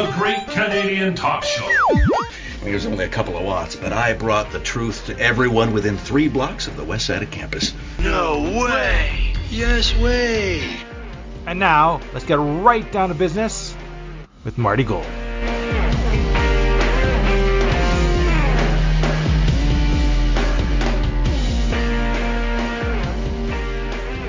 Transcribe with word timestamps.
The 0.00 0.12
Great 0.12 0.46
Canadian 0.46 1.14
Talk 1.14 1.44
Show. 1.44 1.62
I 1.62 2.60
mean, 2.62 2.70
it 2.70 2.72
was 2.72 2.86
only 2.86 3.04
a 3.04 3.08
couple 3.10 3.36
of 3.36 3.44
watts, 3.44 3.76
but 3.76 3.92
I 3.92 4.14
brought 4.14 4.50
the 4.50 4.58
truth 4.58 5.04
to 5.08 5.18
everyone 5.18 5.74
within 5.74 5.98
three 5.98 6.26
blocks 6.26 6.66
of 6.68 6.78
the 6.78 6.84
west 6.84 7.04
side 7.04 7.22
of 7.22 7.30
campus. 7.30 7.74
No 7.98 8.64
way! 8.64 9.34
Yes 9.50 9.94
way! 9.98 10.74
And 11.46 11.58
now, 11.58 12.00
let's 12.14 12.24
get 12.24 12.38
right 12.38 12.90
down 12.90 13.10
to 13.10 13.14
business 13.14 13.76
with 14.42 14.56
Marty 14.56 14.84
Gold. 14.84 15.04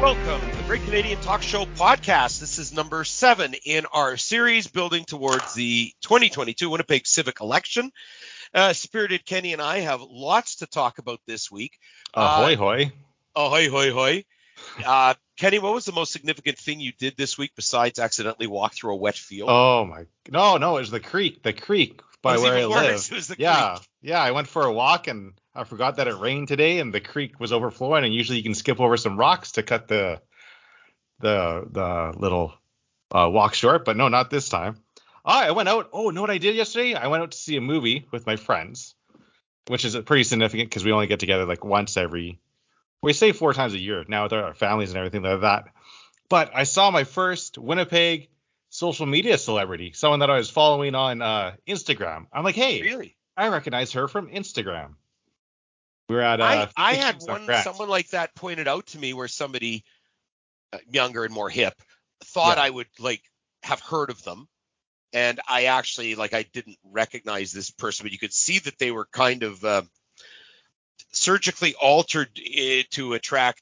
Welcome 0.02 0.41
to 0.41 0.41
the 0.41 0.41
Great 0.72 0.86
Canadian 0.86 1.20
Talk 1.20 1.42
Show 1.42 1.66
podcast. 1.66 2.40
This 2.40 2.58
is 2.58 2.72
number 2.72 3.04
seven 3.04 3.56
in 3.66 3.86
our 3.88 4.16
series 4.16 4.68
building 4.68 5.04
towards 5.04 5.54
the 5.54 5.92
2022 6.00 6.70
Winnipeg 6.70 7.06
Civic 7.06 7.42
Election. 7.42 7.92
Uh, 8.54 8.72
Spirited 8.72 9.26
Kenny 9.26 9.52
and 9.52 9.62
I 9.62 9.80
have 9.80 10.00
lots 10.00 10.56
to 10.60 10.68
talk 10.68 10.98
about 10.98 11.20
this 11.28 11.52
week. 11.52 11.78
Ahoy, 12.14 12.54
uh, 12.54 12.56
hoy. 12.56 12.92
Ahoy, 13.36 13.70
hoy, 13.70 13.92
hoy. 13.92 14.26
Uh, 14.86 15.16
Kenny, 15.36 15.60
what 15.60 15.74
was 15.74 15.84
the 15.84 15.92
most 15.92 16.14
significant 16.14 16.58
thing 16.58 16.80
you 16.80 16.94
did 16.98 17.18
this 17.18 17.38
week 17.38 17.52
besides 17.54 18.00
accidentally 18.00 18.48
walk 18.48 18.74
through 18.74 18.94
a 18.94 18.96
wet 18.96 19.18
field? 19.18 19.50
Oh 19.52 19.84
my, 19.84 20.06
no, 20.30 20.56
no, 20.56 20.78
it 20.78 20.80
was 20.80 20.92
the 20.92 21.02
creek, 21.02 21.44
the 21.44 21.52
creek 21.52 22.00
by 22.22 22.38
where 22.38 22.54
I 22.54 22.64
live. 22.64 23.36
yeah, 23.38 23.76
creek. 23.76 23.90
yeah, 24.04 24.22
I 24.22 24.32
went 24.32 24.48
for 24.48 24.64
a 24.64 24.72
walk 24.72 25.10
and 25.10 25.34
I 25.54 25.66
forgot 25.66 25.98
that 25.98 26.08
it 26.08 26.16
rained 26.16 26.48
today 26.48 26.80
and 26.80 26.94
the 26.94 27.02
creek 27.02 27.42
was 27.42 27.52
overflowing. 27.52 28.06
And 28.06 28.14
usually 28.14 28.38
you 28.38 28.44
can 28.44 28.56
skip 28.56 28.80
over 28.80 28.96
some 28.96 29.18
rocks 29.18 29.52
to 29.54 29.64
cut 29.64 29.90
the 29.90 30.22
the 31.22 31.68
the 31.70 32.14
little 32.18 32.54
uh, 33.12 33.30
walk 33.32 33.54
short, 33.54 33.86
but 33.86 33.98
no, 33.98 34.08
not 34.08 34.30
this 34.30 34.50
time. 34.50 34.78
Oh, 35.24 35.32
I 35.32 35.52
went 35.52 35.70
out. 35.70 35.90
Oh, 35.94 36.10
know 36.10 36.22
what 36.22 36.32
I 36.32 36.38
did 36.38 36.56
yesterday? 36.56 36.96
I 36.96 37.08
went 37.08 37.24
out 37.24 37.32
to 37.32 37.38
see 37.38 37.56
a 37.58 37.62
movie 37.62 38.08
with 38.12 38.26
my 38.26 38.36
friends, 38.36 38.96
which 39.68 39.86
is 39.86 39.96
pretty 39.98 40.24
significant 40.24 40.70
because 40.70 40.84
we 40.84 40.92
only 40.92 41.08
get 41.08 41.20
together 41.20 41.46
like 41.46 41.64
once 41.64 41.98
every. 41.98 42.40
We 43.04 43.14
say 43.14 43.32
four 43.32 43.54
times 43.54 43.74
a 43.74 43.80
year 43.80 44.06
now 44.08 44.24
with 44.24 44.34
our 44.34 44.54
families 44.54 44.90
and 44.90 44.98
everything 44.98 45.24
like 45.24 45.42
that. 45.42 45.66
But 46.30 46.52
I 46.56 46.64
saw 46.64 46.92
my 46.92 47.04
first 47.04 47.58
Winnipeg 47.58 48.30
social 48.70 49.06
media 49.06 49.38
celebrity, 49.38 49.92
someone 49.94 50.20
that 50.20 50.30
I 50.30 50.38
was 50.38 50.50
following 50.50 50.96
on 50.96 51.22
uh, 51.22 51.56
Instagram. 51.68 52.28
I'm 52.32 52.44
like, 52.44 52.56
hey, 52.56 52.82
really? 52.82 53.18
I 53.36 53.50
recognize 53.50 53.94
her 53.94 54.08
from 54.08 54.30
Instagram. 54.30 54.96
We 56.10 56.16
are 56.16 56.22
at. 56.22 56.42
Uh, 56.42 56.68
I, 56.76 56.92
I 56.92 56.94
had 56.96 57.22
one 57.22 57.50
someone 57.64 57.90
like 57.90 58.10
that 58.10 58.36
pointed 58.36 58.68
out 58.68 58.88
to 58.88 59.00
me 59.00 59.14
where 59.14 59.28
somebody 59.28 59.84
younger 60.90 61.24
and 61.24 61.34
more 61.34 61.50
hip 61.50 61.74
thought 62.26 62.58
yeah. 62.58 62.64
I 62.64 62.70
would 62.70 62.88
like 63.00 63.22
have 63.64 63.80
heard 63.80 64.10
of 64.10 64.24
them, 64.24 64.48
and 65.14 65.40
I 65.48 65.66
actually 65.66 66.16
like 66.16 66.34
I 66.34 66.44
didn't 66.44 66.78
recognize 66.84 67.52
this 67.52 67.72
person, 67.72 68.06
but 68.06 68.12
you 68.12 68.20
could 68.20 68.34
see 68.34 68.60
that 68.60 68.78
they 68.80 68.92
were 68.92 69.08
kind 69.12 69.44
of 69.44 69.64
uh, 69.64 69.82
surgically 71.12 71.76
altered 71.76 72.30
uh, 72.38 72.84
to 72.92 73.14
attract 73.14 73.62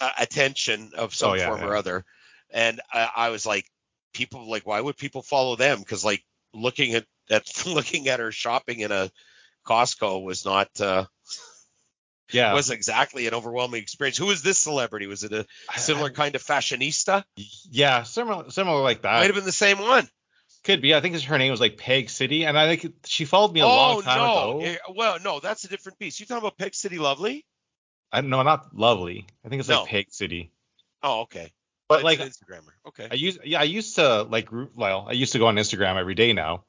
uh, 0.00 0.10
attention 0.18 0.92
of 0.96 1.14
some 1.14 1.32
oh, 1.32 1.34
yeah, 1.34 1.48
form 1.48 1.60
yeah. 1.60 1.66
or 1.66 1.76
other, 1.76 2.04
and 2.50 2.80
I, 2.92 3.10
I 3.16 3.28
was 3.30 3.46
like, 3.46 3.66
people 4.12 4.48
like 4.48 4.66
why 4.66 4.80
would 4.80 4.96
people 4.96 5.22
follow 5.22 5.56
them? 5.56 5.78
Because 5.78 6.04
like 6.04 6.24
looking 6.54 6.94
at 6.94 7.04
at 7.30 7.66
looking 7.66 8.08
at 8.08 8.20
her 8.20 8.32
shopping 8.32 8.80
in 8.80 8.92
a 8.92 9.10
Costco 9.66 10.22
was 10.22 10.44
not 10.44 10.68
uh, 10.80 11.04
yeah 12.32 12.52
was 12.52 12.70
exactly 12.70 13.26
an 13.26 13.34
overwhelming 13.34 13.82
experience. 13.82 14.16
Who 14.16 14.26
was 14.26 14.42
this 14.42 14.58
celebrity? 14.58 15.06
Was 15.06 15.24
it 15.24 15.32
a 15.32 15.46
similar 15.76 16.10
kind 16.10 16.34
of 16.34 16.42
fashionista? 16.42 17.24
Yeah, 17.70 18.02
similar 18.02 18.50
similar 18.50 18.82
like 18.82 19.02
that. 19.02 19.14
Might 19.14 19.26
have 19.26 19.34
been 19.34 19.44
the 19.44 19.52
same 19.52 19.78
one. 19.78 20.08
Could 20.62 20.82
be. 20.82 20.94
I 20.94 21.00
think 21.00 21.18
her 21.22 21.38
name 21.38 21.50
was 21.50 21.60
like 21.60 21.78
Peg 21.78 22.10
City, 22.10 22.44
and 22.44 22.58
I 22.58 22.76
think 22.76 22.94
she 23.06 23.24
followed 23.24 23.52
me 23.52 23.60
a 23.60 23.64
oh, 23.64 23.68
long 23.68 24.02
time 24.02 24.18
no. 24.18 24.60
ago. 24.60 24.76
Well, 24.94 25.18
no, 25.24 25.40
that's 25.40 25.64
a 25.64 25.68
different 25.68 25.98
piece. 25.98 26.20
You 26.20 26.26
talking 26.26 26.42
about 26.42 26.58
Peg 26.58 26.74
City 26.74 26.98
Lovely? 26.98 27.46
I 28.12 28.20
no, 28.20 28.42
not 28.42 28.74
Lovely. 28.74 29.26
I 29.44 29.48
think 29.48 29.60
it's 29.60 29.68
no. 29.68 29.80
like 29.80 29.90
Peg 29.90 30.06
City. 30.10 30.52
Oh, 31.02 31.22
okay. 31.22 31.50
But 31.88 32.04
like 32.04 32.20
Instagrammer. 32.20 32.72
Okay. 32.86 33.08
I 33.10 33.14
used 33.14 33.40
yeah, 33.44 33.60
I 33.60 33.64
used 33.64 33.96
to 33.96 34.22
like 34.22 34.48
well, 34.52 35.06
I 35.08 35.12
used 35.12 35.32
to 35.32 35.38
go 35.38 35.46
on 35.46 35.56
Instagram 35.56 35.96
every 35.96 36.14
day 36.14 36.32
now, 36.32 36.64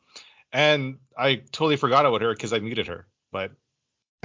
and 0.52 0.98
I 1.18 1.36
totally 1.36 1.76
forgot 1.76 2.06
about 2.06 2.22
her 2.22 2.34
because 2.34 2.54
I 2.54 2.60
muted 2.60 2.88
her. 2.88 3.06
But 3.32 3.52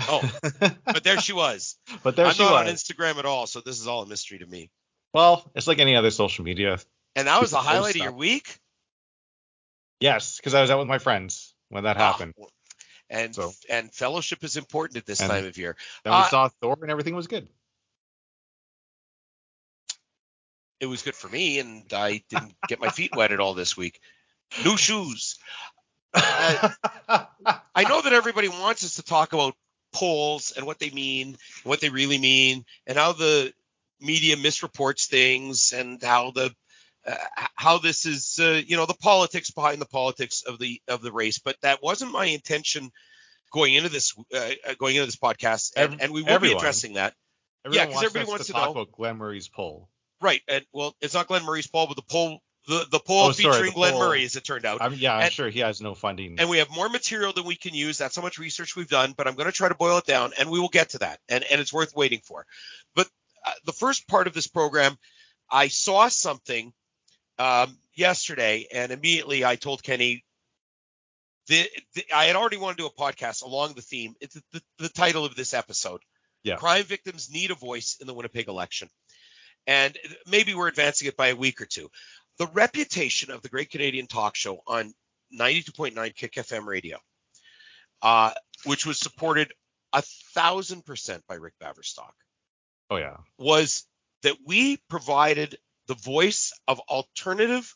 oh, 0.01 0.39
but 0.85 1.05
there 1.05 1.21
she 1.21 1.33
was. 1.33 1.77
But 2.03 2.17
there 2.17 2.27
she 2.27 2.29
was 2.29 2.41
I'm 2.41 2.47
she 2.47 2.55
not 2.55 2.65
was 2.65 2.71
on 2.71 2.75
Instagram 2.75 3.19
at 3.19 3.27
all, 3.27 3.47
so 3.47 3.61
this 3.61 3.81
is 3.81 3.87
all 3.87 4.03
a 4.03 4.07
mystery 4.07 4.39
to 4.39 4.47
me. 4.47 4.71
Well, 5.13 5.51
it's 5.55 5.67
like 5.67 5.79
any 5.79 5.97
other 5.97 6.11
social 6.11 6.45
media. 6.45 6.79
And 7.15 7.29
that 7.29 7.41
was 7.41 7.51
the 7.51 7.59
highlight 7.59 7.97
of 7.97 8.03
your 8.03 8.13
week. 8.13 8.59
Yes, 10.01 10.37
because 10.37 10.55
I 10.55 10.61
was 10.61 10.71
out 10.71 10.79
with 10.79 10.89
my 10.89 10.99
friends 10.99 11.55
when 11.71 11.85
that 11.85 11.97
ah, 11.97 12.13
happened. 12.13 12.35
And 13.09 13.35
so. 13.35 13.53
and 13.71 13.93
fellowship 13.95 14.45
is 14.45 14.57
important 14.57 14.99
at 14.99 15.07
this 15.07 15.21
and 15.21 15.31
time 15.31 15.47
of 15.47 15.57
year. 15.57 15.77
Then 16.05 16.13
we 16.13 16.19
uh, 16.19 16.29
saw 16.29 16.49
Thor 16.61 16.77
and 16.83 16.91
everything 16.91 17.15
was 17.15 17.29
good. 17.29 17.49
It 20.81 20.87
was 20.87 21.03
good 21.03 21.15
for 21.15 21.29
me, 21.29 21.59
and 21.59 21.91
I 21.93 22.23
didn't 22.29 22.55
get 22.69 22.81
my 22.81 22.91
feet 22.91 23.17
wet 23.17 23.33
at 23.33 23.41
all 23.41 23.55
this 23.55 23.77
week. 23.77 24.01
New 24.65 24.77
shoes. 24.77 25.39
Uh, 26.19 26.71
I 27.75 27.83
know 27.83 28.01
that 28.01 28.15
everybody 28.15 28.49
wants 28.49 28.83
us 28.85 28.95
to 28.95 29.03
talk 29.03 29.35
about 29.35 29.55
polls 29.97 30.53
and 30.55 30.67
what 30.67 30.79
they 30.79 30.91
mean, 30.91 31.37
what 31.65 31.81
they 31.81 31.89
really 31.89 32.19
mean, 32.19 32.65
and 32.87 32.99
how 32.99 33.13
the 33.13 33.53
media 33.99 34.37
misreports 34.37 35.07
things, 35.07 35.73
and 35.73 36.03
how 36.03 36.31
the 36.33 36.55
uh, 37.07 37.15
how 37.55 37.79
this 37.79 38.05
is, 38.05 38.39
uh, 38.41 38.61
you 38.67 38.77
know, 38.77 38.85
the 38.85 38.95
politics 38.95 39.51
behind 39.51 39.81
the 39.81 39.87
politics 39.87 40.43
of 40.47 40.59
the 40.59 40.81
of 40.87 41.01
the 41.01 41.13
race. 41.13 41.39
But 41.39 41.57
that 41.63 41.83
wasn't 41.83 42.13
my 42.13 42.27
intention 42.27 42.91
going 43.53 43.73
into 43.75 43.89
this 43.89 44.13
uh, 44.35 44.51
uh 44.69 44.75
going 44.79 44.97
into 44.97 45.07
this 45.07 45.17
podcast, 45.17 45.73
and, 45.77 46.03
and 46.03 46.13
we 46.13 46.23
will 46.23 46.31
everyone, 46.31 46.57
be 46.57 46.59
addressing 46.59 46.95
that. 46.95 47.15
yeah, 47.71 47.87
because 47.87 48.05
everybody 48.05 48.31
wants 48.31 48.47
to, 48.47 48.53
to 48.53 48.59
talk 48.59 48.75
know 48.75 48.83
about 48.83 48.93
Glen 48.93 49.17
Murray's 49.17 49.49
poll. 49.49 49.89
Right, 50.21 50.43
and 50.47 50.65
well, 50.73 50.95
it's 51.01 51.15
not 51.15 51.27
Glen 51.27 51.45
Murray's 51.45 51.67
poll, 51.67 51.87
but 51.87 51.97
the 51.97 52.03
poll 52.03 52.41
the 52.67 52.87
the 52.91 52.99
poll 52.99 53.27
oh, 53.27 53.33
featuring 53.33 53.55
sorry, 53.55 53.69
the 53.69 53.75
Glen 53.75 53.93
poll, 53.93 54.01
Murray, 54.01 54.25
as 54.25 54.37
it 54.37 54.45
turned 54.45 54.65
out. 54.65 54.83
I'm, 54.83 54.95
yeah, 54.95 55.15
I'm 55.17 55.31
sure 55.31 55.49
he 55.49 55.61
has 55.61 55.81
no 55.81 55.95
funding. 55.95 56.39
And 56.39 56.49
we 56.49 56.59
have 56.59 56.71
more 56.71 56.89
material 56.89 57.33
than 57.33 57.45
we 57.45 57.57
can 57.57 57.75
use. 57.75 57.99
That's 57.99 58.17
how 58.17 58.23
much 58.23 58.39
research 58.39 58.77
we've 58.77 58.89
done, 58.89 59.15
but 59.17 59.29
I'm 59.29 59.35
going 59.35 59.47
to 59.47 59.53
try 59.53 59.69
to 59.69 59.75
boil 59.75 59.99
it 59.99 60.07
down, 60.07 60.33
and 60.39 60.51
we 60.51 60.59
will 60.59 60.69
get 60.69 60.91
to 60.91 60.99
that, 60.99 61.21
and 61.29 61.45
and 61.45 61.61
it's 61.61 61.73
worth 61.73 61.95
waiting 61.95 62.21
for. 62.25 62.47
But 62.95 63.09
uh, 63.45 63.53
the 63.65 63.73
first 63.73 64.09
part 64.09 64.27
of 64.27 64.35
this 64.35 64.49
program, 64.49 64.97
I 65.51 65.69
saw 65.69 66.09
something 66.09 66.73
um, 67.39 67.79
yesterday, 67.95 68.67
and 68.73 68.93
immediately 68.93 69.45
I 69.45 69.57
told 69.57 69.83
Kenny. 69.83 70.25
The, 71.49 71.65
the, 71.95 72.05
I 72.13 72.25
had 72.25 72.35
already 72.35 72.57
wanted 72.57 72.79
to 72.79 72.83
do 72.83 72.87
a 72.89 72.91
podcast 72.91 73.45
along 73.45 73.75
the 73.75 73.83
theme. 73.83 74.17
It's 74.21 74.35
the, 74.53 74.63
the 74.79 74.89
title 74.89 75.25
of 75.25 75.37
this 75.37 75.55
episode. 75.55 76.01
Yeah. 76.43 76.57
Crime 76.57 76.83
victims 76.83 77.31
need 77.31 77.53
a 77.53 77.55
voice 77.55 77.99
in 78.01 78.09
the 78.09 78.15
Winnipeg 78.15 78.49
election. 78.49 78.89
And 79.67 79.97
maybe 80.29 80.55
we're 80.55 80.69
advancing 80.69 81.09
it 81.09 81.17
by 81.17 81.29
a 81.29 81.37
week 81.37 81.61
or 81.61 81.67
two 81.67 81.91
the 82.39 82.47
reputation 82.49 83.31
of 83.31 83.43
the 83.43 83.49
Great 83.49 83.71
Canadian 83.71 84.07
Talk 84.07 84.37
Show 84.37 84.61
on 84.67 84.93
92.9 85.39 86.15
Kick 86.15 86.35
FM 86.35 86.67
radio, 86.67 86.99
uh, 88.03 88.33
which 88.65 88.87
was 88.87 88.99
supported 88.99 89.53
a 89.93 90.03
thousand 90.35 90.85
percent 90.85 91.25
by 91.29 91.37
Rick 91.37 91.55
Baverstock. 91.63 92.13
Oh 92.91 92.97
yeah, 92.97 93.17
was 93.39 93.85
that 94.23 94.37
we 94.45 94.79
provided 94.89 95.57
the 95.87 95.95
voice 95.95 96.53
of 96.69 96.81
alternative 96.81 97.75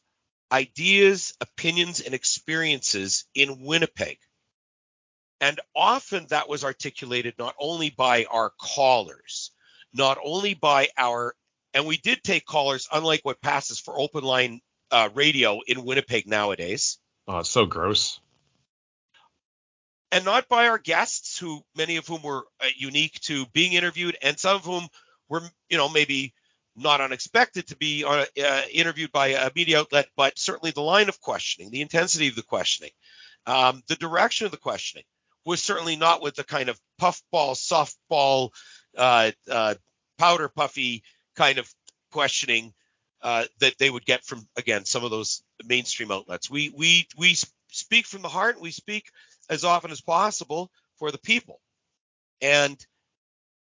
ideas, 0.53 1.35
opinions, 1.41 2.01
and 2.01 2.15
experiences 2.15 3.25
in 3.35 3.65
Winnipeg. 3.65 4.19
And 5.41 5.61
often 5.75 6.27
that 6.29 6.49
was 6.49 6.65
articulated 6.65 7.35
not 7.39 7.55
only 7.59 7.91
by 7.91 8.25
our 8.25 8.53
callers, 8.61 9.53
not 9.95 10.19
only 10.23 10.55
by 10.55 10.89
our 10.99 11.35
and 11.75 11.87
we 11.87 11.97
did 11.97 12.23
take 12.23 12.45
callers, 12.45 12.89
unlike 12.93 13.21
what 13.23 13.41
passes 13.41 13.79
for 13.79 13.99
open 13.99 14.25
line 14.25 14.61
uh, 14.91 15.09
radio 15.15 15.61
in 15.67 15.85
Winnipeg 15.85 16.27
nowadays. 16.27 16.99
Oh, 17.29 17.39
it's 17.39 17.51
so 17.51 17.67
gross. 17.67 18.21
And 20.13 20.25
not 20.25 20.49
by 20.49 20.67
our 20.67 20.79
guests, 20.79 21.39
who 21.39 21.63
many 21.77 21.97
of 21.97 22.07
whom 22.07 22.23
were 22.23 22.45
uh, 22.61 22.67
unique 22.77 23.21
to 23.21 23.47
being 23.47 23.75
interviewed, 23.75 24.17
and 24.23 24.39
some 24.39 24.57
of 24.57 24.65
whom 24.65 24.89
were, 25.29 25.43
you 25.69 25.77
know, 25.77 25.89
maybe 25.89 26.35
not 26.75 27.01
unexpected 27.01 27.67
to 27.69 27.77
be 27.77 28.05
uh, 28.05 28.25
uh 28.43 28.63
interviewed 28.73 29.13
by 29.13 29.29
a 29.29 29.51
media 29.55 29.81
outlet, 29.81 30.09
but 30.17 30.39
certainly 30.39 30.71
the 30.73 30.81
line 30.81 31.09
of 31.09 31.21
questioning, 31.21 31.71
the 31.71 31.83
intensity 31.83 32.29
of 32.29 32.35
the 32.35 32.43
questioning, 32.43 32.93
um, 33.47 33.83
the 33.87 33.97
direction 33.97 34.47
of 34.47 34.51
the 34.51 34.57
questioning 34.57 35.05
was 35.45 35.63
certainly 35.63 35.97
not 35.97 36.23
with 36.23 36.35
the 36.35 36.45
kind 36.45 36.69
of 36.69 36.81
puffball, 36.99 37.55
softball, 37.55 38.51
uh, 38.97 39.31
uh, 39.51 39.75
powder 40.19 40.49
puffy 40.49 41.03
kind 41.41 41.59
of 41.59 41.75
questioning 42.13 42.75
uh, 43.23 43.45
that 43.61 43.79
they 43.79 43.89
would 43.89 44.05
get 44.05 44.25
from 44.25 44.47
again 44.59 44.85
some 44.85 45.05
of 45.05 45.11
those 45.11 45.43
mainstream 45.65 46.11
outlets. 46.11 46.51
We 46.51 46.71
we 46.77 47.09
we 47.17 47.35
speak 47.69 48.07
from 48.07 48.21
the 48.21 48.29
heart. 48.29 48.61
We 48.61 48.73
speak 48.73 49.07
as 49.49 49.65
often 49.65 49.91
as 49.91 50.03
possible 50.03 50.71
for 50.99 51.11
the 51.11 51.19
people, 51.19 51.61
and 52.43 52.77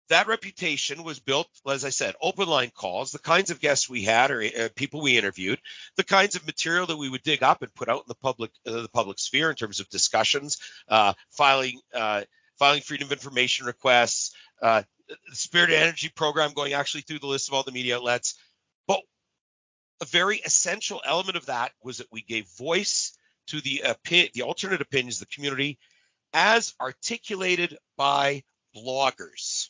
that 0.09 0.27
reputation 0.27 1.06
was 1.06 1.19
built, 1.19 1.47
as 1.65 1.85
I 1.85 1.89
said, 1.89 2.15
open 2.21 2.50
line 2.50 2.71
calls, 2.75 3.13
the 3.13 3.19
kinds 3.19 3.51
of 3.51 3.62
guests 3.62 3.89
we 3.89 4.03
had 4.03 4.31
or 4.31 4.41
uh, 4.41 4.67
people 4.75 5.01
we 5.01 5.17
interviewed, 5.17 5.59
the 5.95 6.03
kinds 6.03 6.35
of 6.35 6.45
material 6.45 6.88
that 6.88 6.97
we 6.97 7.09
would 7.09 7.24
dig 7.24 7.41
up 7.41 7.62
and 7.62 7.74
put 7.74 7.88
out 7.88 8.00
in 8.00 8.09
the 8.09 8.15
public 8.15 8.51
uh, 8.67 8.81
the 8.81 8.89
public 8.89 9.17
sphere 9.17 9.50
in 9.50 9.56
terms 9.56 9.79
of 9.79 9.88
discussions, 9.88 10.57
uh, 10.89 11.13
filing 11.29 11.79
uh, 11.94 12.24
filing 12.59 12.81
freedom 12.81 13.07
of 13.07 13.13
information 13.13 13.65
requests, 13.65 14.35
uh, 14.62 14.83
The 15.29 15.35
spirit 15.35 15.71
Energy 15.71 16.09
program 16.09 16.53
going 16.53 16.73
actually 16.73 17.01
through 17.01 17.19
the 17.19 17.27
list 17.27 17.47
of 17.47 17.53
all 17.53 17.63
the 17.63 17.71
media 17.71 17.97
outlets. 17.97 18.35
But 18.87 19.01
a 20.01 20.05
very 20.05 20.37
essential 20.37 21.01
element 21.05 21.37
of 21.37 21.47
that 21.47 21.71
was 21.83 21.97
that 21.97 22.11
we 22.11 22.21
gave 22.21 22.47
voice 22.57 23.17
to 23.47 23.61
the 23.61 23.83
the 24.33 24.41
alternate 24.43 24.81
opinions 24.81 25.21
of 25.21 25.27
the 25.27 25.33
community 25.35 25.79
as 26.33 26.73
articulated 26.79 27.77
by 27.97 28.43
bloggers 28.75 29.69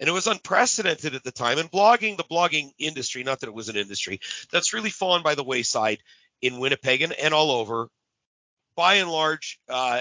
and 0.00 0.08
it 0.08 0.12
was 0.12 0.26
unprecedented 0.26 1.14
at 1.14 1.22
the 1.22 1.30
time. 1.30 1.58
And 1.58 1.70
blogging, 1.70 2.16
the 2.16 2.24
blogging 2.24 2.72
industry, 2.78 3.22
not 3.22 3.40
that 3.40 3.48
it 3.48 3.54
was 3.54 3.68
an 3.68 3.76
industry, 3.76 4.20
that's 4.50 4.72
really 4.72 4.90
fallen 4.90 5.22
by 5.22 5.34
the 5.34 5.44
wayside 5.44 5.98
in 6.40 6.58
Winnipeg 6.58 7.02
and, 7.02 7.12
and 7.12 7.34
all 7.34 7.50
over. 7.50 7.88
By 8.74 8.94
and 8.94 9.10
large, 9.10 9.60
uh, 9.68 10.00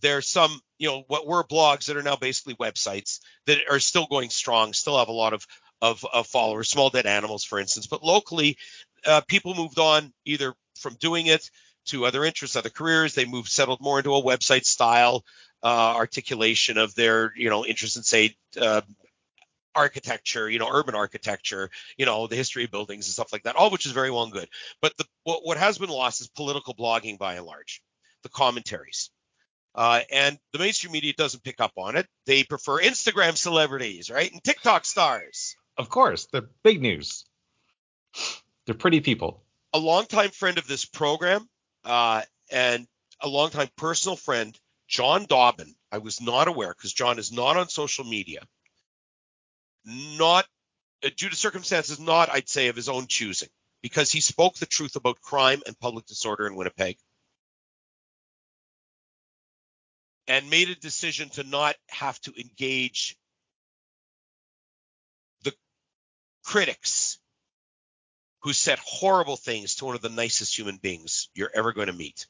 there's 0.00 0.28
some, 0.28 0.60
you 0.78 0.88
know, 0.88 1.04
what 1.08 1.26
were 1.26 1.44
blogs 1.44 1.86
that 1.86 1.96
are 1.96 2.02
now 2.02 2.16
basically 2.16 2.54
websites 2.54 3.20
that 3.46 3.58
are 3.70 3.80
still 3.80 4.06
going 4.06 4.30
strong, 4.30 4.72
still 4.72 4.98
have 4.98 5.08
a 5.08 5.12
lot 5.12 5.32
of 5.32 5.46
of, 5.82 6.04
of 6.12 6.26
followers, 6.26 6.70
small 6.70 6.88
dead 6.88 7.04
animals, 7.04 7.44
for 7.44 7.58
instance. 7.58 7.86
But 7.86 8.02
locally, 8.02 8.56
uh, 9.06 9.20
people 9.28 9.54
moved 9.54 9.78
on 9.78 10.12
either 10.24 10.54
from 10.78 10.94
doing 10.94 11.26
it 11.26 11.50
to 11.86 12.06
other 12.06 12.24
interests, 12.24 12.56
other 12.56 12.70
careers. 12.70 13.14
They 13.14 13.26
moved, 13.26 13.50
settled 13.50 13.82
more 13.82 13.98
into 13.98 14.14
a 14.14 14.22
website 14.22 14.64
style 14.64 15.24
uh, 15.62 15.94
articulation 15.94 16.78
of 16.78 16.94
their, 16.94 17.32
you 17.36 17.50
know, 17.50 17.66
interest 17.66 17.98
in, 17.98 18.02
say, 18.02 18.34
uh, 18.58 18.80
architecture, 19.74 20.48
you 20.48 20.58
know, 20.58 20.70
urban 20.72 20.94
architecture, 20.94 21.68
you 21.98 22.06
know, 22.06 22.26
the 22.28 22.36
history 22.36 22.64
of 22.64 22.70
buildings 22.70 23.06
and 23.06 23.12
stuff 23.12 23.32
like 23.32 23.42
that, 23.42 23.56
all 23.56 23.70
which 23.70 23.86
is 23.86 23.92
very 23.92 24.10
well 24.10 24.22
and 24.22 24.32
good. 24.32 24.48
But 24.80 24.96
the, 24.96 25.04
what, 25.24 25.44
what 25.44 25.58
has 25.58 25.78
been 25.78 25.90
lost 25.90 26.20
is 26.20 26.28
political 26.28 26.74
blogging 26.74 27.18
by 27.18 27.34
and 27.34 27.44
large, 27.44 27.82
the 28.22 28.28
commentaries. 28.28 29.10
Uh, 29.74 30.00
and 30.12 30.38
the 30.52 30.58
mainstream 30.58 30.92
media 30.92 31.12
doesn't 31.16 31.42
pick 31.42 31.60
up 31.60 31.72
on 31.76 31.96
it. 31.96 32.06
They 32.26 32.44
prefer 32.44 32.80
Instagram 32.80 33.36
celebrities, 33.36 34.10
right? 34.10 34.30
And 34.30 34.42
TikTok 34.42 34.84
stars. 34.84 35.56
Of 35.76 35.88
course, 35.88 36.28
they're 36.32 36.48
big 36.62 36.80
news. 36.80 37.24
They're 38.66 38.76
pretty 38.76 39.00
people. 39.00 39.42
A 39.72 39.78
longtime 39.78 40.30
friend 40.30 40.58
of 40.58 40.68
this 40.68 40.84
program 40.84 41.48
uh, 41.84 42.22
and 42.50 42.86
a 43.20 43.28
longtime 43.28 43.68
personal 43.76 44.16
friend, 44.16 44.56
John 44.86 45.26
Dobbin. 45.28 45.74
I 45.90 45.98
was 45.98 46.20
not 46.20 46.46
aware 46.46 46.72
because 46.76 46.92
John 46.92 47.18
is 47.18 47.32
not 47.32 47.56
on 47.56 47.68
social 47.68 48.04
media 48.04 48.46
not 49.84 50.46
uh, 51.04 51.10
due 51.16 51.28
to 51.28 51.36
circumstances 51.36 52.00
not, 52.00 52.30
I'd 52.30 52.48
say, 52.48 52.68
of 52.68 52.76
his 52.76 52.88
own 52.88 53.06
choosing, 53.06 53.48
because 53.82 54.10
he 54.10 54.20
spoke 54.20 54.56
the 54.56 54.66
truth 54.66 54.96
about 54.96 55.20
crime 55.20 55.62
and 55.66 55.78
public 55.78 56.06
disorder 56.06 56.46
in 56.46 56.56
Winnipeg 56.56 56.96
and 60.26 60.50
made 60.50 60.68
a 60.70 60.74
decision 60.74 61.28
to 61.30 61.42
not 61.42 61.76
have 61.88 62.20
to 62.22 62.32
engage 62.38 63.16
the 65.42 65.52
critics 66.44 67.18
who 68.42 68.52
said 68.52 68.78
horrible 68.84 69.36
things 69.36 69.76
to 69.76 69.86
one 69.86 69.94
of 69.94 70.02
the 70.02 70.08
nicest 70.08 70.56
human 70.56 70.76
beings 70.76 71.28
you're 71.34 71.50
ever 71.54 71.72
going 71.72 71.86
to 71.86 71.92
meet. 71.92 72.26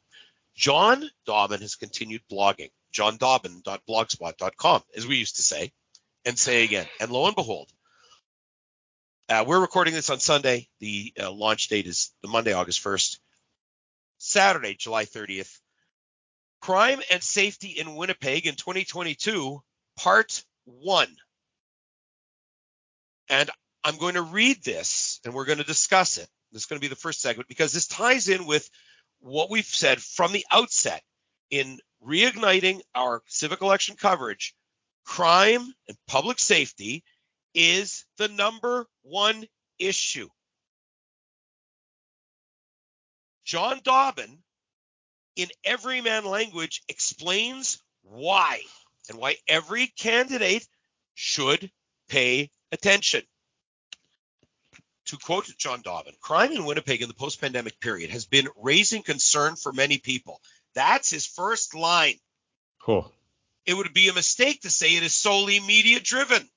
John 0.54 1.08
Dobbin 1.26 1.60
has 1.60 1.74
continued 1.74 2.22
blogging, 2.30 2.70
johndobbin.blogspot.com, 2.94 4.82
as 4.96 5.06
we 5.06 5.16
used 5.16 5.36
to 5.36 5.42
say 5.42 5.72
and 6.24 6.38
say 6.38 6.62
again. 6.64 6.86
And 7.00 7.10
lo 7.10 7.26
and 7.26 7.34
behold, 7.34 7.68
uh, 9.28 9.44
we're 9.46 9.60
recording 9.60 9.94
this 9.94 10.10
on 10.10 10.20
Sunday. 10.20 10.68
The 10.80 11.12
uh, 11.20 11.32
launch 11.32 11.68
date 11.68 11.86
is 11.86 12.12
the 12.22 12.28
Monday, 12.28 12.52
August 12.52 12.84
1st. 12.84 13.18
Saturday, 14.18 14.74
July 14.74 15.06
30th. 15.06 15.58
Crime 16.64 17.02
and 17.10 17.22
Safety 17.22 17.68
in 17.78 17.94
Winnipeg 17.94 18.46
in 18.46 18.54
2022, 18.54 19.62
Part 19.98 20.42
1. 20.64 21.08
And 23.28 23.50
I'm 23.84 23.98
going 23.98 24.14
to 24.14 24.22
read 24.22 24.64
this 24.64 25.20
and 25.26 25.34
we're 25.34 25.44
going 25.44 25.58
to 25.58 25.64
discuss 25.64 26.16
it. 26.16 26.26
This 26.52 26.62
is 26.62 26.66
going 26.66 26.80
to 26.80 26.84
be 26.84 26.88
the 26.88 26.96
first 26.96 27.20
segment 27.20 27.50
because 27.50 27.74
this 27.74 27.86
ties 27.86 28.30
in 28.30 28.46
with 28.46 28.66
what 29.20 29.50
we've 29.50 29.66
said 29.66 30.00
from 30.00 30.32
the 30.32 30.46
outset 30.50 31.02
in 31.50 31.80
reigniting 32.02 32.80
our 32.94 33.22
civic 33.26 33.60
election 33.60 33.96
coverage 33.96 34.54
crime 35.04 35.70
and 35.86 35.98
public 36.06 36.38
safety 36.38 37.04
is 37.52 38.06
the 38.16 38.28
number 38.28 38.86
one 39.02 39.44
issue. 39.78 40.30
John 43.44 43.80
Dobbin, 43.84 44.38
in 45.36 45.48
everyman 45.64 46.24
language, 46.24 46.82
explains 46.88 47.82
why 48.02 48.60
and 49.08 49.18
why 49.18 49.36
every 49.48 49.86
candidate 49.86 50.66
should 51.14 51.70
pay 52.08 52.50
attention. 52.72 53.22
To 55.06 55.18
quote 55.18 55.50
John 55.58 55.82
Dobbin, 55.82 56.14
crime 56.20 56.52
in 56.52 56.64
Winnipeg 56.64 57.02
in 57.02 57.08
the 57.08 57.14
post 57.14 57.40
pandemic 57.40 57.78
period 57.78 58.10
has 58.10 58.24
been 58.24 58.48
raising 58.56 59.02
concern 59.02 59.56
for 59.56 59.72
many 59.72 59.98
people. 59.98 60.40
That's 60.74 61.10
his 61.10 61.26
first 61.26 61.74
line. 61.74 62.18
Cool 62.80 63.12
it 63.66 63.74
would 63.74 63.92
be 63.94 64.08
a 64.08 64.14
mistake 64.14 64.62
to 64.62 64.70
say 64.70 64.96
it 64.96 65.02
is 65.02 65.14
solely 65.14 65.60
media 65.60 66.00
driven. 66.00 66.48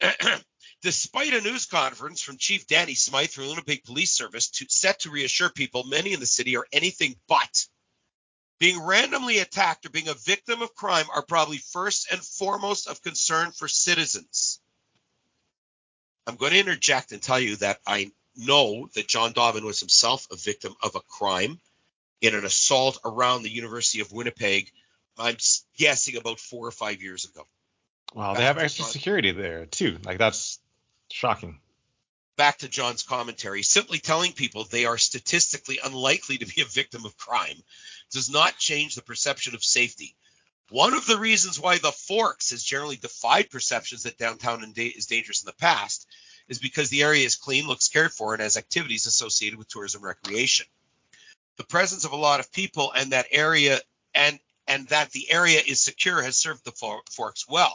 Despite 0.84 1.32
a 1.32 1.40
news 1.40 1.64
conference 1.64 2.20
from 2.20 2.36
Chief 2.36 2.66
Danny 2.66 2.94
Smyth 2.94 3.32
from 3.32 3.44
the 3.44 3.50
Winnipeg 3.50 3.84
Police 3.84 4.12
Service 4.12 4.50
to, 4.50 4.66
set 4.68 5.00
to 5.00 5.10
reassure 5.10 5.48
people 5.48 5.84
many 5.84 6.12
in 6.12 6.20
the 6.20 6.26
city 6.26 6.58
are 6.58 6.66
anything 6.72 7.16
but. 7.26 7.66
Being 8.60 8.80
randomly 8.80 9.38
attacked 9.38 9.86
or 9.86 9.90
being 9.90 10.08
a 10.08 10.14
victim 10.14 10.60
of 10.60 10.74
crime 10.74 11.06
are 11.14 11.24
probably 11.24 11.56
first 11.56 12.12
and 12.12 12.22
foremost 12.22 12.86
of 12.86 13.02
concern 13.02 13.50
for 13.50 13.66
citizens. 13.66 14.60
I'm 16.26 16.36
going 16.36 16.52
to 16.52 16.60
interject 16.60 17.12
and 17.12 17.22
tell 17.22 17.40
you 17.40 17.56
that 17.56 17.80
I 17.86 18.12
know 18.36 18.90
that 18.94 19.08
John 19.08 19.32
Dobbin 19.32 19.64
was 19.64 19.80
himself 19.80 20.28
a 20.30 20.36
victim 20.36 20.74
of 20.82 20.96
a 20.96 21.00
crime 21.00 21.60
in 22.20 22.34
an 22.34 22.44
assault 22.44 22.98
around 23.04 23.42
the 23.42 23.50
University 23.50 24.00
of 24.00 24.12
Winnipeg 24.12 24.70
I'm 25.18 25.36
guessing 25.78 26.16
about 26.16 26.40
four 26.40 26.66
or 26.66 26.72
five 26.72 27.02
years 27.02 27.24
ago. 27.24 27.46
Wow, 28.14 28.34
they 28.34 28.44
have 28.44 28.58
extra 28.58 28.84
John. 28.84 28.92
security 28.92 29.32
there 29.32 29.66
too. 29.66 29.98
Like 30.04 30.18
that's 30.18 30.60
shocking. 31.10 31.60
Back 32.36 32.58
to 32.58 32.68
John's 32.68 33.04
commentary, 33.04 33.62
simply 33.62 33.98
telling 33.98 34.32
people 34.32 34.64
they 34.64 34.86
are 34.86 34.98
statistically 34.98 35.78
unlikely 35.82 36.38
to 36.38 36.46
be 36.46 36.62
a 36.62 36.66
victim 36.66 37.04
of 37.04 37.16
crime 37.16 37.62
does 38.10 38.28
not 38.28 38.58
change 38.58 38.94
the 38.94 39.02
perception 39.02 39.54
of 39.54 39.64
safety. 39.64 40.16
One 40.70 40.94
of 40.94 41.06
the 41.06 41.18
reasons 41.18 41.60
why 41.60 41.78
the 41.78 41.92
Forks 41.92 42.50
has 42.50 42.64
generally 42.64 42.96
defied 42.96 43.50
perceptions 43.50 44.04
that 44.04 44.18
downtown 44.18 44.72
is 44.76 45.06
dangerous 45.06 45.42
in 45.42 45.46
the 45.46 45.52
past 45.52 46.06
is 46.48 46.58
because 46.58 46.90
the 46.90 47.02
area 47.02 47.24
is 47.24 47.36
clean, 47.36 47.66
looks 47.66 47.88
cared 47.88 48.12
for, 48.12 48.32
and 48.34 48.42
has 48.42 48.56
activities 48.56 49.06
associated 49.06 49.58
with 49.58 49.68
tourism 49.68 50.02
recreation. 50.02 50.66
The 51.56 51.64
presence 51.64 52.04
of 52.04 52.12
a 52.12 52.16
lot 52.16 52.40
of 52.40 52.52
people 52.52 52.92
and 52.92 53.12
that 53.12 53.26
area 53.30 53.80
and 54.14 54.38
and 54.66 54.88
that 54.88 55.10
the 55.10 55.30
area 55.30 55.60
is 55.64 55.82
secure 55.82 56.22
has 56.22 56.36
served 56.36 56.64
the 56.64 57.00
Forks 57.10 57.46
well. 57.46 57.74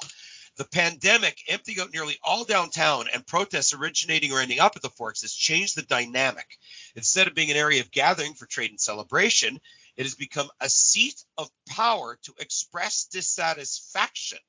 The 0.60 0.66
pandemic 0.66 1.42
emptying 1.48 1.80
out 1.80 1.94
nearly 1.94 2.18
all 2.22 2.44
downtown 2.44 3.08
and 3.14 3.26
protests 3.26 3.74
originating 3.74 4.34
or 4.34 4.42
ending 4.42 4.60
up 4.60 4.76
at 4.76 4.82
the 4.82 4.90
Forks 4.90 5.22
has 5.22 5.34
changed 5.34 5.78
the 5.78 5.84
dynamic. 5.84 6.58
Instead 6.98 7.30
of 7.30 7.34
being 7.34 7.50
an 7.50 7.56
area 7.56 7.80
of 7.80 7.92
gathering 7.92 8.34
for 8.34 8.46
trade 8.46 8.70
and 8.70 8.80
celebration, 8.80 9.62
it 9.96 10.04
has 10.04 10.16
become 10.16 10.50
a 10.60 10.68
seat 10.68 11.24
of 11.38 11.50
power 11.70 12.20
to 12.24 12.34
express 12.40 13.06
dissatisfaction. 13.06 14.40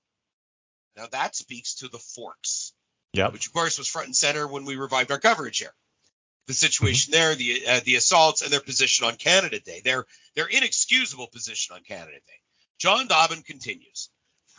Now 0.97 1.07
that 1.13 1.37
speaks 1.37 1.77
to 1.77 1.87
the 1.87 2.01
Forks, 2.01 2.73
yep. 3.13 3.33
which 3.33 3.47
of 3.47 3.53
course 3.53 3.79
was 3.79 3.87
front 3.87 4.09
and 4.09 4.17
center 4.17 4.49
when 4.49 4.65
we 4.65 4.75
revived 4.75 5.13
our 5.13 5.21
coverage 5.21 5.59
here 5.59 5.75
the 6.49 6.55
situation 6.55 7.13
there, 7.13 7.37
the 7.37 7.65
uh, 7.69 7.81
the 7.85 7.95
assaults, 7.95 8.43
and 8.43 8.53
their 8.53 8.59
position 8.59 9.07
on 9.07 9.15
Canada 9.15 9.61
Day, 9.61 9.81
their 9.85 10.07
their 10.35 10.47
inexcusable 10.47 11.29
position 11.29 11.77
on 11.77 11.85
Canada 11.85 12.19
Day. 12.27 12.41
John 12.79 13.07
Dobbin 13.07 13.43
continues. 13.43 14.11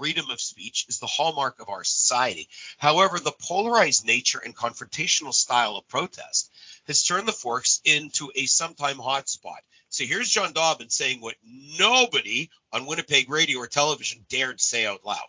Freedom 0.02 0.32
of 0.32 0.42
speech 0.42 0.88
is 0.90 0.98
the 0.98 1.06
hallmark 1.06 1.62
of 1.62 1.70
our 1.70 1.84
society. 1.84 2.50
However, 2.80 3.20
the 3.20 3.32
polarized 3.32 4.04
nature 4.04 4.40
and 4.44 4.56
confrontational 4.56 5.32
style 5.32 5.76
of 5.76 5.88
protest 5.88 6.50
has 6.88 7.04
turned 7.04 7.28
the 7.28 7.32
Forks 7.32 7.82
into 7.86 8.32
a 8.34 8.48
sometime 8.48 8.98
hotspot. 8.98 9.60
So 9.90 10.04
here's 10.04 10.28
John 10.28 10.54
Dobbin 10.54 10.90
saying 10.90 11.22
what 11.22 11.36
nobody 11.44 12.50
on 12.74 12.88
Winnipeg 12.88 13.30
radio 13.30 13.60
or 13.60 13.68
television 13.68 14.26
dared 14.28 14.60
say 14.60 14.88
out 14.88 15.06
loud. 15.06 15.20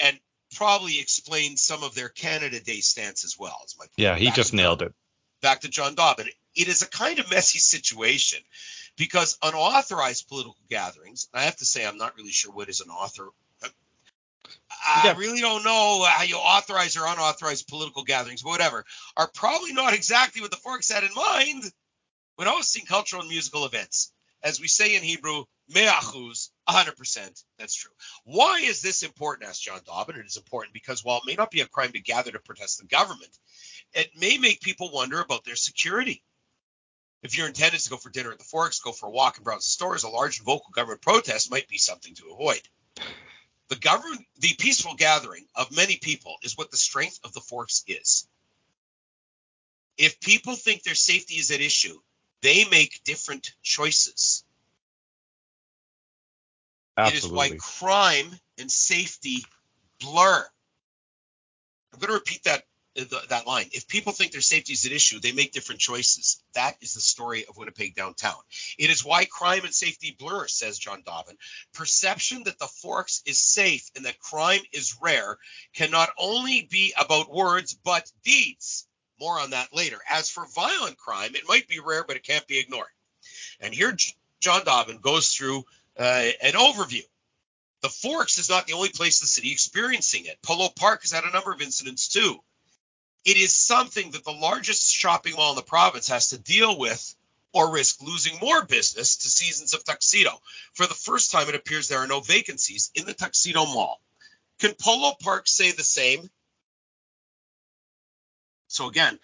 And 0.00 0.18
probably 0.56 0.98
explain 0.98 1.56
some 1.56 1.84
of 1.84 1.94
their 1.94 2.08
Canada 2.08 2.58
Day 2.58 2.80
stance 2.80 3.24
as 3.24 3.38
well. 3.38 3.56
Yeah, 3.96 4.16
he 4.16 4.32
just 4.32 4.52
nailed 4.52 4.82
it. 4.82 4.92
Back 5.42 5.60
to 5.60 5.68
John 5.68 5.94
Dobbin. 5.94 6.26
It 6.56 6.68
is 6.68 6.82
a 6.82 6.88
kind 6.88 7.18
of 7.18 7.30
messy 7.30 7.58
situation 7.58 8.40
because 8.96 9.38
unauthorized 9.42 10.28
political 10.28 10.56
gatherings, 10.70 11.28
I 11.34 11.42
have 11.42 11.56
to 11.56 11.64
say 11.64 11.86
I'm 11.86 11.98
not 11.98 12.16
really 12.16 12.30
sure 12.30 12.52
what 12.52 12.68
is 12.68 12.80
an 12.80 12.90
author 12.90 13.28
I 14.88 15.14
really 15.18 15.40
don't 15.40 15.64
know 15.64 16.04
how 16.04 16.22
you 16.22 16.36
authorize 16.36 16.96
or 16.96 17.06
unauthorized 17.06 17.68
political 17.68 18.04
gatherings, 18.04 18.44
whatever, 18.44 18.84
are 19.16 19.28
probably 19.34 19.72
not 19.72 19.94
exactly 19.94 20.40
what 20.40 20.50
the 20.50 20.56
Forks 20.56 20.90
had 20.90 21.04
in 21.04 21.14
mind 21.14 21.64
when 22.36 22.48
hosting 22.48 22.86
cultural 22.86 23.22
and 23.22 23.30
musical 23.30 23.64
events. 23.64 24.12
As 24.42 24.60
we 24.60 24.68
say 24.68 24.94
in 24.94 25.02
Hebrew, 25.02 25.44
me'achuz, 25.68 26.50
100%. 26.68 27.44
That's 27.58 27.74
true. 27.74 27.90
Why 28.24 28.60
is 28.60 28.80
this 28.80 29.02
important? 29.02 29.48
asked 29.48 29.64
John 29.64 29.80
Dobbin. 29.84 30.16
It 30.16 30.26
is 30.26 30.36
important 30.36 30.74
because 30.74 31.04
while 31.04 31.18
it 31.18 31.26
may 31.26 31.34
not 31.34 31.50
be 31.50 31.62
a 31.62 31.66
crime 31.66 31.92
to 31.92 32.00
gather 32.00 32.30
to 32.30 32.38
protest 32.38 32.78
the 32.78 32.86
government, 32.86 33.36
it 33.92 34.10
may 34.16 34.38
make 34.38 34.60
people 34.60 34.90
wonder 34.92 35.20
about 35.20 35.44
their 35.44 35.56
security. 35.56 36.22
If 37.26 37.36
your 37.36 37.48
intent 37.48 37.74
is 37.74 37.82
to 37.82 37.90
go 37.90 37.96
for 37.96 38.08
dinner 38.08 38.30
at 38.30 38.38
the 38.38 38.44
Forks, 38.44 38.78
go 38.78 38.92
for 38.92 39.06
a 39.06 39.10
walk 39.10 39.36
and 39.36 39.44
browse 39.44 39.64
the 39.64 39.70
stores, 39.70 40.04
a 40.04 40.08
large 40.08 40.38
and 40.38 40.46
vocal 40.46 40.70
government 40.70 41.02
protest 41.02 41.50
might 41.50 41.66
be 41.66 41.76
something 41.76 42.14
to 42.14 42.30
avoid. 42.30 42.60
The 43.66 43.74
government, 43.74 44.24
the 44.38 44.54
peaceful 44.56 44.94
gathering 44.94 45.44
of 45.56 45.74
many 45.74 45.96
people 45.96 46.36
is 46.44 46.56
what 46.56 46.70
the 46.70 46.76
strength 46.76 47.18
of 47.24 47.32
the 47.32 47.40
Forks 47.40 47.82
is. 47.88 48.28
If 49.98 50.20
people 50.20 50.54
think 50.54 50.84
their 50.84 50.94
safety 50.94 51.34
is 51.34 51.50
at 51.50 51.60
issue, 51.60 51.98
they 52.42 52.64
make 52.64 53.02
different 53.02 53.50
choices. 53.60 54.44
Absolutely. 56.96 57.18
It 57.18 57.24
is 57.24 57.32
why 57.32 57.56
crime 57.58 58.38
and 58.56 58.70
safety 58.70 59.44
blur. 59.98 60.48
I'm 61.92 61.98
going 61.98 62.06
to 62.06 62.14
repeat 62.14 62.44
that 62.44 62.62
that 63.04 63.46
line. 63.46 63.66
If 63.72 63.88
people 63.88 64.12
think 64.12 64.32
their 64.32 64.40
safety 64.40 64.72
is 64.72 64.86
at 64.86 64.92
issue, 64.92 65.20
they 65.20 65.32
make 65.32 65.52
different 65.52 65.80
choices. 65.80 66.42
That 66.54 66.76
is 66.80 66.94
the 66.94 67.00
story 67.00 67.44
of 67.46 67.56
Winnipeg 67.56 67.94
downtown. 67.94 68.36
It 68.78 68.90
is 68.90 69.04
why 69.04 69.26
crime 69.26 69.64
and 69.64 69.74
safety 69.74 70.16
blur, 70.18 70.46
says 70.46 70.78
John 70.78 71.02
Dobbin. 71.04 71.36
Perception 71.74 72.44
that 72.44 72.58
the 72.58 72.66
Forks 72.66 73.22
is 73.26 73.38
safe 73.38 73.90
and 73.94 74.06
that 74.06 74.18
crime 74.18 74.62
is 74.72 74.96
rare 75.00 75.38
can 75.74 75.90
not 75.90 76.10
only 76.18 76.62
be 76.70 76.94
about 76.98 77.32
words, 77.32 77.74
but 77.74 78.10
deeds. 78.24 78.86
More 79.20 79.40
on 79.40 79.50
that 79.50 79.74
later. 79.74 79.98
As 80.10 80.30
for 80.30 80.46
violent 80.54 80.98
crime, 80.98 81.34
it 81.36 81.48
might 81.48 81.68
be 81.68 81.80
rare, 81.80 82.04
but 82.04 82.16
it 82.16 82.24
can't 82.24 82.46
be 82.46 82.58
ignored. 82.58 82.88
And 83.60 83.72
here 83.72 83.96
John 84.40 84.64
Dobbin 84.64 84.98
goes 84.98 85.30
through 85.30 85.64
uh, 85.98 86.28
an 86.42 86.52
overview. 86.52 87.02
The 87.82 87.88
Forks 87.88 88.38
is 88.38 88.48
not 88.48 88.66
the 88.66 88.72
only 88.72 88.88
place 88.88 89.20
in 89.20 89.24
the 89.24 89.28
city 89.28 89.52
experiencing 89.52 90.24
it. 90.24 90.38
Polo 90.42 90.68
Park 90.68 91.02
has 91.02 91.12
had 91.12 91.24
a 91.24 91.30
number 91.30 91.52
of 91.52 91.62
incidents 91.62 92.08
too 92.08 92.40
it 93.26 93.36
is 93.36 93.52
something 93.52 94.12
that 94.12 94.24
the 94.24 94.30
largest 94.30 94.94
shopping 94.94 95.34
mall 95.34 95.50
in 95.50 95.56
the 95.56 95.62
province 95.62 96.08
has 96.08 96.28
to 96.28 96.38
deal 96.38 96.78
with 96.78 97.14
or 97.52 97.72
risk 97.72 98.00
losing 98.00 98.38
more 98.40 98.64
business 98.64 99.16
to 99.16 99.28
seasons 99.28 99.74
of 99.74 99.82
tuxedo. 99.84 100.30
For 100.74 100.86
the 100.86 100.94
first 100.94 101.32
time, 101.32 101.48
it 101.48 101.56
appears 101.56 101.88
there 101.88 101.98
are 101.98 102.06
no 102.06 102.20
vacancies 102.20 102.92
in 102.94 103.04
the 103.04 103.14
tuxedo 103.14 103.66
mall. 103.66 104.00
Can 104.60 104.74
Polo 104.80 105.14
Park 105.20 105.48
say 105.48 105.72
the 105.72 105.82
same? 105.82 106.30
So 108.68 108.88
again, 108.88 109.18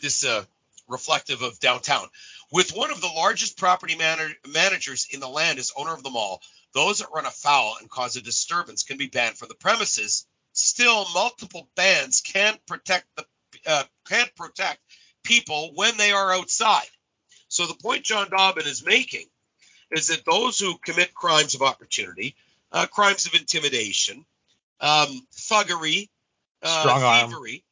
this 0.00 0.26
uh, 0.26 0.44
reflective 0.86 1.40
of 1.40 1.58
downtown. 1.58 2.08
With 2.50 2.76
one 2.76 2.90
of 2.90 3.00
the 3.00 3.06
largest 3.06 3.56
property 3.56 3.96
man- 3.96 4.36
managers 4.46 5.06
in 5.10 5.20
the 5.20 5.28
land 5.28 5.58
as 5.58 5.72
owner 5.74 5.94
of 5.94 6.02
the 6.02 6.10
mall, 6.10 6.42
those 6.74 6.98
that 6.98 7.12
run 7.14 7.24
afoul 7.24 7.76
and 7.80 7.88
cause 7.88 8.16
a 8.16 8.20
disturbance 8.20 8.82
can 8.82 8.98
be 8.98 9.06
banned 9.06 9.38
from 9.38 9.48
the 9.48 9.54
premises 9.54 10.26
still 10.52 11.06
multiple 11.14 11.68
bans 11.74 12.20
can't 12.20 12.64
protect 12.66 13.06
the 13.16 13.24
uh, 13.66 13.84
can't 14.08 14.34
protect 14.34 14.80
people 15.22 15.72
when 15.74 15.96
they 15.96 16.12
are 16.12 16.32
outside. 16.32 16.88
So 17.48 17.66
the 17.66 17.74
point 17.74 18.04
John 18.04 18.30
Dobbin 18.30 18.66
is 18.66 18.84
making 18.84 19.26
is 19.90 20.08
that 20.08 20.24
those 20.24 20.58
who 20.58 20.78
commit 20.78 21.14
crimes 21.14 21.54
of 21.54 21.62
opportunity, 21.62 22.34
uh, 22.72 22.86
crimes 22.86 23.26
of 23.26 23.34
intimidation, 23.34 24.24
um, 24.80 25.26
thuggery, 25.34 26.08
uh, 26.62 26.80
strong 26.80 27.02
arm, 27.02 27.30
thievery, 27.30 27.64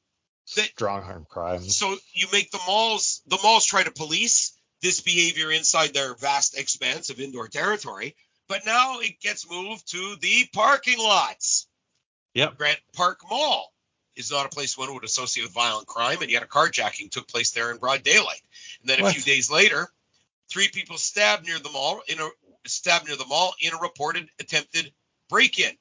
that, 0.57 0.67
strong 0.67 1.03
arm 1.03 1.27
crimes. 1.29 1.77
So 1.77 1.97
you 2.13 2.27
make 2.33 2.51
the 2.51 2.61
malls 2.67 3.23
the 3.27 3.39
malls 3.43 3.65
try 3.65 3.83
to 3.83 3.91
police 3.91 4.53
this 4.83 5.01
behavior 5.01 5.51
inside 5.51 5.93
their 5.93 6.15
vast 6.15 6.57
expanse 6.57 7.11
of 7.11 7.21
indoor 7.21 7.49
territory, 7.49 8.17
but 8.49 8.67
now 8.67 9.01
it 9.01 9.21
gets 9.21 9.51
moved 9.51 9.91
to 9.93 10.17
the 10.21 10.47
parking 10.53 10.99
lots. 10.99 11.67
Yep. 12.35 12.59
Grant 12.59 12.81
Park 12.95 13.21
Mall 13.29 13.73
is 14.17 14.31
not 14.31 14.47
a 14.47 14.51
place 14.51 14.77
one 14.77 14.93
would 14.95 15.05
associate 15.05 15.45
with 15.45 15.53
violent 15.53 15.87
crime, 15.87 16.23
and 16.23 16.31
yet 16.31 16.43
a 16.43 16.47
carjacking 16.47 17.11
took 17.11 17.29
place 17.29 17.51
there 17.53 17.71
in 17.71 17.79
broad 17.79 18.03
daylight. 18.03 18.43
And 18.81 18.91
then 18.91 19.01
a 19.01 19.03
what? 19.05 19.15
few 19.15 19.23
days 19.23 19.51
later, 19.51 19.89
three 20.49 20.69
people 20.69 20.99
stabbed 20.99 21.47
near 21.47 21.59
the 21.59 21.71
mall 21.71 22.03
in 22.09 22.21
a 22.21 22.29
stabbed 22.67 23.07
near 23.07 23.17
the 23.17 23.27
mall 23.27 23.55
in 23.61 23.73
a 23.73 23.79
reported 23.79 24.29
attempted 24.39 24.93
break-in. 25.29 25.73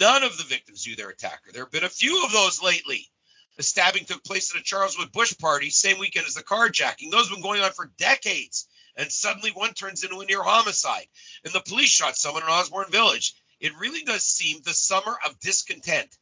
None 0.00 0.24
of 0.24 0.36
the 0.36 0.44
victims 0.44 0.86
knew 0.86 0.96
their 0.96 1.10
attacker. 1.10 1.52
There 1.52 1.62
have 1.62 1.70
been 1.70 1.84
a 1.84 1.88
few 1.88 2.24
of 2.24 2.32
those 2.32 2.62
lately. 2.62 3.08
The 3.56 3.62
stabbing 3.62 4.04
took 4.04 4.24
place 4.24 4.54
at 4.54 4.60
a 4.60 4.64
Charleswood 4.64 5.12
Bush 5.12 5.36
party, 5.38 5.70
same 5.70 5.98
weekend 5.98 6.26
as 6.26 6.34
the 6.34 6.42
carjacking. 6.42 7.10
Those 7.10 7.28
have 7.28 7.36
been 7.36 7.42
going 7.42 7.62
on 7.62 7.72
for 7.72 7.90
decades. 7.96 8.66
And 8.96 9.12
suddenly 9.12 9.50
one 9.50 9.74
turns 9.74 10.02
into 10.02 10.20
a 10.20 10.24
near 10.24 10.42
homicide. 10.42 11.06
And 11.44 11.52
the 11.52 11.60
police 11.60 11.90
shot 11.90 12.16
someone 12.16 12.42
in 12.42 12.48
Osborne 12.48 12.90
Village. 12.90 13.34
It 13.60 13.76
really 13.78 14.02
does 14.02 14.24
seem 14.24 14.62
the 14.62 14.74
summer 14.74 15.16
of 15.24 15.40
discontent. 15.40 16.16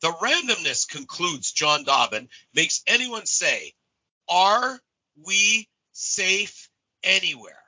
The 0.00 0.12
randomness, 0.12 0.88
concludes 0.88 1.52
John 1.52 1.84
Dobbin, 1.84 2.28
makes 2.54 2.82
anyone 2.86 3.26
say, 3.26 3.74
Are 4.28 4.80
we 5.16 5.68
safe 5.92 6.68
anywhere? 7.02 7.62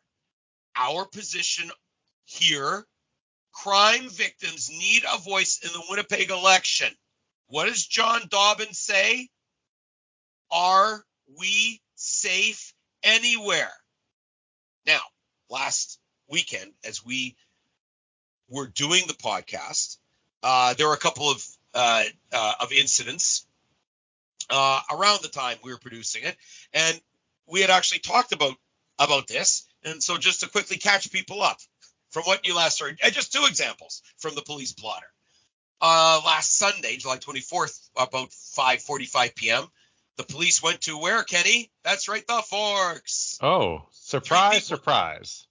Our 0.76 1.04
position 1.06 1.70
here 2.24 2.86
crime 3.52 4.08
victims 4.08 4.70
need 4.70 5.04
a 5.04 5.18
voice 5.18 5.60
in 5.62 5.72
the 5.72 5.84
Winnipeg 5.88 6.30
election. 6.30 6.92
What 7.48 7.66
does 7.66 7.86
John 7.86 8.22
Dobbin 8.28 8.72
say? 8.72 9.28
Are 10.50 11.04
we 11.38 11.80
safe 11.94 12.74
anywhere? 13.02 13.72
Now, 14.86 15.00
last 15.50 15.98
weekend, 16.28 16.72
as 16.84 17.04
we 17.04 17.36
were 18.52 18.66
doing 18.66 19.04
the 19.06 19.14
podcast, 19.14 19.96
uh, 20.42 20.74
there 20.74 20.86
were 20.86 20.94
a 20.94 20.98
couple 20.98 21.30
of 21.30 21.44
uh, 21.74 22.04
uh, 22.32 22.52
of 22.60 22.72
incidents 22.72 23.46
uh, 24.50 24.80
around 24.92 25.22
the 25.22 25.28
time 25.28 25.56
we 25.64 25.72
were 25.72 25.78
producing 25.78 26.24
it, 26.24 26.36
and 26.74 27.00
we 27.46 27.60
had 27.60 27.70
actually 27.70 28.00
talked 28.00 28.32
about 28.32 28.54
about 28.98 29.26
this. 29.26 29.66
And 29.84 30.02
so, 30.02 30.18
just 30.18 30.40
to 30.40 30.48
quickly 30.48 30.76
catch 30.76 31.10
people 31.10 31.42
up 31.42 31.58
from 32.10 32.24
what 32.24 32.46
you 32.46 32.54
last 32.54 32.80
heard, 32.80 32.98
just 33.10 33.32
two 33.32 33.44
examples 33.48 34.02
from 34.18 34.34
the 34.34 34.42
police 34.42 34.72
blotter. 34.72 35.06
Uh, 35.80 36.20
last 36.24 36.56
Sunday, 36.56 36.96
July 36.96 37.16
24th, 37.16 37.88
about 37.96 38.30
5:45 38.30 39.34
p.m., 39.34 39.64
the 40.16 40.24
police 40.24 40.62
went 40.62 40.82
to 40.82 40.98
where, 40.98 41.24
Kenny? 41.24 41.70
That's 41.82 42.08
right, 42.08 42.24
the 42.26 42.42
Forks. 42.42 43.38
Oh, 43.42 43.86
surprise, 43.90 44.64
surprise. 44.64 45.46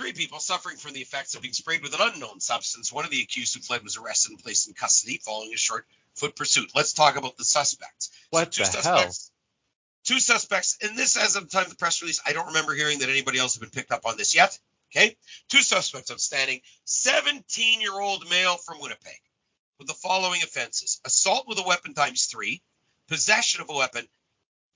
Three 0.00 0.14
people 0.14 0.40
suffering 0.40 0.78
from 0.78 0.94
the 0.94 1.02
effects 1.02 1.34
of 1.34 1.42
being 1.42 1.52
sprayed 1.52 1.82
with 1.82 1.92
an 1.92 2.00
unknown 2.00 2.40
substance. 2.40 2.90
One 2.90 3.04
of 3.04 3.10
the 3.10 3.20
accused 3.20 3.54
who 3.54 3.60
fled 3.60 3.82
was 3.82 3.98
arrested 3.98 4.30
and 4.30 4.42
placed 4.42 4.66
in 4.66 4.72
custody 4.72 5.20
following 5.22 5.52
a 5.52 5.58
short 5.58 5.86
foot 6.14 6.34
pursuit. 6.34 6.70
Let's 6.74 6.94
talk 6.94 7.16
about 7.16 7.36
the 7.36 7.44
suspects. 7.44 8.08
What 8.30 8.54
so 8.54 8.62
two 8.62 8.64
the 8.64 8.72
suspects, 8.72 9.30
hell? 10.06 10.14
Two 10.16 10.20
suspects, 10.20 10.78
and 10.80 10.96
this, 10.96 11.18
as 11.18 11.36
of 11.36 11.44
the 11.44 11.50
time 11.50 11.64
of 11.64 11.68
the 11.68 11.76
press 11.76 12.00
release, 12.00 12.18
I 12.24 12.32
don't 12.32 12.46
remember 12.46 12.72
hearing 12.72 13.00
that 13.00 13.10
anybody 13.10 13.38
else 13.38 13.52
has 13.52 13.60
been 13.60 13.68
picked 13.68 13.92
up 13.92 14.06
on 14.06 14.16
this 14.16 14.34
yet. 14.34 14.58
Okay, 14.90 15.18
two 15.50 15.60
suspects 15.60 16.10
outstanding. 16.10 16.62
17-year-old 16.86 18.26
male 18.30 18.56
from 18.56 18.80
Winnipeg 18.80 19.20
with 19.78 19.86
the 19.86 19.92
following 19.92 20.42
offenses: 20.42 20.98
assault 21.04 21.46
with 21.46 21.58
a 21.58 21.68
weapon 21.68 21.92
times 21.92 22.24
three, 22.24 22.62
possession 23.08 23.60
of 23.60 23.68
a 23.68 23.74
weapon, 23.74 24.08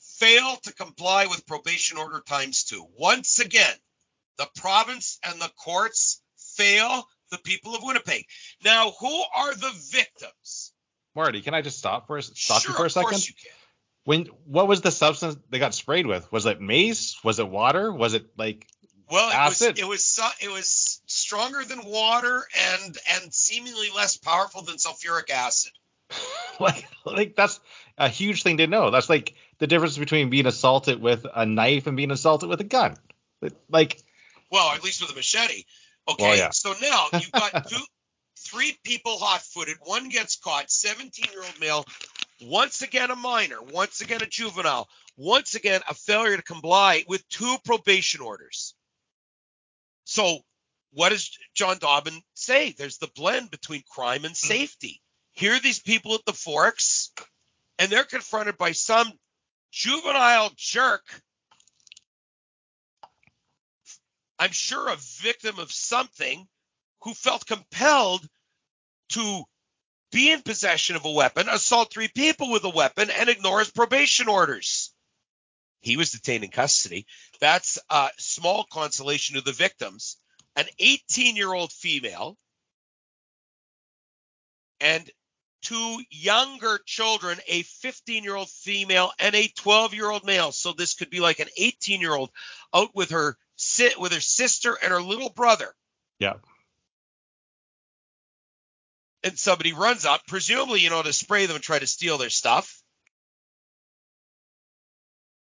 fail 0.00 0.56
to 0.64 0.74
comply 0.74 1.24
with 1.24 1.46
probation 1.46 1.96
order 1.96 2.20
times 2.20 2.64
two. 2.64 2.86
Once 2.98 3.38
again, 3.38 3.74
the 4.38 4.48
province 4.56 5.18
and 5.24 5.40
the 5.40 5.50
courts 5.56 6.20
fail 6.36 7.06
the 7.30 7.38
people 7.38 7.74
of 7.74 7.82
Winnipeg. 7.82 8.26
Now, 8.64 8.92
who 8.98 9.22
are 9.34 9.54
the 9.54 9.72
victims? 9.90 10.72
Marty, 11.14 11.40
can 11.40 11.54
I 11.54 11.62
just 11.62 11.78
stop 11.78 12.06
for 12.06 12.18
a, 12.18 12.22
stop 12.22 12.62
sure, 12.62 12.72
you 12.72 12.76
for 12.76 12.86
a 12.86 12.90
second? 12.90 13.06
Of 13.06 13.10
course 13.12 13.28
you 13.28 13.34
can. 13.34 13.52
When 14.04 14.26
what 14.44 14.68
was 14.68 14.82
the 14.82 14.90
substance 14.90 15.36
they 15.48 15.58
got 15.58 15.74
sprayed 15.74 16.06
with? 16.06 16.30
Was 16.30 16.44
it 16.44 16.60
mace? 16.60 17.16
Was 17.24 17.38
it 17.38 17.48
water? 17.48 17.90
Was 17.90 18.12
it 18.12 18.26
like 18.36 18.66
well, 19.10 19.30
it 19.30 19.34
acid? 19.34 19.72
was 19.72 19.80
it 19.80 19.88
was 19.88 20.20
it 20.42 20.52
was 20.52 21.00
stronger 21.06 21.64
than 21.64 21.84
water 21.86 22.44
and 22.76 22.98
and 23.14 23.32
seemingly 23.32 23.88
less 23.94 24.18
powerful 24.18 24.60
than 24.60 24.76
sulfuric 24.76 25.30
acid. 25.30 25.72
like 26.60 26.86
like 27.06 27.34
that's 27.34 27.60
a 27.96 28.08
huge 28.08 28.42
thing 28.42 28.58
to 28.58 28.66
know. 28.66 28.90
That's 28.90 29.08
like 29.08 29.34
the 29.58 29.66
difference 29.66 29.96
between 29.96 30.28
being 30.28 30.46
assaulted 30.46 31.00
with 31.00 31.24
a 31.34 31.46
knife 31.46 31.86
and 31.86 31.96
being 31.96 32.10
assaulted 32.10 32.50
with 32.50 32.60
a 32.60 32.64
gun. 32.64 32.96
Like 33.70 34.02
well, 34.54 34.70
at 34.70 34.84
least 34.84 35.00
with 35.00 35.10
a 35.10 35.14
machete. 35.14 35.64
Okay, 36.08 36.22
well, 36.22 36.36
yeah. 36.36 36.50
so 36.50 36.74
now 36.80 37.08
you've 37.14 37.32
got 37.32 37.68
two, 37.68 37.82
three 38.38 38.78
people 38.84 39.18
hot-footed. 39.18 39.76
One 39.80 40.08
gets 40.08 40.36
caught. 40.36 40.68
17-year-old 40.68 41.60
male. 41.60 41.84
Once 42.40 42.82
again, 42.82 43.10
a 43.10 43.16
minor. 43.16 43.60
Once 43.60 44.00
again, 44.00 44.22
a 44.22 44.26
juvenile. 44.26 44.88
Once 45.16 45.56
again, 45.56 45.80
a 45.88 45.94
failure 45.94 46.36
to 46.36 46.42
comply 46.42 47.04
with 47.08 47.28
two 47.28 47.56
probation 47.64 48.20
orders. 48.20 48.74
So 50.04 50.38
what 50.92 51.08
does 51.08 51.36
John 51.54 51.78
Dobbin 51.78 52.20
say? 52.34 52.72
There's 52.78 52.98
the 52.98 53.10
blend 53.16 53.50
between 53.50 53.82
crime 53.90 54.24
and 54.24 54.36
safety. 54.36 55.02
Here 55.32 55.54
are 55.54 55.60
these 55.60 55.80
people 55.80 56.14
at 56.14 56.24
the 56.26 56.32
Forks, 56.32 57.10
and 57.80 57.90
they're 57.90 58.04
confronted 58.04 58.56
by 58.56 58.70
some 58.70 59.10
juvenile 59.72 60.52
jerk. 60.56 61.02
I'm 64.38 64.52
sure 64.52 64.88
a 64.88 64.96
victim 64.96 65.58
of 65.58 65.72
something 65.72 66.46
who 67.02 67.14
felt 67.14 67.46
compelled 67.46 68.26
to 69.10 69.44
be 70.10 70.30
in 70.30 70.42
possession 70.42 70.96
of 70.96 71.04
a 71.04 71.10
weapon, 71.10 71.48
assault 71.48 71.92
three 71.92 72.08
people 72.08 72.50
with 72.50 72.64
a 72.64 72.70
weapon, 72.70 73.10
and 73.10 73.28
ignore 73.28 73.58
his 73.58 73.70
probation 73.70 74.28
orders. 74.28 74.92
He 75.80 75.96
was 75.96 76.12
detained 76.12 76.44
in 76.44 76.50
custody. 76.50 77.06
That's 77.40 77.78
a 77.90 78.08
small 78.16 78.64
consolation 78.64 79.36
to 79.36 79.42
the 79.42 79.52
victims. 79.52 80.16
An 80.56 80.66
18 80.78 81.36
year 81.36 81.52
old 81.52 81.72
female 81.72 82.38
and 84.80 85.10
two 85.62 85.98
younger 86.10 86.78
children, 86.86 87.38
a 87.48 87.62
15 87.62 88.22
year 88.22 88.36
old 88.36 88.50
female 88.50 89.12
and 89.18 89.34
a 89.34 89.48
12 89.48 89.94
year 89.94 90.10
old 90.10 90.24
male. 90.24 90.52
So 90.52 90.72
this 90.72 90.94
could 90.94 91.10
be 91.10 91.20
like 91.20 91.40
an 91.40 91.48
18 91.56 92.00
year 92.00 92.14
old 92.14 92.30
out 92.72 92.94
with 92.94 93.10
her 93.10 93.36
sit 93.64 93.98
with 93.98 94.12
her 94.12 94.20
sister 94.20 94.76
and 94.80 94.92
her 94.92 95.02
little 95.02 95.30
brother. 95.30 95.74
Yeah. 96.18 96.34
And 99.22 99.38
somebody 99.38 99.72
runs 99.72 100.04
up, 100.04 100.26
presumably, 100.26 100.80
you 100.80 100.90
know, 100.90 101.02
to 101.02 101.12
spray 101.12 101.46
them 101.46 101.56
and 101.56 101.64
try 101.64 101.78
to 101.78 101.86
steal 101.86 102.18
their 102.18 102.30
stuff. 102.30 102.82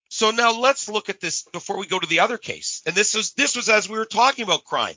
So 0.10 0.32
now 0.32 0.60
let's 0.60 0.90
look 0.90 1.10
at 1.10 1.22
this 1.22 1.44
before 1.54 1.78
we 1.78 1.86
go 1.86 2.00
to 2.00 2.08
the 2.08 2.20
other 2.22 2.38
case. 2.38 2.82
And 2.86 2.96
this 2.96 3.14
was 3.14 3.34
this 3.34 3.56
was 3.56 3.70
as 3.70 3.88
we 3.88 3.98
were 3.98 4.06
talking 4.06 4.44
about 4.44 4.66
crime. 4.66 4.96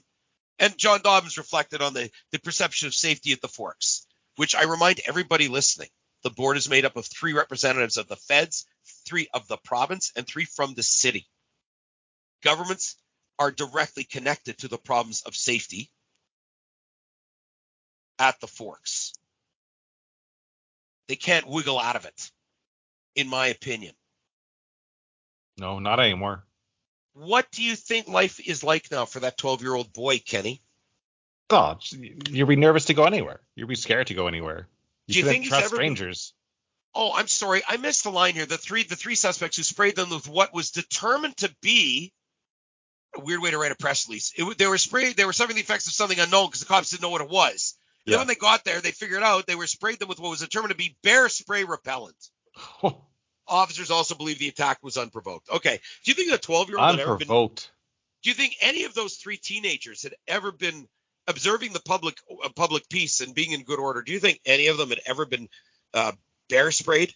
And 0.59 0.77
John 0.77 1.01
Dobbins 1.03 1.39
reflected 1.39 1.83
on 1.83 1.93
the, 1.93 2.11
the 2.31 2.39
perception 2.39 2.87
of 2.87 2.95
safety 2.95 3.33
at 3.33 3.41
the 3.41 3.49
Forks 3.49 4.07
which 4.37 4.55
I 4.55 4.65
remind 4.65 5.01
everybody 5.07 5.49
listening, 5.49 5.89
the 6.23 6.31
board 6.31 6.57
is 6.57 6.69
made 6.69 6.85
up 6.85 6.97
of 6.97 7.07
three 7.07 7.33
representatives 7.33 7.97
of 7.97 8.09
the 8.09 8.17
feds, 8.17 8.67
three 9.07 9.29
of 9.35 9.47
the 9.49 9.59
province, 9.59 10.13
and 10.17 10.27
three 10.27 10.45
from 10.45 10.75
the 10.75 10.83
city. 10.83 11.27
Governments 12.43 12.97
are 13.39 13.51
directly 13.51 14.05
connected 14.05 14.59
to 14.59 14.69
the 14.69 14.79
problems 14.79 15.23
of 15.23 15.35
safety 15.35 15.91
at 18.19 18.41
the 18.41 18.47
forks. 18.47 19.15
They 21.09 21.17
can't 21.17 21.47
wiggle 21.47 21.79
out 21.79 21.97
of 21.97 22.05
it, 22.05 22.31
in 23.15 23.29
my 23.29 23.49
opinion. 23.49 23.95
No, 25.59 25.79
not 25.79 26.01
anymore. 26.01 26.45
What 27.15 27.51
do 27.51 27.63
you 27.63 27.77
think 27.77 28.09
life 28.09 28.41
is 28.41 28.65
like 28.65 28.91
now 28.91 29.05
for 29.05 29.21
that 29.21 29.37
12 29.37 29.63
year 29.63 29.75
old 29.75 29.93
boy, 29.93 30.19
Kenny? 30.19 30.63
Oh, 31.51 31.79
you'll 32.31 32.47
be 32.47 32.57
nervous 32.57 32.87
to 32.87 32.95
go 32.95 33.05
anywhere. 33.05 33.41
You'll 33.55 33.69
be 33.69 33.75
scared 33.75 34.07
to 34.07 34.15
go 34.15 34.27
anywhere. 34.27 34.69
You, 35.07 35.15
Do 35.15 35.21
you 35.21 35.27
think 35.27 35.47
trust 35.47 35.69
strangers. 35.69 36.33
Oh, 36.95 37.13
I'm 37.15 37.27
sorry. 37.27 37.63
I 37.69 37.77
missed 37.77 38.05
the 38.05 38.11
line 38.11 38.35
here. 38.35 38.47
The 38.47 38.57
three 38.57 38.85
the 38.85 38.97
three 38.97 39.15
suspects 39.15 39.57
who 39.57 39.63
sprayed 39.63 39.97
them 39.97 40.11
with 40.11 40.29
what 40.29 40.55
was 40.55 40.71
determined 40.71 41.37
to 41.39 41.55
be 41.61 42.13
a 43.17 43.21
weird 43.21 43.41
way 43.41 43.51
to 43.51 43.59
write 43.59 43.73
a 43.73 43.77
press 43.77 44.09
release. 44.09 44.33
It, 44.37 44.59
they 44.59 44.67
were 44.67 44.79
sprayed. 44.79 45.17
They 45.17 45.25
were 45.25 45.33
suffering 45.33 45.57
the 45.57 45.63
effects 45.63 45.87
of 45.87 45.93
something 45.93 46.19
unknown 46.19 46.47
because 46.47 46.61
the 46.61 46.67
cops 46.67 46.91
didn't 46.91 47.03
know 47.03 47.11
what 47.11 47.21
it 47.21 47.31
was. 47.31 47.75
Yeah. 48.05 48.13
Then 48.13 48.21
when 48.21 48.29
they 48.29 48.35
got 48.35 48.65
there, 48.65 48.81
they 48.81 48.91
figured 48.91 49.23
out 49.23 49.47
they 49.47 49.55
were 49.55 49.67
sprayed 49.67 49.99
them 49.99 50.09
with 50.09 50.21
what 50.21 50.31
was 50.31 50.41
determined 50.41 50.71
to 50.71 50.77
be 50.77 50.97
bear 51.03 51.29
spray 51.29 51.65
repellent. 51.65 52.17
Officers 53.49 53.91
also 53.91 54.15
believe 54.15 54.39
the 54.39 54.49
attack 54.49 54.79
was 54.83 54.97
unprovoked. 54.97 55.51
Okay. 55.51 55.79
Do 56.05 56.11
you 56.11 56.15
think 56.15 56.33
a 56.33 56.39
12 56.39 56.69
year 56.69 56.79
old 56.79 57.01
unprovoked? 57.01 57.29
Been, 57.29 57.73
do 58.23 58.31
you 58.31 58.35
think 58.35 58.57
any 58.61 58.85
of 58.85 58.95
those 58.95 59.17
three 59.17 59.37
teenagers 59.37 60.03
had 60.03 60.15
ever 60.27 60.53
been 60.53 60.89
observing 61.27 61.73
the 61.73 61.81
public 61.81 62.19
uh, 62.45 62.49
public 62.55 62.89
peace 62.89 63.21
and 63.21 63.35
being 63.35 63.53
in 63.53 63.65
good 63.65 63.79
order, 63.79 64.03
do 64.03 64.13
you 64.13 64.19
think 64.19 64.41
any 64.45 64.69
of 64.69 64.77
them 64.77 64.91
had 64.91 65.01
ever 65.07 65.27
been 65.27 65.49
uh, 65.95 66.13
bear 66.49 66.71
sprayed 66.71 67.15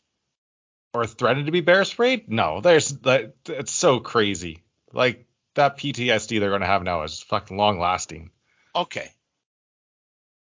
or 0.94 1.06
threatened 1.06 1.46
to 1.46 1.52
be 1.52 1.60
bear 1.60 1.84
sprayed? 1.84 2.30
No, 2.30 2.60
there's 2.60 2.90
that. 3.00 3.34
It's 3.46 3.72
so 3.72 4.00
crazy. 4.00 4.62
Like 4.92 5.25
that 5.56 5.78
PTSD 5.78 6.40
they're 6.40 6.50
going 6.50 6.60
to 6.60 6.66
have 6.66 6.82
now 6.82 7.02
is 7.02 7.20
fucking 7.20 7.56
long 7.56 7.78
lasting. 7.78 8.30
Okay, 8.74 9.10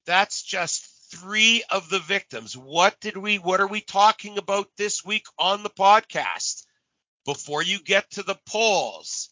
that's 0.05 0.43
just 0.43 0.87
three 1.11 1.63
of 1.69 1.89
the 1.89 1.99
victims. 1.99 2.55
What 2.55 2.99
did 2.99 3.17
we? 3.17 3.37
What 3.37 3.61
are 3.61 3.67
we 3.67 3.81
talking 3.81 4.37
about 4.37 4.67
this 4.77 5.03
week 5.05 5.25
on 5.39 5.63
the 5.63 5.69
podcast? 5.69 6.65
Before 7.25 7.63
you 7.63 7.79
get 7.79 8.11
to 8.11 8.23
the 8.23 8.37
polls, 8.45 9.29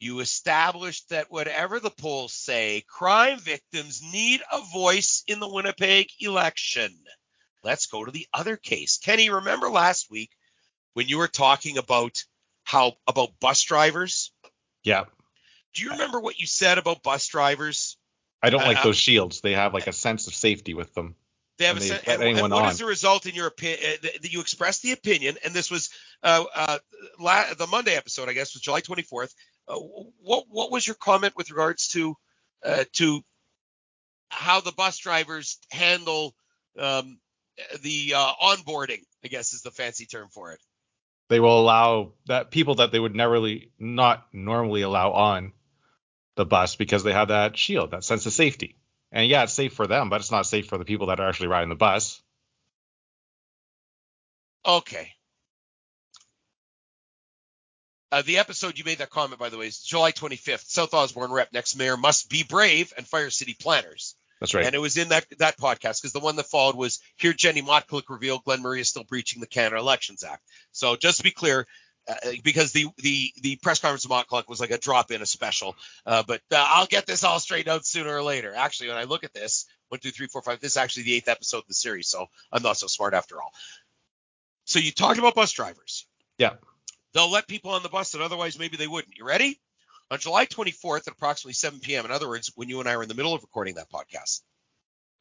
you 0.00 0.20
established 0.20 1.10
that 1.10 1.30
whatever 1.30 1.80
the 1.80 1.90
polls 1.90 2.32
say, 2.32 2.82
crime 2.88 3.38
victims 3.38 4.02
need 4.02 4.40
a 4.50 4.60
voice 4.72 5.22
in 5.26 5.38
the 5.38 5.48
Winnipeg 5.48 6.08
election. 6.20 6.92
Let's 7.62 7.86
go 7.86 8.04
to 8.04 8.10
the 8.10 8.26
other 8.32 8.56
case. 8.56 8.98
Kenny, 8.98 9.30
remember 9.30 9.68
last 9.68 10.10
week 10.10 10.30
when 10.94 11.08
you 11.08 11.18
were 11.18 11.28
talking 11.28 11.78
about 11.78 12.24
how 12.64 12.94
about 13.06 13.38
bus 13.40 13.62
drivers? 13.62 14.32
Yeah. 14.84 15.04
Do 15.74 15.84
you 15.84 15.90
remember 15.90 16.20
what 16.20 16.38
you 16.38 16.46
said 16.46 16.78
about 16.78 17.02
bus 17.02 17.26
drivers? 17.28 17.96
I 18.42 18.50
don't 18.50 18.62
uh, 18.62 18.66
like 18.66 18.82
those 18.82 18.96
shields. 18.96 19.40
They 19.40 19.52
have 19.52 19.72
like 19.72 19.86
a 19.86 19.92
sense 19.92 20.26
of 20.26 20.34
safety 20.34 20.74
with 20.74 20.92
them. 20.94 21.14
They 21.58 21.66
have 21.66 21.76
a 21.76 21.80
sense. 21.80 22.02
And, 22.06 22.22
and 22.22 22.40
what 22.40 22.52
on. 22.52 22.70
is 22.70 22.78
the 22.78 22.86
result 22.86 23.26
in 23.26 23.34
your 23.34 23.46
opinion? 23.46 23.78
Uh, 23.84 24.08
that 24.22 24.32
you 24.32 24.40
expressed 24.40 24.82
the 24.82 24.92
opinion, 24.92 25.36
and 25.44 25.54
this 25.54 25.70
was 25.70 25.90
uh, 26.22 26.44
uh, 26.54 26.78
la- 27.18 27.54
the 27.56 27.66
Monday 27.66 27.94
episode, 27.94 28.28
I 28.28 28.32
guess, 28.32 28.54
was 28.54 28.62
July 28.62 28.80
24th. 28.80 29.32
Uh, 29.68 29.76
what 30.20 30.46
what 30.48 30.72
was 30.72 30.86
your 30.86 30.96
comment 30.96 31.34
with 31.36 31.50
regards 31.50 31.88
to 31.88 32.16
uh, 32.64 32.84
to 32.94 33.22
how 34.28 34.60
the 34.60 34.72
bus 34.72 34.98
drivers 34.98 35.58
handle 35.70 36.34
um, 36.78 37.18
the 37.82 38.14
uh, 38.16 38.32
onboarding? 38.42 39.02
I 39.24 39.28
guess 39.28 39.52
is 39.52 39.62
the 39.62 39.70
fancy 39.70 40.06
term 40.06 40.28
for 40.32 40.52
it. 40.52 40.60
They 41.32 41.40
will 41.40 41.58
allow 41.58 42.12
that 42.26 42.50
people 42.50 42.74
that 42.74 42.92
they 42.92 43.00
would 43.00 43.14
never 43.14 43.32
really, 43.32 43.70
not 43.78 44.26
normally 44.34 44.82
allow 44.82 45.12
on 45.12 45.54
the 46.36 46.44
bus 46.44 46.76
because 46.76 47.04
they 47.04 47.14
have 47.14 47.28
that 47.28 47.56
shield, 47.56 47.92
that 47.92 48.04
sense 48.04 48.26
of 48.26 48.34
safety. 48.34 48.76
And 49.10 49.26
yeah, 49.26 49.44
it's 49.44 49.54
safe 49.54 49.72
for 49.72 49.86
them, 49.86 50.10
but 50.10 50.20
it's 50.20 50.30
not 50.30 50.44
safe 50.44 50.66
for 50.66 50.76
the 50.76 50.84
people 50.84 51.06
that 51.06 51.20
are 51.20 51.28
actually 51.30 51.46
riding 51.46 51.70
the 51.70 51.74
bus. 51.74 52.20
Okay. 54.66 55.08
Uh, 58.10 58.20
the 58.20 58.36
episode 58.36 58.76
you 58.76 58.84
made 58.84 58.98
that 58.98 59.08
comment, 59.08 59.40
by 59.40 59.48
the 59.48 59.56
way, 59.56 59.68
is 59.68 59.82
July 59.82 60.12
25th. 60.12 60.66
South 60.66 60.92
Osborne 60.92 61.32
rep 61.32 61.50
next 61.54 61.76
mayor 61.76 61.96
must 61.96 62.28
be 62.28 62.42
brave 62.42 62.92
and 62.98 63.06
fire 63.08 63.30
city 63.30 63.56
planners. 63.58 64.16
That's 64.42 64.54
right. 64.54 64.66
And 64.66 64.74
it 64.74 64.80
was 64.80 64.96
in 64.96 65.10
that 65.10 65.24
that 65.38 65.56
podcast 65.56 66.02
because 66.02 66.12
the 66.12 66.18
one 66.18 66.34
that 66.34 66.46
followed 66.46 66.74
was 66.74 66.98
here. 67.14 67.32
Jenny 67.32 67.62
Motkaluk 67.62 68.08
revealed 68.08 68.42
Glen 68.42 68.60
Murray 68.60 68.80
is 68.80 68.88
still 68.88 69.04
breaching 69.04 69.40
the 69.40 69.46
Canada 69.46 69.76
Elections 69.76 70.24
Act. 70.24 70.42
So 70.72 70.96
just 70.96 71.18
to 71.18 71.22
be 71.22 71.30
clear, 71.30 71.64
uh, 72.08 72.14
because 72.42 72.72
the 72.72 72.88
the 72.98 73.30
the 73.40 73.54
press 73.62 73.78
conference 73.78 74.04
of 74.04 74.10
Motkaluk 74.10 74.48
was 74.48 74.58
like 74.58 74.72
a 74.72 74.78
drop 74.78 75.12
in, 75.12 75.22
a 75.22 75.26
special. 75.26 75.76
Uh, 76.04 76.24
but 76.26 76.40
uh, 76.50 76.56
I'll 76.58 76.86
get 76.86 77.06
this 77.06 77.22
all 77.22 77.38
straightened 77.38 77.72
out 77.72 77.86
sooner 77.86 78.12
or 78.12 78.24
later. 78.24 78.52
Actually, 78.52 78.88
when 78.88 78.98
I 78.98 79.04
look 79.04 79.22
at 79.22 79.32
this, 79.32 79.66
one, 79.90 80.00
two, 80.00 80.10
three, 80.10 80.26
four, 80.26 80.42
five. 80.42 80.58
This 80.58 80.72
is 80.72 80.76
actually 80.76 81.04
the 81.04 81.14
eighth 81.14 81.28
episode 81.28 81.58
of 81.58 81.68
the 81.68 81.74
series, 81.74 82.08
so 82.08 82.26
I'm 82.50 82.64
not 82.64 82.78
so 82.78 82.88
smart 82.88 83.14
after 83.14 83.40
all. 83.40 83.52
So 84.64 84.80
you 84.80 84.90
talked 84.90 85.20
about 85.20 85.36
bus 85.36 85.52
drivers. 85.52 86.04
Yeah. 86.36 86.54
They'll 87.14 87.30
let 87.30 87.46
people 87.46 87.70
on 87.70 87.84
the 87.84 87.90
bus 87.90 88.10
that 88.10 88.22
otherwise 88.22 88.58
maybe 88.58 88.76
they 88.76 88.88
wouldn't. 88.88 89.16
You 89.16 89.24
ready? 89.24 89.60
On 90.12 90.18
July 90.18 90.44
24th 90.44 91.08
at 91.08 91.14
approximately 91.14 91.54
7 91.54 91.80
p.m., 91.80 92.04
in 92.04 92.10
other 92.10 92.28
words, 92.28 92.52
when 92.54 92.68
you 92.68 92.80
and 92.80 92.88
I 92.88 92.98
were 92.98 93.02
in 93.02 93.08
the 93.08 93.14
middle 93.14 93.32
of 93.32 93.40
recording 93.40 93.76
that 93.76 93.90
podcast 93.90 94.42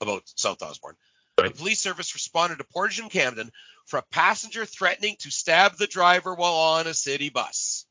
about 0.01 0.23
South 0.35 0.61
Osborne, 0.61 0.97
right. 1.39 1.47
the 1.47 1.57
police 1.57 1.79
service 1.79 2.13
responded 2.13 2.57
to 2.57 2.65
Portage 2.65 2.99
and 2.99 3.09
Camden 3.09 3.53
for 3.85 3.99
a 3.99 4.03
passenger 4.11 4.65
threatening 4.65 5.15
to 5.19 5.31
stab 5.31 5.77
the 5.77 5.87
driver 5.87 6.35
while 6.35 6.55
on 6.55 6.87
a 6.87 6.93
city 6.93 7.29
bus. 7.29 7.85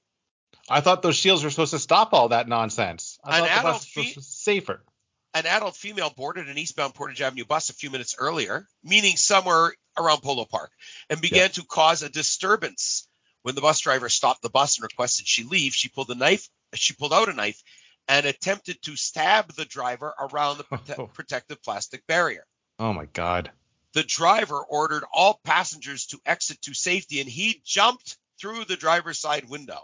I 0.68 0.82
thought 0.82 1.00
those 1.00 1.16
shields 1.16 1.42
were 1.42 1.48
supposed 1.48 1.70
to 1.70 1.78
stop 1.78 2.12
all 2.12 2.28
that 2.28 2.48
nonsense. 2.48 3.18
I 3.24 3.38
an 3.38 3.46
thought 3.46 3.80
the 3.80 4.02
bus 4.02 4.16
was 4.16 4.26
safer. 4.26 4.84
An 5.32 5.46
adult 5.46 5.76
female 5.76 6.12
boarded 6.14 6.50
an 6.50 6.58
eastbound 6.58 6.92
Portage 6.92 7.22
Avenue 7.22 7.46
bus 7.46 7.70
a 7.70 7.72
few 7.72 7.88
minutes 7.88 8.14
earlier, 8.18 8.68
meaning 8.84 9.16
somewhere 9.16 9.72
around 9.96 10.20
Polo 10.20 10.44
Park, 10.44 10.70
and 11.08 11.18
began 11.22 11.44
yeah. 11.44 11.48
to 11.48 11.64
cause 11.64 12.02
a 12.02 12.10
disturbance 12.10 13.08
when 13.40 13.54
the 13.54 13.62
bus 13.62 13.80
driver 13.80 14.10
stopped 14.10 14.42
the 14.42 14.50
bus 14.50 14.76
and 14.76 14.82
requested 14.82 15.26
she 15.26 15.44
leave, 15.44 15.72
she 15.72 15.88
pulled 15.88 16.10
a 16.10 16.14
knife. 16.14 16.46
She 16.74 16.94
pulled 16.94 17.12
out 17.12 17.28
a 17.28 17.33
knife 17.33 17.62
and 18.09 18.26
attempted 18.26 18.83
to 18.83 18.96
stab 18.96 19.52
the 19.52 19.64
driver 19.64 20.12
around 20.18 20.59
the 20.59 20.64
prote- 20.64 20.98
oh. 20.98 21.06
protective 21.06 21.62
plastic 21.62 22.06
barrier. 22.06 22.44
Oh 22.78 22.92
my 22.92 23.06
God. 23.06 23.50
The 23.92 24.02
driver 24.02 24.59
ordered 24.59 25.04
all 25.12 25.40
passengers 25.44 26.06
to 26.06 26.20
exit 26.24 26.62
to 26.62 26.74
safety, 26.74 27.20
and 27.20 27.28
he 27.28 27.61
jumped 27.64 28.16
through 28.40 28.64
the 28.64 28.76
driver's 28.76 29.18
side 29.18 29.48
window. 29.48 29.80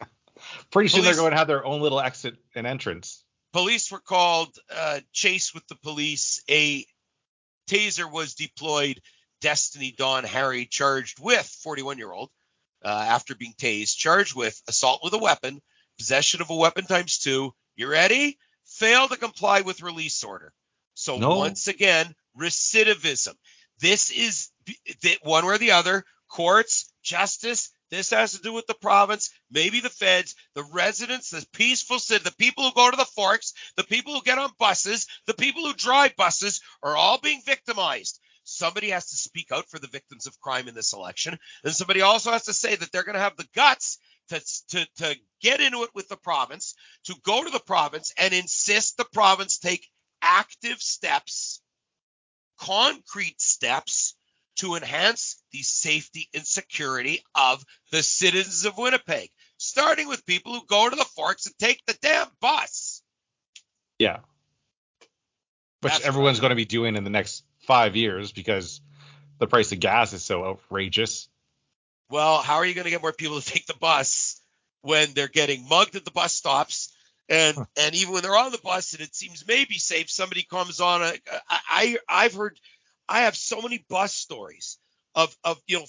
Pretty 0.70 0.88
soon 0.88 1.04
they're 1.04 1.14
going 1.14 1.32
to 1.32 1.36
have 1.36 1.46
their 1.46 1.64
own 1.64 1.80
little 1.80 2.00
exit 2.00 2.36
and 2.54 2.66
entrance. 2.66 3.24
Police 3.52 3.90
were 3.90 4.00
called. 4.00 4.56
Uh, 4.74 5.00
chase 5.12 5.54
with 5.54 5.66
the 5.68 5.76
police. 5.76 6.42
A 6.50 6.84
taser 7.68 8.10
was 8.10 8.34
deployed 8.34 9.00
Destiny 9.40 9.94
Dawn 9.96 10.24
Harry 10.24 10.66
charged 10.66 11.20
with 11.20 11.46
41 11.62 11.98
year 11.98 12.12
old 12.12 12.30
uh, 12.84 12.88
after 12.88 13.34
being 13.34 13.54
tased, 13.58 13.96
charged 13.96 14.34
with 14.34 14.60
assault 14.68 15.00
with 15.02 15.12
a 15.14 15.18
weapon, 15.18 15.60
possession 15.98 16.40
of 16.40 16.50
a 16.50 16.56
weapon 16.56 16.84
times 16.84 17.18
two, 17.18 17.52
You 17.76 17.88
ready? 17.88 18.38
Fail 18.64 19.08
to 19.08 19.16
comply 19.16 19.62
with 19.62 19.82
release 19.82 20.22
order. 20.22 20.52
So 20.94 21.18
no. 21.18 21.36
once 21.36 21.68
again, 21.68 22.14
recidivism. 22.38 23.34
This 23.80 24.10
is 24.10 24.50
one 25.22 25.44
or 25.44 25.58
the 25.58 25.72
other. 25.72 26.04
Courts, 26.28 26.92
justice. 27.02 27.70
This 27.90 28.10
has 28.10 28.32
to 28.32 28.42
do 28.42 28.52
with 28.52 28.66
the 28.66 28.74
province, 28.74 29.30
maybe 29.50 29.80
the 29.80 29.88
feds, 29.88 30.34
the 30.54 30.64
residents, 30.64 31.30
the 31.30 31.46
peaceful 31.54 31.98
citizens, 31.98 32.30
the 32.30 32.36
people 32.36 32.64
who 32.64 32.74
go 32.74 32.90
to 32.90 32.96
the 32.96 33.06
forks, 33.06 33.54
the 33.76 33.84
people 33.84 34.12
who 34.14 34.22
get 34.22 34.38
on 34.38 34.50
buses, 34.58 35.06
the 35.26 35.32
people 35.32 35.64
who 35.64 35.72
drive 35.72 36.14
buses 36.16 36.60
are 36.82 36.96
all 36.96 37.18
being 37.18 37.40
victimized. 37.46 38.20
Somebody 38.48 38.90
has 38.90 39.10
to 39.10 39.16
speak 39.16 39.52
out 39.52 39.68
for 39.68 39.78
the 39.78 39.88
victims 39.88 40.26
of 40.26 40.40
crime 40.40 40.68
in 40.68 40.74
this 40.74 40.94
election, 40.94 41.38
and 41.62 41.74
somebody 41.74 42.00
also 42.00 42.30
has 42.30 42.44
to 42.44 42.54
say 42.54 42.74
that 42.74 42.90
they're 42.90 43.04
going 43.04 43.14
to 43.14 43.20
have 43.20 43.36
the 43.36 43.48
guts 43.54 43.98
to, 44.30 44.40
to, 44.70 44.86
to 44.96 45.16
get 45.42 45.60
into 45.60 45.82
it 45.82 45.90
with 45.94 46.08
the 46.08 46.16
province, 46.16 46.74
to 47.04 47.14
go 47.24 47.44
to 47.44 47.50
the 47.50 47.60
province 47.60 48.14
and 48.16 48.32
insist 48.32 48.96
the 48.96 49.04
province 49.04 49.58
take 49.58 49.86
active 50.22 50.80
steps, 50.80 51.60
concrete 52.58 53.38
steps 53.40 54.14
to 54.56 54.76
enhance 54.76 55.42
the 55.52 55.62
safety 55.62 56.28
and 56.34 56.46
security 56.46 57.22
of 57.34 57.62
the 57.92 58.02
citizens 58.02 58.64
of 58.64 58.78
Winnipeg, 58.78 59.30
starting 59.58 60.08
with 60.08 60.24
people 60.24 60.54
who 60.54 60.66
go 60.66 60.88
to 60.88 60.96
the 60.96 61.04
forks 61.04 61.44
and 61.44 61.54
take 61.58 61.84
the 61.86 61.96
damn 62.00 62.28
bus. 62.40 63.02
Yeah. 63.98 64.20
Which 65.82 65.92
That's 65.92 66.06
everyone's 66.06 66.40
going 66.40 66.50
to 66.50 66.56
be 66.56 66.64
doing 66.64 66.96
in 66.96 67.04
the 67.04 67.10
next 67.10 67.44
five 67.68 67.96
years 67.96 68.32
because 68.32 68.80
the 69.38 69.46
price 69.46 69.70
of 69.72 69.78
gas 69.78 70.14
is 70.14 70.24
so 70.24 70.44
outrageous. 70.44 71.28
Well, 72.10 72.38
how 72.38 72.56
are 72.56 72.64
you 72.64 72.74
going 72.74 72.86
to 72.86 72.90
get 72.90 73.02
more 73.02 73.12
people 73.12 73.40
to 73.40 73.46
take 73.46 73.66
the 73.66 73.74
bus 73.74 74.40
when 74.80 75.12
they're 75.12 75.28
getting 75.28 75.68
mugged 75.68 75.94
at 75.94 76.06
the 76.06 76.10
bus 76.10 76.34
stops? 76.34 76.92
And 77.28 77.56
huh. 77.58 77.64
and 77.78 77.94
even 77.94 78.14
when 78.14 78.22
they're 78.22 78.36
on 78.36 78.52
the 78.52 78.58
bus 78.64 78.94
and 78.94 79.02
it 79.02 79.14
seems 79.14 79.46
maybe 79.46 79.74
safe, 79.74 80.10
somebody 80.10 80.42
comes 80.42 80.80
on. 80.80 81.02
A, 81.02 81.12
I 81.50 81.98
I've 82.08 82.32
heard 82.32 82.58
I 83.06 83.20
have 83.20 83.36
so 83.36 83.60
many 83.60 83.84
bus 83.90 84.14
stories 84.14 84.78
of 85.14 85.36
of 85.44 85.60
you 85.66 85.80
know 85.80 85.84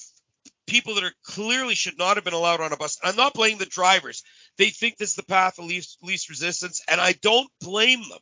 people 0.68 0.96
that 0.96 1.06
are 1.06 1.14
clearly 1.24 1.76
should 1.76 1.98
not 1.98 2.18
have 2.18 2.26
been 2.26 2.34
allowed 2.34 2.60
on 2.60 2.74
a 2.74 2.78
bus. 2.78 3.00
I'm 3.02 3.16
not 3.16 3.34
blaming 3.34 3.58
the 3.58 3.66
drivers. 3.66 4.24
They 4.58 4.70
think 4.70 4.98
this 4.98 5.12
is 5.12 5.16
the 5.16 5.24
path 5.24 5.60
of 5.60 5.66
least 5.66 5.98
least 6.04 6.30
resistance, 6.30 6.82
and 6.90 7.00
I 7.00 7.14
don't 7.14 7.50
blame 7.62 8.02
them. 8.02 8.20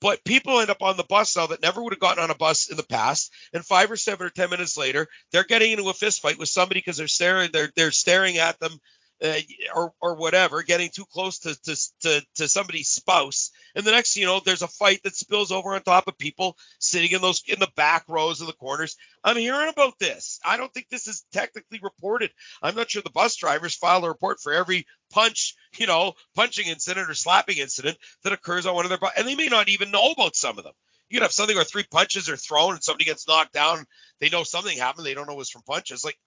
But 0.00 0.24
people 0.24 0.60
end 0.60 0.70
up 0.70 0.82
on 0.82 0.96
the 0.96 1.04
bus 1.04 1.36
now 1.36 1.46
that 1.48 1.62
never 1.62 1.82
would 1.82 1.92
have 1.92 2.00
gotten 2.00 2.22
on 2.22 2.30
a 2.30 2.34
bus 2.34 2.68
in 2.70 2.76
the 2.76 2.82
past, 2.82 3.32
and 3.52 3.64
five 3.64 3.90
or 3.90 3.96
seven 3.96 4.26
or 4.26 4.30
ten 4.30 4.50
minutes 4.50 4.76
later, 4.76 5.08
they're 5.32 5.44
getting 5.44 5.72
into 5.72 5.88
a 5.88 5.94
fist 5.94 6.20
fight 6.20 6.38
with 6.38 6.48
somebody 6.48 6.80
because 6.80 6.98
they're 6.98 7.08
staring 7.08 7.50
they're 7.52 7.72
they're 7.76 7.90
staring 7.90 8.38
at 8.38 8.58
them 8.60 8.78
uh, 9.22 9.38
or 9.74 9.92
or 10.00 10.14
whatever, 10.16 10.62
getting 10.62 10.90
too 10.90 11.04
close 11.10 11.40
to, 11.40 11.54
to 11.62 11.76
to 12.00 12.26
to 12.34 12.48
somebody's 12.48 12.88
spouse, 12.88 13.50
and 13.74 13.84
the 13.84 13.90
next 13.90 14.16
you 14.16 14.26
know, 14.26 14.40
there's 14.44 14.62
a 14.62 14.68
fight 14.68 15.02
that 15.04 15.16
spills 15.16 15.52
over 15.52 15.74
on 15.74 15.82
top 15.82 16.06
of 16.06 16.18
people 16.18 16.56
sitting 16.78 17.12
in 17.12 17.22
those 17.22 17.42
in 17.46 17.58
the 17.58 17.70
back 17.76 18.04
rows 18.08 18.40
of 18.40 18.46
the 18.46 18.52
corners. 18.52 18.96
I'm 19.24 19.36
hearing 19.36 19.68
about 19.68 19.98
this. 19.98 20.38
I 20.44 20.56
don't 20.56 20.72
think 20.72 20.88
this 20.88 21.06
is 21.06 21.24
technically 21.32 21.80
reported. 21.82 22.30
I'm 22.62 22.74
not 22.74 22.90
sure 22.90 23.02
the 23.02 23.10
bus 23.10 23.36
drivers 23.36 23.74
file 23.74 24.04
a 24.04 24.08
report 24.08 24.40
for 24.40 24.52
every 24.52 24.86
punch, 25.10 25.54
you 25.78 25.86
know, 25.86 26.12
punching 26.34 26.66
incident 26.66 27.10
or 27.10 27.14
slapping 27.14 27.58
incident 27.58 27.96
that 28.22 28.32
occurs 28.32 28.66
on 28.66 28.74
one 28.74 28.84
of 28.84 28.90
their, 28.90 28.98
bus 28.98 29.12
and 29.16 29.26
they 29.26 29.34
may 29.34 29.48
not 29.48 29.68
even 29.68 29.90
know 29.90 30.10
about 30.10 30.36
some 30.36 30.58
of 30.58 30.64
them. 30.64 30.74
You 31.08 31.18
could 31.18 31.22
have 31.22 31.32
something 31.32 31.56
where 31.56 31.64
three 31.64 31.84
punches 31.90 32.28
are 32.28 32.36
thrown 32.36 32.74
and 32.74 32.82
somebody 32.82 33.04
gets 33.04 33.28
knocked 33.28 33.52
down. 33.52 33.86
They 34.20 34.28
know 34.28 34.42
something 34.42 34.76
happened. 34.76 35.06
They 35.06 35.14
don't 35.14 35.26
know 35.26 35.34
it 35.34 35.38
was 35.38 35.50
from 35.50 35.62
punches. 35.62 36.04
Like, 36.04 36.18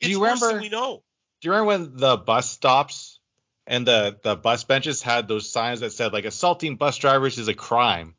it's 0.00 0.08
do 0.08 0.12
you 0.12 0.22
remember? 0.22 0.60
we 0.60 0.68
know. 0.68 1.02
Do 1.40 1.48
you 1.48 1.52
remember 1.52 1.68
when 1.68 1.96
the 1.96 2.16
bus 2.16 2.50
stops 2.50 3.18
and 3.66 3.86
the 3.86 4.18
the 4.22 4.36
bus 4.36 4.64
benches 4.64 5.00
had 5.00 5.28
those 5.28 5.50
signs 5.50 5.80
that 5.80 5.92
said 5.92 6.12
like 6.12 6.24
assaulting 6.24 6.76
bus 6.76 6.96
drivers 6.98 7.38
is 7.38 7.48
a 7.48 7.54
crime? 7.54 8.14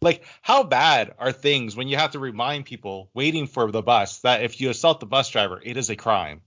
Like, 0.00 0.24
how 0.42 0.62
bad 0.62 1.14
are 1.18 1.32
things 1.32 1.74
when 1.74 1.88
you 1.88 1.96
have 1.96 2.12
to 2.12 2.20
remind 2.20 2.66
people 2.66 3.10
waiting 3.14 3.48
for 3.48 3.70
the 3.72 3.82
bus 3.82 4.20
that 4.20 4.44
if 4.44 4.60
you 4.60 4.70
assault 4.70 5.00
the 5.00 5.06
bus 5.06 5.28
driver, 5.30 5.60
it 5.62 5.76
is 5.76 5.90
a 5.90 5.96
crime? 5.96 6.42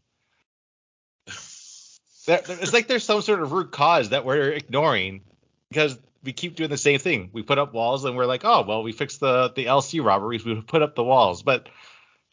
it's 1.28 2.74
like 2.74 2.88
there's 2.88 3.04
some 3.04 3.22
sort 3.22 3.42
of 3.42 3.52
root 3.52 3.72
cause 3.72 4.10
that 4.10 4.24
we're 4.26 4.52
ignoring 4.52 5.22
because 5.70 5.98
we 6.24 6.34
keep 6.34 6.56
doing 6.56 6.70
the 6.70 6.78
same 6.78 7.00
thing. 7.00 7.30
We 7.34 7.42
put 7.42 7.58
up 7.58 7.74
walls 7.74 8.06
and 8.06 8.16
we're 8.16 8.26
like, 8.26 8.46
oh 8.46 8.64
well, 8.66 8.84
we 8.84 8.92
fixed 8.92 9.20
the 9.20 9.52
the 9.56 9.66
LC 9.66 10.04
robberies. 10.04 10.46
We 10.46 10.62
put 10.62 10.82
up 10.82 10.96
the 10.96 11.04
walls, 11.04 11.42
but 11.42 11.68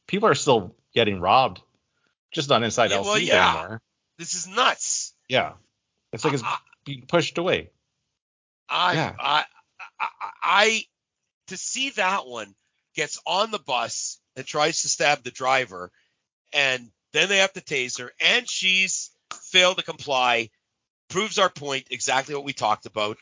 people 0.07 0.29
are 0.29 0.35
still 0.35 0.77
getting 0.95 1.21
robbed, 1.21 1.63
just 2.33 2.49
not 2.49 2.63
inside 2.63 2.91
yeah, 2.91 2.99
LC 2.99 3.05
well, 3.05 3.19
yeah. 3.19 3.59
anymore. 3.59 3.83
This 4.19 4.35
is 4.35 4.49
nuts. 4.49 5.15
Yeah, 5.29 5.53
it's 6.13 6.25
like 6.25 6.35
it's 6.35 6.43
being 6.85 7.05
pushed 7.07 7.39
away. 7.39 7.71
I, 8.69 8.95
yeah. 8.95 9.15
I, 9.19 9.45
I, 10.01 10.09
I, 10.43 10.85
to 11.49 11.57
see 11.57 11.91
that 11.91 12.27
one 12.27 12.55
gets 12.95 13.21
on 13.27 13.51
the 13.51 13.59
bus 13.59 14.19
and 14.37 14.45
tries 14.45 14.83
to 14.83 14.89
stab 14.89 15.23
the 15.23 15.31
driver, 15.31 15.91
and 16.53 16.91
then 17.13 17.29
they 17.29 17.39
have 17.39 17.53
to 17.55 17.61
taser, 17.61 18.09
and 18.21 18.49
she's 18.49 19.11
failed 19.33 19.79
to 19.79 19.85
comply. 19.85 20.51
Proves 21.09 21.39
our 21.39 21.49
point 21.49 21.87
exactly 21.91 22.35
what 22.35 22.45
we 22.45 22.53
talked 22.53 22.85
about. 22.85 23.17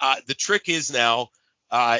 Uh, 0.00 0.16
the 0.26 0.32
trick 0.32 0.70
is 0.70 0.90
now 0.90 1.28
uh, 1.70 1.98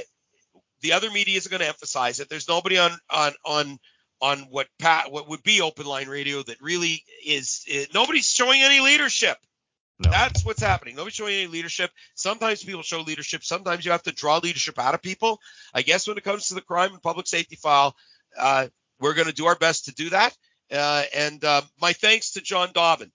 the 0.80 0.92
other 0.92 1.10
media 1.10 1.36
is 1.36 1.48
going 1.48 1.60
to 1.60 1.68
emphasize 1.68 2.20
it. 2.20 2.28
There's 2.28 2.48
nobody 2.48 2.78
on 2.78 2.92
on 3.10 3.32
on 3.44 3.78
on 4.20 4.38
what 4.50 4.66
Pat 4.78 5.12
what 5.12 5.28
would 5.28 5.42
be 5.42 5.60
open 5.60 5.86
line 5.86 6.08
radio 6.08 6.42
that 6.42 6.60
really 6.60 7.02
is, 7.24 7.64
is 7.68 7.88
nobody's 7.92 8.28
showing 8.28 8.62
any 8.62 8.80
leadership. 8.80 9.36
No. 9.98 10.10
That's 10.10 10.44
what's 10.44 10.60
happening. 10.60 10.96
Nobody's 10.96 11.14
showing 11.14 11.34
any 11.34 11.46
leadership. 11.46 11.90
Sometimes 12.14 12.62
people 12.62 12.82
show 12.82 13.00
leadership. 13.00 13.42
Sometimes 13.42 13.84
you 13.84 13.92
have 13.92 14.02
to 14.02 14.12
draw 14.12 14.38
leadership 14.38 14.78
out 14.78 14.94
of 14.94 15.00
people. 15.00 15.40
I 15.72 15.82
guess 15.82 16.06
when 16.06 16.18
it 16.18 16.24
comes 16.24 16.48
to 16.48 16.54
the 16.54 16.60
crime 16.60 16.92
and 16.92 17.02
public 17.02 17.26
safety 17.26 17.56
file, 17.56 17.96
uh, 18.38 18.68
we're 19.00 19.14
going 19.14 19.28
to 19.28 19.32
do 19.32 19.46
our 19.46 19.56
best 19.56 19.86
to 19.86 19.94
do 19.94 20.10
that. 20.10 20.36
Uh, 20.70 21.04
and 21.14 21.42
uh, 21.44 21.62
my 21.80 21.92
thanks 21.94 22.32
to 22.32 22.42
John 22.42 22.70
Dobbin 22.74 23.10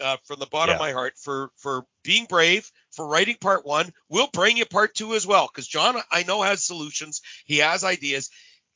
uh, 0.00 0.16
from 0.24 0.38
the 0.38 0.46
bottom 0.46 0.72
yeah. 0.72 0.76
of 0.76 0.80
my 0.80 0.92
heart 0.92 1.14
for 1.16 1.50
for 1.56 1.84
being 2.04 2.26
brave, 2.26 2.70
for 2.90 3.06
writing 3.06 3.36
part 3.40 3.64
one. 3.64 3.90
We'll 4.08 4.28
bring 4.32 4.56
you 4.56 4.66
part 4.66 4.94
two 4.94 5.14
as 5.14 5.26
well 5.26 5.48
because 5.52 5.66
John, 5.66 5.96
I 6.10 6.24
know, 6.24 6.42
has 6.42 6.64
solutions. 6.64 7.22
He 7.44 7.58
has 7.58 7.84
ideas. 7.84 8.30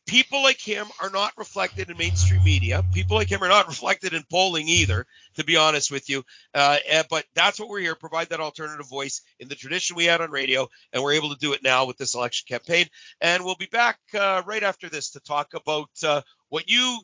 People 0.07 0.43
like 0.43 0.61
him 0.61 0.87
are 1.01 1.11
not 1.11 1.33
reflected 1.37 1.89
in 1.89 1.97
mainstream 1.97 2.43
media. 2.43 2.85
People 2.93 3.17
like 3.17 3.31
him 3.31 3.43
are 3.43 3.49
not 3.49 3.67
reflected 3.69 4.15
in 4.15 4.25
polling 4.31 4.67
either, 4.69 5.07
to 5.35 5.45
be 5.45 5.57
honest 5.57 5.91
with 5.91 6.11
you. 6.11 6.25
Uh, 6.55 6.79
eh, 6.87 7.03
but 7.09 7.25
that's 7.35 7.61
what 7.61 7.69
we're 7.69 7.81
here, 7.81 7.95
provide 7.95 8.29
that 8.31 8.41
alternative 8.41 8.89
voice 8.89 9.23
in 9.39 9.49
the 9.49 9.55
tradition 9.55 9.97
we 9.97 10.05
had 10.05 10.21
on 10.21 10.31
radio, 10.31 10.69
and 10.93 11.03
we're 11.03 11.13
able 11.13 11.31
to 11.31 11.39
do 11.39 11.53
it 11.53 11.63
now 11.63 11.87
with 11.87 11.97
this 11.97 12.15
election 12.15 12.47
campaign. 12.49 12.87
And 13.21 13.45
we'll 13.45 13.55
be 13.55 13.69
back 13.71 13.99
uh, 14.19 14.43
right 14.45 14.63
after 14.63 14.89
this 14.89 15.11
to 15.11 15.21
talk 15.21 15.55
about 15.55 15.91
uh, 16.05 16.23
what 16.49 16.69
you 16.69 16.99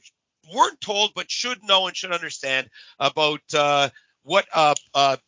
weren't 0.55 0.81
told 0.81 1.13
but 1.15 1.31
should 1.31 1.63
know 1.63 1.87
and 1.87 1.97
should 1.97 2.13
understand 2.13 2.69
about 2.99 3.43
uh, 3.55 3.89
what 4.23 4.47
a, 4.55 4.75
a 4.95 5.19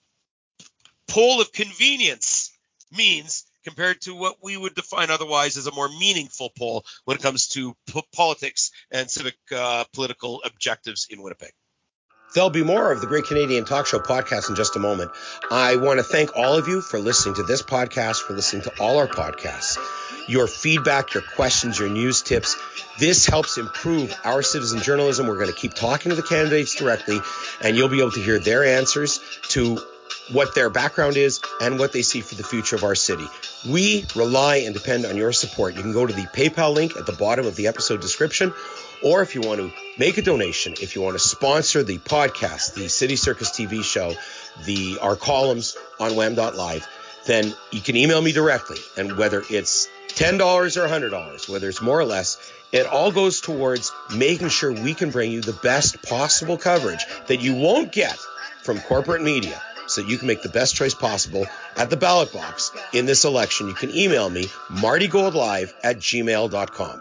poll 1.09 1.41
of 1.41 1.53
convenience 1.53 2.57
means 2.93 3.45
compared 3.65 4.01
to 4.03 4.15
what 4.15 4.37
we 4.43 4.57
would 4.57 4.75
define 4.75 5.11
otherwise 5.11 5.57
as 5.57 5.67
a 5.67 5.75
more 5.75 5.89
meaningful 5.89 6.51
poll 6.57 6.85
when 7.05 7.17
it 7.17 7.23
comes 7.23 7.49
to 7.49 7.75
p- 7.87 8.03
politics 8.15 8.71
and 8.91 9.11
civic 9.11 9.37
uh, 9.55 9.85
political 9.93 10.43
objectives 10.45 11.07
in 11.11 11.23
Winnipeg. 11.23 11.53
There'll 12.33 12.51
be 12.51 12.63
more 12.63 12.93
of 12.93 13.01
the 13.01 13.09
Great 13.09 13.25
Canadian 13.25 13.65
Talk 13.65 13.89
Show 13.89 13.99
podcast 13.99 14.51
in 14.51 14.55
just 14.55 14.77
a 14.77 14.79
moment. 14.79 15.11
I 15.51 15.77
want 15.77 15.99
to 15.99 16.05
thank 16.05 16.37
all 16.37 16.55
of 16.55 16.69
you 16.69 16.81
for 16.81 17.01
listening 17.01 17.35
to 17.37 17.43
this 17.43 17.61
podcast, 17.61 18.23
for 18.23 18.35
listening 18.35 18.63
to 18.63 18.73
all 18.81 18.99
our 18.99 19.09
podcasts. 19.09 19.79
Your 20.29 20.47
feedback, 20.47 21.13
your 21.13 21.25
questions, 21.25 21.77
your 21.77 21.89
news 21.89 22.23
tips, 22.23 22.57
this 23.01 23.27
helps 23.27 23.59
improve 23.59 24.15
our 24.23 24.43
citizen 24.43 24.81
journalism. 24.81 25.27
We're 25.27 25.39
going 25.39 25.49
to 25.49 25.53
keep 25.53 25.75
talking 25.75 26.11
to 26.11 26.15
the 26.15 26.23
candidates 26.23 26.77
directly, 26.77 27.19
and 27.63 27.77
you'll 27.77 27.89
be 27.89 27.99
able 27.99 28.13
to 28.13 28.23
hear 28.23 28.39
their 28.39 28.65
answers 28.65 29.19
to 29.49 29.81
what 30.33 30.55
their 30.55 30.71
background 30.71 31.17
is 31.17 31.41
and 31.61 31.79
what 31.79 31.93
they 31.93 32.03
see 32.03 32.21
for 32.21 32.35
the 32.35 32.45
future 32.45 32.77
of 32.77 32.85
our 32.85 32.95
city. 32.95 33.27
We 33.69 34.05
rely 34.15 34.57
and 34.57 34.75
depend 34.75 35.07
on 35.07 35.17
your 35.17 35.33
support. 35.33 35.75
You 35.75 35.83
can 35.83 35.93
go 35.93 36.07
to 36.07 36.13
the 36.13 36.23
PayPal 36.23 36.75
link 36.75 36.97
at 36.97 37.07
the 37.07 37.13
bottom 37.13 37.47
of 37.47 37.57
the 37.57 37.67
episode 37.67 38.01
description 38.01 38.53
or 39.03 39.23
if 39.23 39.35
you 39.35 39.41
want 39.41 39.61
to 39.61 39.73
make 39.99 40.19
a 40.19 40.23
donation, 40.23 40.75
if 40.81 40.95
you 40.95 41.03
want 41.03 41.15
to 41.15 41.19
sponsor 41.21 41.83
the 41.83 41.99
podcast, 41.99 42.75
the 42.75 42.89
City 42.89 43.17
Circus 43.17 43.51
TV 43.51 43.83
show, 43.83 44.15
the 44.65 44.99
our 45.01 45.17
columns 45.17 45.77
on 45.99 46.17
wham.live, 46.17 46.87
then 47.27 47.55
you 47.71 47.81
can 47.81 47.97
email 47.97 48.21
me 48.21 48.33
directly. 48.33 48.79
And 48.97 49.17
whether 49.17 49.43
it's 49.49 49.89
$10 50.09 50.41
or 50.41 50.89
$100, 50.89 51.49
whether 51.49 51.69
it's 51.69 51.81
more 51.81 51.99
or 51.99 52.05
less, 52.05 52.37
it 52.73 52.87
all 52.87 53.11
goes 53.11 53.41
towards 53.41 53.91
making 54.15 54.49
sure 54.49 54.73
we 54.73 54.95
can 54.95 55.11
bring 55.11 55.33
you 55.33 55.41
the 55.41 55.53
best 55.53 56.03
possible 56.03 56.59
coverage 56.59 57.05
that 57.27 57.41
you 57.41 57.55
won't 57.55 57.93
get 57.93 58.19
from 58.63 58.81
corporate 58.81 59.23
media 59.23 59.61
so 59.91 60.01
you 60.01 60.17
can 60.19 60.29
make 60.29 60.43
the 60.43 60.49
best 60.49 60.77
choice 60.77 60.95
possible 60.95 61.47
at 61.77 61.91
the 61.91 61.97
ballot 61.97 62.33
box 62.33 62.71
in 62.93 63.07
this 63.07 63.25
election. 63.25 63.69
You 63.69 63.75
can 63.75 63.95
email 63.95 64.31
me, 64.31 64.45
martygoldlive 64.71 65.73
at 65.83 65.97
gmail.com. 65.97 67.01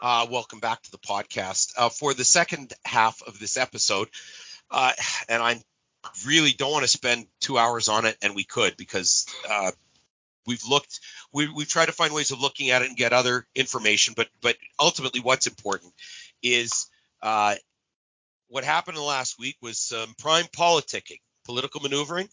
Uh, 0.00 0.26
welcome 0.30 0.58
back 0.58 0.82
to 0.82 0.90
the 0.90 0.98
podcast. 0.98 1.74
Uh, 1.76 1.88
for 1.88 2.14
the 2.14 2.24
second 2.24 2.72
half 2.84 3.22
of 3.22 3.38
this 3.38 3.56
episode, 3.56 4.08
uh, 4.70 4.92
and 5.28 5.42
I'm 5.42 5.60
really 6.26 6.52
don't 6.52 6.72
want 6.72 6.84
to 6.84 6.88
spend 6.88 7.26
two 7.40 7.56
hours 7.58 7.88
on 7.88 8.04
it, 8.04 8.16
and 8.22 8.34
we 8.34 8.42
could 8.42 8.76
because 8.76 9.26
uh, 9.48 9.70
we've 10.44 10.64
looked, 10.68 10.98
we, 11.32 11.48
we've 11.52 11.68
tried 11.68 11.86
to 11.86 11.92
find 11.92 12.12
ways 12.12 12.32
of 12.32 12.40
looking 12.40 12.70
at 12.70 12.82
it 12.82 12.88
and 12.88 12.96
get 12.96 13.12
other 13.12 13.46
information, 13.54 14.14
but 14.16 14.28
but 14.40 14.56
ultimately, 14.78 15.20
what's 15.20 15.46
important 15.46 15.92
is 16.42 16.88
uh, 17.22 17.54
what 18.52 18.64
happened 18.64 18.98
in 18.98 19.02
last 19.02 19.38
week 19.38 19.56
was 19.62 19.78
some 19.78 20.14
prime 20.18 20.44
politicking, 20.44 21.20
political 21.46 21.80
maneuvering, 21.80 22.28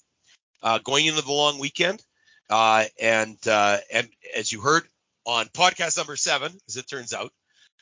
uh, 0.62 0.77
going 0.79 1.05
into 1.05 1.21
the 1.21 1.32
long 1.32 1.58
weekend, 1.60 2.03
uh, 2.49 2.84
and 3.01 3.38
uh, 3.47 3.77
and 3.89 4.10
as 4.36 4.51
you 4.51 4.60
heard 4.60 4.84
on 5.25 5.45
podcast 5.45 5.95
number 5.95 6.17
seven, 6.17 6.51
as 6.67 6.75
it 6.75 6.89
turns 6.89 7.13
out, 7.13 7.32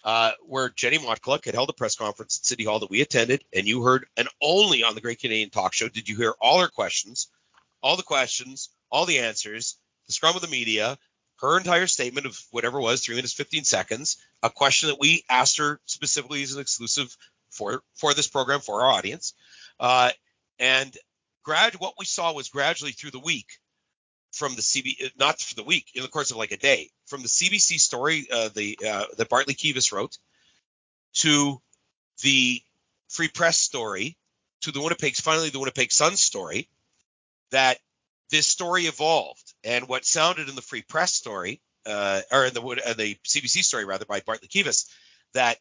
uh, 0.03 0.31
where 0.45 0.69
Jenny 0.69 0.99
Motkaluk 0.99 1.45
had 1.45 1.55
held 1.55 1.71
a 1.71 1.73
press 1.73 1.95
conference 1.95 2.37
at 2.39 2.45
City 2.45 2.63
Hall 2.63 2.79
that 2.79 2.91
we 2.91 3.01
attended, 3.01 3.43
and 3.55 3.67
you 3.67 3.81
heard, 3.81 4.05
and 4.15 4.27
only 4.39 4.83
on 4.83 4.93
the 4.93 5.01
Great 5.01 5.19
Canadian 5.19 5.49
Talk 5.49 5.73
Show 5.73 5.89
did 5.89 6.07
you 6.07 6.15
hear 6.15 6.35
all 6.39 6.61
her 6.61 6.67
questions, 6.67 7.29
all 7.81 7.97
the 7.97 8.03
questions, 8.03 8.69
all 8.91 9.07
the 9.07 9.17
answers, 9.17 9.79
the 10.05 10.13
scrum 10.13 10.35
of 10.35 10.43
the 10.43 10.47
media, 10.47 10.99
her 11.39 11.57
entire 11.57 11.87
statement 11.87 12.27
of 12.27 12.39
whatever 12.51 12.79
was, 12.79 13.01
three 13.01 13.15
minutes, 13.15 13.33
15 13.33 13.63
seconds, 13.63 14.17
a 14.43 14.51
question 14.51 14.89
that 14.89 14.99
we 14.99 15.23
asked 15.27 15.57
her 15.57 15.79
specifically 15.85 16.43
as 16.43 16.53
an 16.53 16.61
exclusive 16.61 17.17
for 17.57 17.81
for 17.95 18.13
this 18.13 18.27
program 18.27 18.59
for 18.59 18.83
our 18.83 18.91
audience, 18.91 19.33
uh, 19.79 20.11
and 20.59 20.95
grad 21.43 21.75
what 21.75 21.95
we 21.97 22.05
saw 22.05 22.33
was 22.33 22.49
gradually 22.49 22.91
through 22.91 23.11
the 23.11 23.19
week 23.19 23.47
from 24.31 24.55
the 24.55 24.61
CB, 24.61 25.17
not 25.17 25.39
for 25.39 25.55
the 25.55 25.63
week, 25.63 25.91
in 25.95 26.03
the 26.03 26.07
course 26.07 26.31
of 26.31 26.37
like 26.37 26.51
a 26.51 26.57
day, 26.57 26.89
from 27.07 27.21
the 27.21 27.27
CBC 27.27 27.79
story, 27.79 28.27
uh, 28.31 28.49
the 28.53 28.77
uh, 28.87 29.05
that 29.17 29.29
Bartley 29.29 29.55
Kives 29.55 29.91
wrote, 29.91 30.17
to 31.13 31.59
the 32.21 32.61
Free 33.09 33.29
Press 33.29 33.57
story, 33.57 34.17
to 34.61 34.71
the 34.71 34.81
Winnipeg, 34.81 35.15
finally 35.15 35.49
the 35.49 35.59
Winnipeg 35.59 35.91
Sun 35.91 36.15
story, 36.17 36.69
that 37.51 37.79
this 38.29 38.45
story 38.45 38.83
evolved, 38.83 39.53
and 39.63 39.87
what 39.87 40.05
sounded 40.05 40.49
in 40.49 40.55
the 40.55 40.61
Free 40.61 40.83
Press 40.83 41.13
story, 41.13 41.61
uh, 41.85 42.21
or 42.31 42.45
in 42.45 42.53
the 42.53 42.61
the 42.61 43.15
CBC 43.25 43.63
story 43.63 43.85
rather 43.85 44.05
by 44.05 44.19
Bartley 44.19 44.49
Kives, 44.49 44.89
that 45.33 45.57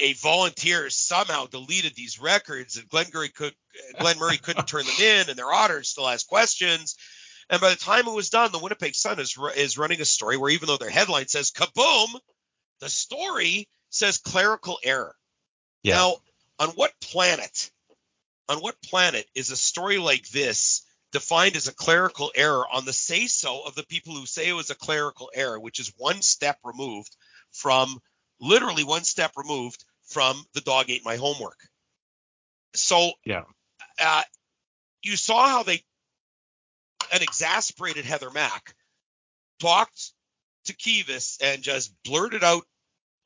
a 0.00 0.14
volunteer 0.14 0.90
somehow 0.90 1.46
deleted 1.46 1.94
these 1.94 2.20
records 2.20 2.76
and 2.76 2.88
Glen 2.88 3.06
Murray 3.12 3.28
could 3.28 3.54
Glen 3.98 4.18
Murray 4.18 4.38
couldn't 4.38 4.66
turn 4.66 4.84
them 4.84 5.00
in 5.00 5.28
and 5.30 5.38
their 5.38 5.52
auditor 5.52 5.82
still 5.82 6.08
has 6.08 6.24
questions 6.24 6.96
and 7.52 7.60
by 7.60 7.68
the 7.68 7.76
time 7.76 8.08
it 8.08 8.14
was 8.14 8.30
done, 8.30 8.50
the 8.50 8.58
Winnipeg 8.58 8.94
Sun 8.94 9.20
is 9.20 9.36
is 9.56 9.76
running 9.76 10.00
a 10.00 10.06
story 10.06 10.38
where 10.38 10.50
even 10.50 10.68
though 10.68 10.78
their 10.78 10.88
headline 10.88 11.28
says 11.28 11.50
"kaboom," 11.50 12.18
the 12.80 12.88
story 12.88 13.68
says 13.90 14.16
clerical 14.16 14.78
error. 14.82 15.14
Yeah. 15.82 15.96
Now, 15.96 16.16
on 16.58 16.70
what 16.70 16.92
planet, 17.00 17.70
on 18.48 18.58
what 18.58 18.80
planet 18.82 19.28
is 19.34 19.50
a 19.50 19.56
story 19.56 19.98
like 19.98 20.26
this 20.30 20.86
defined 21.12 21.56
as 21.56 21.68
a 21.68 21.74
clerical 21.74 22.32
error 22.34 22.64
on 22.72 22.86
the 22.86 22.92
say 22.94 23.26
so 23.26 23.62
of 23.66 23.74
the 23.74 23.84
people 23.84 24.14
who 24.14 24.24
say 24.24 24.48
it 24.48 24.54
was 24.54 24.70
a 24.70 24.74
clerical 24.74 25.30
error, 25.34 25.60
which 25.60 25.78
is 25.78 25.92
one 25.98 26.22
step 26.22 26.58
removed 26.64 27.14
from 27.50 28.00
literally 28.42 28.84
one 28.84 29.04
step 29.04 29.32
removed 29.36 29.84
from 30.04 30.44
the 30.52 30.60
dog 30.60 30.90
ate 30.90 31.04
my 31.04 31.16
homework. 31.16 31.58
So 32.74 33.12
yeah, 33.24 33.44
uh, 34.02 34.22
you 35.02 35.16
saw 35.16 35.48
how 35.48 35.62
they 35.62 35.82
an 37.12 37.22
exasperated 37.22 38.04
Heather 38.04 38.30
Mack 38.30 38.74
talked 39.60 40.12
to 40.64 40.74
Kives 40.74 41.38
and 41.42 41.62
just 41.62 41.92
blurted 42.04 42.42
out 42.42 42.64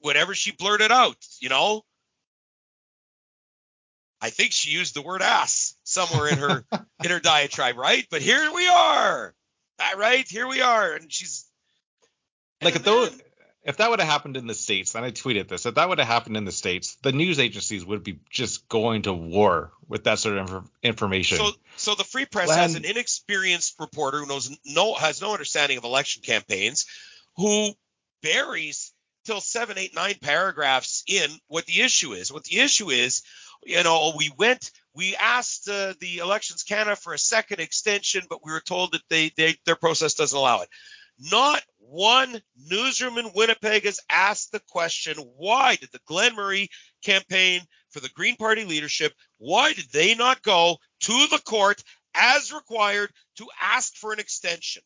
whatever 0.01 0.35
she 0.35 0.53
blurted 0.53 0.93
out, 0.93 1.17
you 1.41 1.49
know. 1.49 1.83
I 4.21 4.31
think 4.31 4.53
she 4.53 4.71
used 4.71 4.95
the 4.95 5.03
word 5.03 5.23
ass 5.23 5.77
somewhere 5.85 6.29
in 6.29 6.39
her 6.39 6.65
in 7.05 7.11
her 7.11 7.21
diatribe, 7.21 7.77
right? 7.77 8.07
But 8.11 8.23
here 8.23 8.53
we 8.53 8.67
are. 8.67 9.35
Right? 9.97 10.27
Here 10.27 10.47
we 10.47 10.63
are. 10.63 10.95
And 10.95 11.13
she's 11.13 11.45
like 12.63 12.77
if 12.77 12.83
those 12.83 13.11
if 13.67 13.79
that 13.79 13.91
would 13.91 13.99
have 13.99 14.09
happened 14.09 14.37
in 14.37 14.47
the 14.47 14.55
states, 14.55 14.95
and 14.95 15.05
I 15.05 15.11
tweeted 15.11 15.49
this, 15.49 15.67
if 15.67 15.75
that 15.75 15.89
would 15.89 15.99
have 15.99 16.07
happened 16.07 16.37
in 16.37 16.45
the 16.45 16.53
states, 16.53 16.97
the 17.03 17.11
news 17.11 17.41
agencies 17.41 17.85
would 17.85 18.05
be 18.05 18.21
just 18.31 18.69
going 18.69 19.03
to 19.03 19.13
war 19.13 19.73
with 19.89 20.05
that 20.05 20.21
sort 20.21 20.39
of 20.39 20.71
information. 20.85 21.39
So, 21.39 21.51
so 21.77 21.95
the 21.97 22.05
Free 22.05 22.27
Press 22.27 22.49
when, 22.49 22.59
has 22.59 22.77
an 22.77 22.85
inexperienced 22.85 23.75
reporter 23.81 24.21
who 24.21 24.27
knows 24.27 24.57
no 24.65 24.95
has 24.95 25.21
no 25.21 25.33
understanding 25.33 25.79
of 25.79 25.85
election 25.85 26.23
campaigns, 26.23 26.87
who 27.37 27.73
buries 28.23 28.93
till 29.25 29.41
seven, 29.41 29.77
eight, 29.79 29.97
nine 29.97 30.15
paragraphs 30.23 31.03
in 31.09 31.29
what 31.49 31.67
the 31.67 31.83
issue 31.83 32.13
is. 32.13 32.33
What 32.33 32.45
the 32.45 32.61
issue 32.61 32.91
is, 32.91 33.23
you 33.65 33.83
know, 33.83 34.13
we 34.17 34.31
went, 34.39 34.71
we 34.95 35.17
asked 35.17 35.69
uh, 35.69 35.95
the 35.99 36.19
Elections 36.19 36.63
Canada 36.63 36.95
for 36.95 37.13
a 37.13 37.19
second 37.19 37.59
extension, 37.59 38.23
but 38.31 38.45
we 38.45 38.53
were 38.53 38.61
told 38.61 38.93
that 38.93 39.03
they, 39.11 39.33
they 39.37 39.57
their 39.67 39.75
process 39.75 40.15
doesn't 40.15 40.39
allow 40.39 40.63
it. 40.63 40.69
Not 41.19 41.63
one 41.79 42.43
newsroom 42.57 43.19
in 43.19 43.33
Winnipeg 43.35 43.85
has 43.85 44.01
asked 44.11 44.53
the 44.53 44.61
question 44.69 45.17
why 45.17 45.77
did 45.77 45.91
the 45.93 46.01
Glen 46.07 46.35
Murray 46.35 46.69
campaign 47.03 47.63
for 47.91 48.01
the 48.01 48.11
Green 48.11 48.37
Party 48.37 48.65
leadership, 48.65 49.15
why 49.39 49.73
did 49.73 49.91
they 49.91 50.15
not 50.15 50.43
go 50.43 50.77
to 51.01 51.27
the 51.31 51.41
court 51.47 51.83
as 52.15 52.53
required 52.53 53.11
to 53.37 53.49
ask 53.61 53.95
for 53.95 54.13
an 54.13 54.19
extension? 54.19 54.83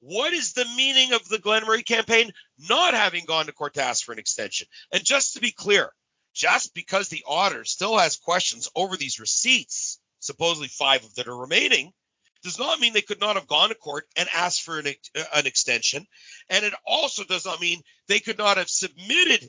What 0.00 0.32
is 0.32 0.52
the 0.52 0.64
meaning 0.76 1.12
of 1.12 1.28
the 1.28 1.38
Glen 1.38 1.64
Murray 1.66 1.82
campaign 1.82 2.32
not 2.58 2.94
having 2.94 3.24
gone 3.24 3.46
to 3.46 3.52
court 3.52 3.74
to 3.74 3.82
ask 3.82 4.04
for 4.04 4.12
an 4.12 4.18
extension? 4.18 4.68
And 4.92 5.04
just 5.04 5.34
to 5.34 5.40
be 5.40 5.50
clear, 5.50 5.92
just 6.32 6.74
because 6.74 7.08
the 7.08 7.24
auditor 7.26 7.64
still 7.64 7.98
has 7.98 8.16
questions 8.16 8.68
over 8.74 8.96
these 8.96 9.18
receipts, 9.20 9.98
supposedly 10.20 10.68
five 10.68 11.04
of 11.04 11.14
that 11.16 11.28
are 11.28 11.36
remaining, 11.36 11.92
does 12.42 12.58
not 12.58 12.80
mean 12.80 12.92
they 12.92 13.02
could 13.02 13.20
not 13.20 13.36
have 13.36 13.46
gone 13.46 13.70
to 13.70 13.74
court 13.74 14.06
and 14.16 14.28
asked 14.34 14.62
for 14.62 14.78
an, 14.78 14.86
an 15.34 15.46
extension. 15.46 16.06
And 16.48 16.64
it 16.64 16.74
also 16.86 17.24
does 17.24 17.44
not 17.44 17.60
mean 17.60 17.82
they 18.08 18.20
could 18.20 18.38
not 18.38 18.56
have 18.56 18.68
submitted 18.68 19.48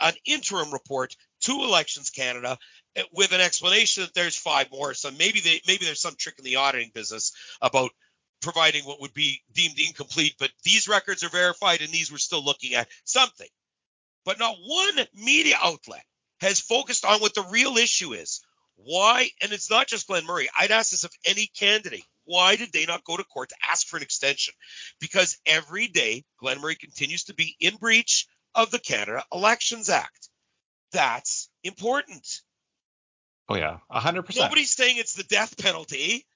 an 0.00 0.14
interim 0.26 0.72
report 0.72 1.14
to 1.42 1.52
Elections 1.52 2.10
Canada 2.10 2.58
eh, 2.96 3.02
with 3.12 3.32
an 3.32 3.40
explanation 3.40 4.02
that 4.04 4.14
there's 4.14 4.36
five 4.36 4.70
more. 4.72 4.94
So 4.94 5.10
maybe 5.10 5.40
they 5.40 5.60
maybe 5.66 5.84
there's 5.84 6.00
some 6.00 6.16
trick 6.18 6.36
in 6.38 6.44
the 6.44 6.56
auditing 6.56 6.90
business 6.94 7.32
about 7.60 7.90
providing 8.40 8.84
what 8.84 9.00
would 9.00 9.14
be 9.14 9.40
deemed 9.52 9.78
incomplete, 9.78 10.34
but 10.38 10.50
these 10.64 10.88
records 10.88 11.22
are 11.22 11.28
verified 11.28 11.80
and 11.80 11.92
these 11.92 12.10
we're 12.10 12.18
still 12.18 12.44
looking 12.44 12.74
at 12.74 12.88
something. 13.04 13.48
But 14.24 14.38
not 14.38 14.56
one 14.64 15.06
media 15.14 15.56
outlet 15.60 16.04
has 16.40 16.60
focused 16.60 17.04
on 17.04 17.20
what 17.20 17.34
the 17.34 17.46
real 17.50 17.76
issue 17.76 18.12
is. 18.12 18.42
Why? 18.76 19.30
And 19.40 19.52
it's 19.52 19.70
not 19.70 19.86
just 19.86 20.08
Glen 20.08 20.26
Murray. 20.26 20.48
I'd 20.58 20.72
ask 20.72 20.90
this 20.90 21.04
of 21.04 21.12
any 21.24 21.46
candidate. 21.46 22.04
Why 22.24 22.56
did 22.56 22.72
they 22.72 22.86
not 22.86 23.04
go 23.04 23.16
to 23.16 23.24
court 23.24 23.50
to 23.50 23.56
ask 23.68 23.86
for 23.86 23.96
an 23.96 24.02
extension? 24.02 24.54
Because 25.00 25.38
every 25.46 25.88
day 25.88 26.24
Glen 26.38 26.60
Murray 26.60 26.76
continues 26.76 27.24
to 27.24 27.34
be 27.34 27.56
in 27.60 27.76
breach 27.76 28.26
of 28.54 28.70
the 28.70 28.78
Canada 28.78 29.24
Elections 29.32 29.88
Act. 29.88 30.28
That's 30.92 31.48
important. 31.64 32.42
Oh 33.48 33.56
yeah, 33.56 33.78
hundred 33.90 34.22
percent. 34.22 34.46
Nobody's 34.46 34.70
saying 34.70 34.96
it's 34.98 35.14
the 35.14 35.24
death 35.24 35.56
penalty. 35.58 36.26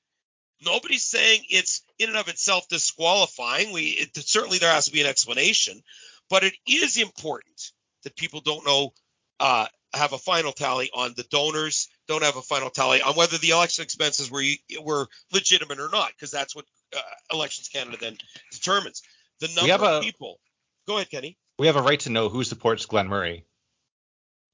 Nobody's 0.65 1.05
saying 1.05 1.43
it's 1.51 1.83
in 1.99 2.09
and 2.09 2.19
of 2.19 2.29
itself 2.29 2.67
disqualifying. 2.69 3.73
We 3.73 3.89
it, 3.91 4.17
certainly 4.17 4.59
there 4.59 4.73
has 4.73 4.87
to 4.87 4.93
be 4.93 5.03
an 5.03 5.07
explanation, 5.07 5.83
but 6.31 6.45
it 6.45 6.55
is 6.67 6.97
important 6.97 7.73
that 8.03 8.17
people 8.17 8.41
don't 8.41 8.67
know 8.67 8.93
uh, 9.41 9.67
have 9.93 10.13
a 10.13 10.19
final 10.19 10.53
tally 10.53 10.91
on 10.95 11.15
the 11.17 11.25
donors 11.25 11.89
don't 12.07 12.23
have 12.23 12.37
a 12.37 12.43
final 12.43 12.71
tally 12.71 13.03
on 13.03 13.15
whether 13.15 13.39
the 13.39 13.51
election 13.51 13.83
expenses 13.83 14.31
were 14.31 14.43
were 14.83 15.09
legitimate 15.33 15.81
or 15.81 15.89
not, 15.91 16.11
because 16.13 16.31
that's 16.31 16.55
what 16.55 16.65
uh, 16.97 17.01
Elections 17.33 17.69
Canada 17.69 17.97
then 18.01 18.17
determines. 18.53 19.03
The 19.41 19.49
number 19.57 19.85
of 19.85 20.03
a, 20.03 20.05
people. 20.05 20.39
Go 20.87 20.97
ahead, 20.97 21.11
Kenny. 21.11 21.37
We 21.59 21.67
have 21.67 21.77
a 21.77 21.83
right 21.83 22.01
to 22.01 22.11
know 22.11 22.29
who 22.29 22.45
supports 22.45 22.87
Glen 22.87 23.09
Murray. 23.09 23.45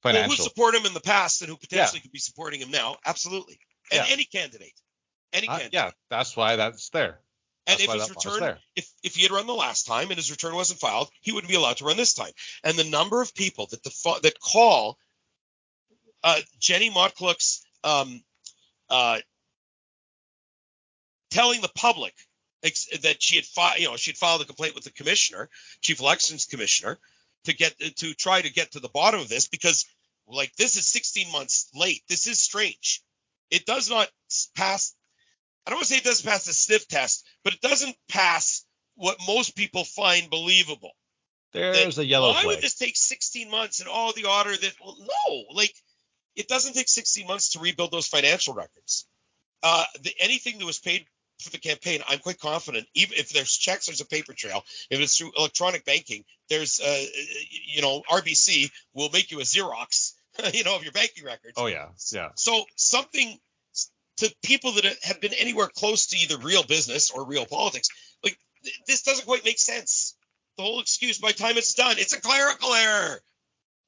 Financial. 0.02 0.28
Well, 0.28 0.36
who 0.36 0.42
supported 0.42 0.80
him 0.80 0.86
in 0.86 0.94
the 0.94 1.00
past 1.00 1.42
and 1.42 1.50
who 1.50 1.56
potentially 1.56 1.98
yeah. 1.98 2.02
could 2.02 2.12
be 2.12 2.18
supporting 2.18 2.60
him 2.60 2.70
now? 2.70 2.96
Absolutely. 3.04 3.60
And 3.92 4.06
yeah. 4.06 4.12
any 4.12 4.24
candidate. 4.24 4.72
Any 5.32 5.48
uh, 5.48 5.52
candidate. 5.52 5.74
yeah, 5.74 5.90
that's 6.10 6.36
why 6.36 6.56
that's 6.56 6.88
there. 6.90 7.18
That's 7.66 7.80
and 7.82 7.90
if 7.90 8.00
his 8.00 8.10
return, 8.10 8.58
if, 8.74 8.90
if 9.04 9.14
he 9.14 9.22
had 9.22 9.30
run 9.30 9.46
the 9.46 9.52
last 9.52 9.86
time 9.86 10.08
and 10.08 10.16
his 10.16 10.30
return 10.30 10.54
wasn't 10.54 10.80
filed, 10.80 11.10
he 11.20 11.32
wouldn't 11.32 11.50
be 11.50 11.56
allowed 11.56 11.76
to 11.76 11.84
run 11.84 11.96
this 11.96 12.14
time. 12.14 12.32
And 12.64 12.76
the 12.76 12.84
number 12.84 13.22
of 13.22 13.34
people 13.34 13.68
that 13.70 13.84
the 13.84 14.18
that 14.22 14.40
call 14.40 14.98
uh, 16.24 16.40
Jenny 16.58 16.90
Motkaluk's 16.90 17.64
um, 17.84 18.22
uh, 18.90 19.18
telling 21.30 21.60
the 21.60 21.70
public 21.74 22.14
ex- 22.62 22.88
that 23.02 23.22
she 23.22 23.36
had 23.36 23.44
filed, 23.44 23.78
you 23.78 23.88
know, 23.88 23.96
she 23.96 24.10
had 24.10 24.18
filed 24.18 24.42
a 24.42 24.44
complaint 24.44 24.74
with 24.74 24.84
the 24.84 24.92
commissioner, 24.92 25.48
chief 25.80 26.00
elections 26.00 26.46
commissioner, 26.46 26.98
to 27.44 27.54
get 27.54 27.74
to 27.96 28.14
try 28.14 28.40
to 28.40 28.52
get 28.52 28.72
to 28.72 28.80
the 28.80 28.88
bottom 28.88 29.20
of 29.20 29.28
this 29.28 29.48
because, 29.48 29.86
like, 30.26 30.54
this 30.56 30.76
is 30.76 30.86
16 30.86 31.32
months 31.32 31.68
late. 31.74 32.02
This 32.08 32.26
is 32.26 32.40
strange. 32.40 33.02
It 33.50 33.66
does 33.66 33.90
not 33.90 34.08
pass. 34.56 34.94
I 35.66 35.70
don't 35.70 35.78
want 35.78 35.86
to 35.86 35.92
say 35.92 35.98
it 35.98 36.04
doesn't 36.04 36.28
pass 36.28 36.44
the 36.44 36.52
sniff 36.52 36.88
test, 36.88 37.26
but 37.44 37.52
it 37.52 37.60
doesn't 37.60 37.96
pass 38.08 38.64
what 38.96 39.18
most 39.26 39.56
people 39.56 39.84
find 39.84 40.28
believable. 40.28 40.90
There's 41.52 41.96
that, 41.96 42.02
a 42.02 42.06
yellow 42.06 42.28
why 42.28 42.42
flag. 42.42 42.46
would 42.46 42.62
this 42.62 42.74
take 42.74 42.96
16 42.96 43.50
months 43.50 43.80
and 43.80 43.88
all 43.88 44.12
the 44.12 44.24
order 44.24 44.56
that? 44.56 44.72
Well, 44.82 44.96
no, 44.98 45.44
like 45.52 45.74
it 46.34 46.48
doesn't 46.48 46.72
take 46.72 46.88
16 46.88 47.26
months 47.26 47.50
to 47.50 47.60
rebuild 47.60 47.90
those 47.90 48.06
financial 48.06 48.54
records. 48.54 49.06
Uh, 49.62 49.84
the, 50.02 50.12
anything 50.18 50.58
that 50.58 50.64
was 50.64 50.78
paid 50.78 51.06
for 51.40 51.50
the 51.50 51.58
campaign, 51.58 52.00
I'm 52.08 52.18
quite 52.18 52.38
confident. 52.38 52.86
Even 52.94 53.18
if 53.18 53.30
there's 53.30 53.52
checks, 53.56 53.86
there's 53.86 54.00
a 54.00 54.06
paper 54.06 54.32
trail. 54.32 54.64
If 54.90 55.00
it's 55.00 55.16
through 55.16 55.32
electronic 55.36 55.84
banking, 55.84 56.24
there's, 56.48 56.80
uh, 56.80 57.04
you 57.50 57.82
know, 57.82 58.02
RBC 58.10 58.70
will 58.94 59.10
make 59.10 59.30
you 59.30 59.40
a 59.40 59.44
Xerox, 59.44 60.14
you 60.54 60.64
know, 60.64 60.76
of 60.76 60.82
your 60.82 60.92
banking 60.92 61.24
records. 61.24 61.54
Oh 61.56 61.66
yeah, 61.66 61.88
yeah. 62.12 62.30
So 62.34 62.64
something 62.76 63.38
to 64.22 64.34
people 64.42 64.72
that 64.72 64.84
have 65.02 65.20
been 65.20 65.34
anywhere 65.34 65.68
close 65.68 66.06
to 66.06 66.16
either 66.16 66.38
real 66.38 66.62
business 66.62 67.10
or 67.10 67.26
real 67.26 67.44
politics, 67.44 67.88
like 68.24 68.38
this 68.86 69.02
doesn't 69.02 69.26
quite 69.26 69.44
make 69.44 69.58
sense. 69.58 70.16
The 70.56 70.62
whole 70.62 70.80
excuse 70.80 71.18
by 71.18 71.32
time 71.32 71.56
it's 71.56 71.74
done, 71.74 71.96
it's 71.98 72.12
a 72.12 72.20
clerical 72.20 72.72
error. 72.72 73.20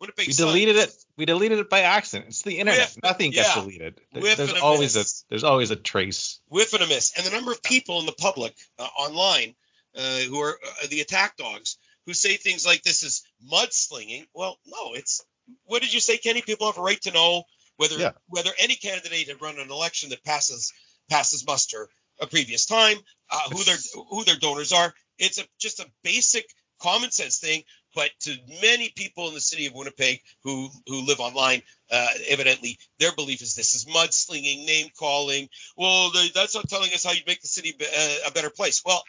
we 0.00 0.32
deleted 0.32 0.76
it. 0.76 0.92
We 1.16 1.24
deleted 1.24 1.58
it 1.60 1.70
by 1.70 1.80
accident. 1.80 2.30
It's 2.30 2.42
the 2.42 2.58
internet. 2.58 2.92
With, 2.94 3.04
Nothing 3.04 3.30
gets 3.30 3.54
yeah, 3.54 3.62
deleted. 3.62 4.00
there's 4.12 4.52
always 4.54 4.96
miss. 4.96 5.22
a 5.22 5.24
there's 5.30 5.44
always 5.44 5.70
a 5.70 5.76
trace. 5.76 6.40
Whiff 6.48 6.72
and 6.72 6.82
a 6.82 6.86
miss. 6.86 7.12
And 7.16 7.24
the 7.24 7.30
number 7.30 7.52
of 7.52 7.62
people 7.62 8.00
in 8.00 8.06
the 8.06 8.12
public 8.12 8.54
uh, 8.78 8.88
online 8.98 9.54
uh, 9.96 10.18
who 10.20 10.40
are 10.40 10.58
uh, 10.82 10.86
the 10.90 11.00
attack 11.00 11.36
dogs 11.36 11.78
who 12.06 12.12
say 12.12 12.36
things 12.36 12.66
like 12.66 12.82
this 12.82 13.02
is 13.02 13.22
mudslinging. 13.50 14.26
Well, 14.34 14.58
no, 14.66 14.94
it's 14.94 15.24
what 15.66 15.82
did 15.82 15.92
you 15.92 16.00
say, 16.00 16.16
Kenny? 16.16 16.42
People 16.42 16.66
have 16.66 16.78
a 16.78 16.82
right 16.82 17.00
to 17.02 17.12
know 17.12 17.44
whether 17.76 17.98
yeah. 17.98 18.12
whether 18.28 18.50
any 18.58 18.76
candidate 18.76 19.28
had 19.28 19.42
run 19.42 19.58
an 19.58 19.70
election 19.70 20.10
that 20.10 20.24
passes 20.24 20.72
passes 21.08 21.46
muster 21.46 21.88
a 22.20 22.26
previous 22.26 22.66
time, 22.66 22.96
uh, 23.30 23.50
who 23.50 23.64
their 23.64 23.76
who 24.10 24.24
their 24.24 24.36
donors 24.36 24.72
are. 24.72 24.92
It's 25.18 25.38
a, 25.38 25.44
just 25.58 25.80
a 25.80 25.86
basic 26.02 26.44
common 26.80 27.10
sense 27.10 27.38
thing, 27.38 27.62
but 27.94 28.10
to 28.20 28.36
many 28.60 28.92
people 28.96 29.28
in 29.28 29.34
the 29.34 29.40
city 29.40 29.66
of 29.66 29.74
Winnipeg 29.74 30.20
who 30.42 30.68
who 30.86 31.06
live 31.06 31.20
online, 31.20 31.62
uh, 31.90 32.06
evidently 32.28 32.78
their 32.98 33.14
belief 33.14 33.42
is 33.42 33.54
this 33.54 33.74
is 33.74 33.84
mudslinging, 33.86 34.66
name 34.66 34.88
calling. 34.98 35.48
Well, 35.76 36.10
they, 36.10 36.28
that's 36.34 36.54
not 36.54 36.68
telling 36.68 36.92
us 36.92 37.04
how 37.04 37.12
you 37.12 37.22
make 37.26 37.40
the 37.40 37.48
city 37.48 37.74
be, 37.78 37.86
uh, 37.86 38.28
a 38.28 38.32
better 38.32 38.50
place. 38.50 38.82
Well, 38.84 39.02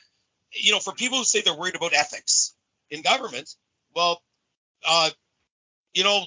you 0.52 0.72
know, 0.72 0.80
for 0.80 0.94
people 0.94 1.18
who 1.18 1.24
say 1.24 1.42
they're 1.42 1.56
worried 1.56 1.76
about 1.76 1.94
ethics 1.94 2.54
in 2.90 3.02
government, 3.02 3.50
well, 3.96 4.22
uh, 4.88 5.10
you 5.94 6.04
know, 6.04 6.26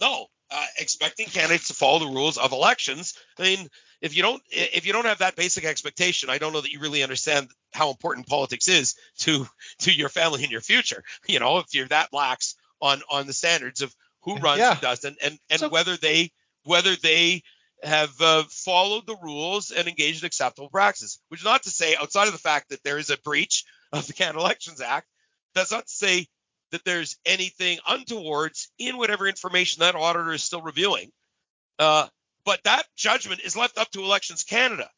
no, 0.00 0.26
uh, 0.50 0.66
expecting 0.78 1.26
candidates 1.26 1.68
to 1.68 1.74
follow 1.74 1.98
the 1.98 2.14
rules 2.14 2.38
of 2.38 2.52
elections. 2.52 3.14
I 3.38 3.42
mean, 3.42 3.68
if 4.00 4.16
you 4.16 4.22
don't 4.22 4.42
if 4.50 4.86
you 4.86 4.92
don't 4.92 5.06
have 5.06 5.18
that 5.18 5.36
basic 5.36 5.64
expectation, 5.64 6.30
I 6.30 6.38
don't 6.38 6.52
know 6.52 6.60
that 6.60 6.72
you 6.72 6.80
really 6.80 7.02
understand 7.02 7.48
how 7.72 7.90
important 7.90 8.26
politics 8.26 8.68
is 8.68 8.94
to 9.18 9.46
to 9.80 9.92
your 9.92 10.08
family 10.08 10.42
and 10.42 10.52
your 10.52 10.60
future. 10.60 11.02
You 11.28 11.40
know, 11.40 11.58
if 11.58 11.74
you're 11.74 11.88
that 11.88 12.12
lax 12.12 12.54
on 12.80 13.02
on 13.10 13.26
the 13.26 13.32
standards 13.32 13.82
of 13.82 13.94
who 14.22 14.36
runs, 14.36 14.60
yeah. 14.60 14.74
who 14.74 14.80
doesn't, 14.80 15.18
and 15.22 15.38
and 15.50 15.60
so, 15.60 15.68
whether 15.68 15.96
they 15.96 16.32
whether 16.64 16.96
they 16.96 17.42
have 17.82 18.20
uh, 18.20 18.42
followed 18.48 19.06
the 19.06 19.16
rules 19.22 19.70
and 19.70 19.86
engaged 19.86 20.22
in 20.22 20.26
acceptable 20.26 20.68
practices. 20.70 21.20
Which 21.28 21.40
is 21.40 21.44
not 21.44 21.62
to 21.64 21.70
say, 21.70 21.96
outside 21.96 22.26
of 22.26 22.32
the 22.32 22.38
fact 22.38 22.70
that 22.70 22.82
there 22.82 22.98
is 22.98 23.10
a 23.10 23.18
breach 23.18 23.64
of 23.92 24.06
the 24.06 24.12
Canada 24.12 24.40
Elections 24.40 24.80
Act, 24.80 25.06
that's 25.54 25.70
not 25.70 25.86
to 25.86 25.92
say 25.92 26.26
that 26.70 26.84
there's 26.84 27.16
anything 27.24 27.78
untowards 27.86 28.70
in 28.78 28.98
whatever 28.98 29.26
information 29.26 29.80
that 29.80 29.94
auditor 29.94 30.32
is 30.32 30.42
still 30.42 30.62
reviewing. 30.62 31.10
Uh, 31.78 32.06
but 32.44 32.62
that 32.64 32.84
judgment 32.96 33.40
is 33.42 33.56
left 33.56 33.78
up 33.78 33.90
to 33.92 34.02
Elections 34.02 34.44
Canada. 34.44 34.88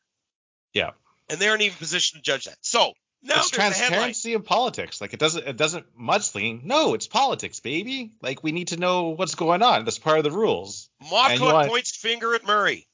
Yeah. 0.72 0.90
And 1.28 1.38
they 1.38 1.48
aren't 1.48 1.62
even 1.62 1.76
positioned 1.76 2.22
to 2.22 2.30
judge 2.30 2.46
that. 2.46 2.56
So 2.60 2.92
now 3.22 3.36
it's 3.36 3.50
transparency 3.50 4.34
in 4.34 4.42
politics. 4.42 5.00
Like 5.00 5.12
it 5.12 5.20
doesn't 5.20 5.46
it 5.46 5.56
doesn't 5.56 5.86
mudslinging. 5.98 6.64
No, 6.64 6.94
it's 6.94 7.06
politics, 7.06 7.60
baby. 7.60 8.12
Like 8.22 8.42
we 8.42 8.52
need 8.52 8.68
to 8.68 8.76
know 8.76 9.10
what's 9.10 9.34
going 9.34 9.62
on. 9.62 9.84
That's 9.84 9.98
part 9.98 10.18
of 10.18 10.24
the 10.24 10.30
rules. 10.30 10.88
Motkaluk 11.02 11.52
want... 11.52 11.68
points 11.68 11.94
finger 11.94 12.34
at 12.34 12.46
Murray. 12.46 12.86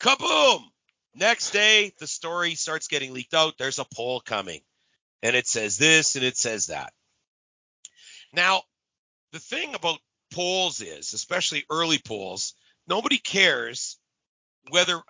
Kaboom! 0.00 0.62
Next 1.14 1.50
day, 1.50 1.92
the 1.98 2.06
story 2.06 2.54
starts 2.54 2.88
getting 2.88 3.12
leaked 3.12 3.34
out. 3.34 3.58
There's 3.58 3.78
a 3.78 3.84
poll 3.94 4.20
coming, 4.20 4.60
and 5.22 5.36
it 5.36 5.46
says 5.46 5.76
this 5.76 6.16
and 6.16 6.24
it 6.24 6.36
says 6.36 6.66
that. 6.66 6.92
Now, 8.32 8.62
the 9.32 9.38
thing 9.38 9.74
about 9.74 9.98
polls 10.32 10.80
is, 10.80 11.12
especially 11.12 11.64
early 11.70 11.98
polls, 11.98 12.54
nobody 12.86 13.18
cares 13.18 13.98
whether 14.70 15.00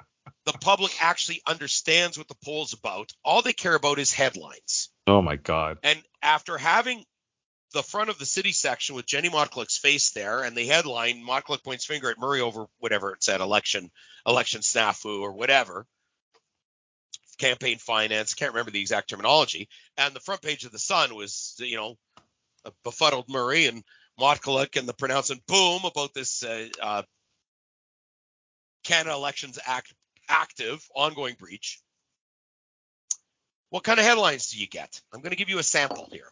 the 0.44 0.52
public 0.52 0.92
actually 1.00 1.42
understands 1.46 2.18
what 2.18 2.28
the 2.28 2.37
poll's 2.44 2.72
about. 2.72 3.12
All 3.24 3.42
they 3.42 3.52
care 3.52 3.74
about 3.74 3.98
is 3.98 4.12
headlines. 4.12 4.90
Oh 5.06 5.22
my 5.22 5.37
God. 5.37 5.78
And 5.82 6.02
after 6.22 6.58
having 6.58 7.04
the 7.72 7.82
front 7.82 8.11
of 8.11 8.18
the 8.18 8.26
city 8.26 8.52
section 8.52 8.94
with 8.94 9.06
Jenny 9.06 9.30
Motkaluk's 9.30 9.78
face 9.78 10.11
there 10.11 10.42
and 10.42 10.56
the 10.56 10.66
headline, 10.66 11.24
Motclick 11.24 11.64
points 11.64 11.87
finger 11.87 12.11
at 12.11 12.18
Murray 12.18 12.40
over 12.40 12.66
whatever 12.78 13.12
it 13.12 13.24
said, 13.24 13.40
election, 13.40 13.90
election 14.26 14.61
snafu 14.61 15.20
or 15.20 15.32
whatever, 15.32 15.87
campaign 17.38 17.78
finance, 17.78 18.35
can't 18.35 18.52
remember 18.52 18.70
the 18.70 18.80
exact 18.80 19.11
terminology. 19.11 19.68
And 19.96 20.14
the 20.14 20.20
front 20.20 20.42
page 20.42 20.64
of 20.64 20.72
the 20.72 20.78
Sun 20.78 21.14
was, 21.14 21.54
you 21.58 21.76
know, 21.76 21.96
befuddled 22.85 23.29
Murray 23.29 23.66
and 23.66 23.83
Motkaluk 24.20 24.79
and 24.79 24.88
the 24.88 24.94
pronouncement 24.94 25.46
boom 25.46 25.83
about 25.85 26.14
this 26.14 26.42
uh, 26.42 26.68
uh, 26.81 27.03
Canada 28.85 29.14
Elections 29.14 29.59
Act 29.66 29.92
active 30.29 30.87
ongoing 30.94 31.35
breach. 31.38 31.81
What 33.70 33.85
kind 33.85 33.98
of 33.98 34.05
headlines 34.05 34.51
do 34.51 34.59
you 34.59 34.68
get? 34.68 35.01
I'm 35.12 35.20
going 35.20 35.31
to 35.31 35.37
give 35.37 35.48
you 35.48 35.59
a 35.59 35.62
sample 35.62 36.09
here 36.11 36.29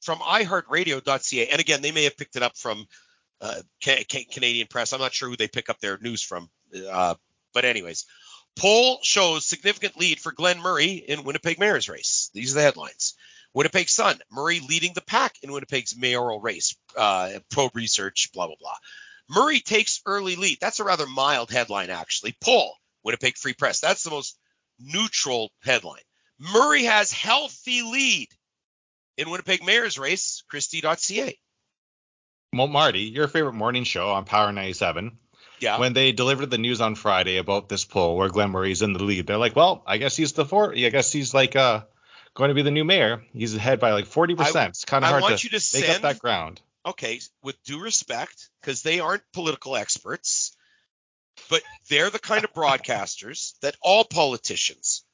from 0.00 0.18
iHeartRadio.ca. 0.18 1.48
And 1.48 1.60
again, 1.60 1.82
they 1.82 1.92
may 1.92 2.04
have 2.04 2.16
picked 2.16 2.36
it 2.36 2.42
up 2.42 2.56
from 2.56 2.86
uh, 3.40 3.62
ca- 3.82 4.04
ca- 4.10 4.26
Canadian 4.30 4.66
press. 4.68 4.92
I'm 4.92 5.00
not 5.00 5.14
sure 5.14 5.28
who 5.28 5.36
they 5.36 5.48
pick 5.48 5.70
up 5.70 5.80
their 5.80 5.98
news 5.98 6.22
from. 6.22 6.48
Uh, 6.90 7.14
but 7.54 7.64
anyways, 7.64 8.06
poll 8.56 8.98
shows 9.02 9.46
significant 9.46 9.98
lead 9.98 10.20
for 10.20 10.32
Glen 10.32 10.60
Murray 10.60 10.92
in 10.92 11.24
Winnipeg 11.24 11.58
mayor's 11.58 11.88
race. 11.88 12.30
These 12.34 12.52
are 12.52 12.56
the 12.58 12.62
headlines. 12.62 13.14
Winnipeg 13.56 13.88
Sun, 13.88 14.18
Murray 14.30 14.60
leading 14.60 14.92
the 14.92 15.00
pack 15.00 15.36
in 15.42 15.50
Winnipeg's 15.50 15.96
mayoral 15.96 16.42
race. 16.42 16.76
Uh, 16.94 17.38
probe 17.50 17.74
research, 17.74 18.28
blah, 18.34 18.48
blah, 18.48 18.56
blah. 18.60 18.74
Murray 19.30 19.60
takes 19.60 20.02
early 20.04 20.36
lead. 20.36 20.58
That's 20.60 20.78
a 20.78 20.84
rather 20.84 21.06
mild 21.06 21.50
headline, 21.50 21.88
actually. 21.88 22.36
Poll, 22.38 22.76
Winnipeg 23.02 23.38
Free 23.38 23.54
Press. 23.54 23.80
That's 23.80 24.02
the 24.02 24.10
most 24.10 24.38
neutral 24.78 25.52
headline. 25.64 26.02
Murray 26.38 26.84
has 26.84 27.10
healthy 27.10 27.80
lead 27.80 28.28
in 29.16 29.30
Winnipeg 29.30 29.64
mayor's 29.64 29.98
race, 29.98 30.44
Christie.ca. 30.50 31.38
Well, 32.52 32.66
Marty, 32.66 33.04
your 33.04 33.26
favorite 33.26 33.54
morning 33.54 33.84
show 33.84 34.10
on 34.10 34.26
Power 34.26 34.52
97. 34.52 35.16
Yeah. 35.60 35.78
When 35.78 35.94
they 35.94 36.12
delivered 36.12 36.50
the 36.50 36.58
news 36.58 36.82
on 36.82 36.94
Friday 36.94 37.38
about 37.38 37.70
this 37.70 37.86
poll 37.86 38.18
where 38.18 38.28
Glen 38.28 38.50
Murray's 38.50 38.82
in 38.82 38.92
the 38.92 39.02
lead, 39.02 39.26
they're 39.26 39.38
like, 39.38 39.56
well, 39.56 39.82
I 39.86 39.96
guess 39.96 40.14
he's 40.14 40.34
the 40.34 40.44
four. 40.44 40.74
I 40.74 40.90
guess 40.90 41.10
he's 41.10 41.32
like 41.32 41.56
uh 41.56 41.84
going 42.36 42.50
to 42.50 42.54
be 42.54 42.62
the 42.62 42.70
new 42.70 42.84
mayor. 42.84 43.22
He's 43.32 43.56
ahead 43.56 43.80
by 43.80 43.92
like 43.92 44.04
40%. 44.04 44.68
it's 44.68 44.84
kind 44.84 45.04
of 45.04 45.10
hard 45.10 45.38
to, 45.38 45.48
to 45.48 45.60
send, 45.60 45.86
make 45.86 45.96
up 45.96 46.02
that 46.02 46.18
ground. 46.20 46.60
Okay, 46.84 47.20
with 47.42 47.60
due 47.64 47.80
respect, 47.80 48.50
because 48.60 48.82
they 48.82 49.00
aren't 49.00 49.22
political 49.32 49.74
experts, 49.74 50.56
but 51.50 51.62
they're 51.88 52.10
the 52.10 52.20
kind 52.20 52.44
of 52.44 52.52
broadcasters 52.52 53.58
that 53.62 53.74
all 53.82 54.04
politicians 54.04 55.04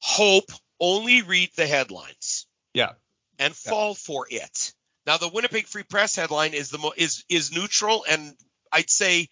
hope 0.00 0.50
only 0.80 1.22
read 1.22 1.50
the 1.56 1.66
headlines. 1.66 2.46
Yeah. 2.72 2.92
And 3.38 3.50
yeah. 3.50 3.70
fall 3.70 3.94
for 3.94 4.26
it. 4.30 4.72
Now 5.06 5.18
the 5.18 5.28
Winnipeg 5.28 5.66
Free 5.66 5.82
Press 5.82 6.16
headline 6.16 6.54
is 6.54 6.70
the 6.70 6.78
mo- 6.78 6.92
is 6.96 7.24
is 7.28 7.52
neutral 7.52 8.04
and 8.08 8.34
I'd 8.72 8.90
say 8.90 9.28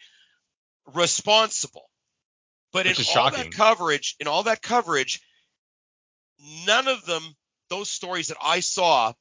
responsible. 0.94 1.88
But 2.72 2.86
Which 2.86 2.98
in 2.98 3.04
all 3.06 3.30
shocking. 3.30 3.50
that 3.50 3.52
coverage, 3.52 4.16
in 4.18 4.26
all 4.26 4.44
that 4.44 4.62
coverage, 4.62 5.20
none 6.66 6.88
of 6.88 7.04
them, 7.06 7.22
those 7.70 7.90
stories 7.90 8.28
that 8.28 8.38
I 8.42 8.60
saw, 8.60 9.12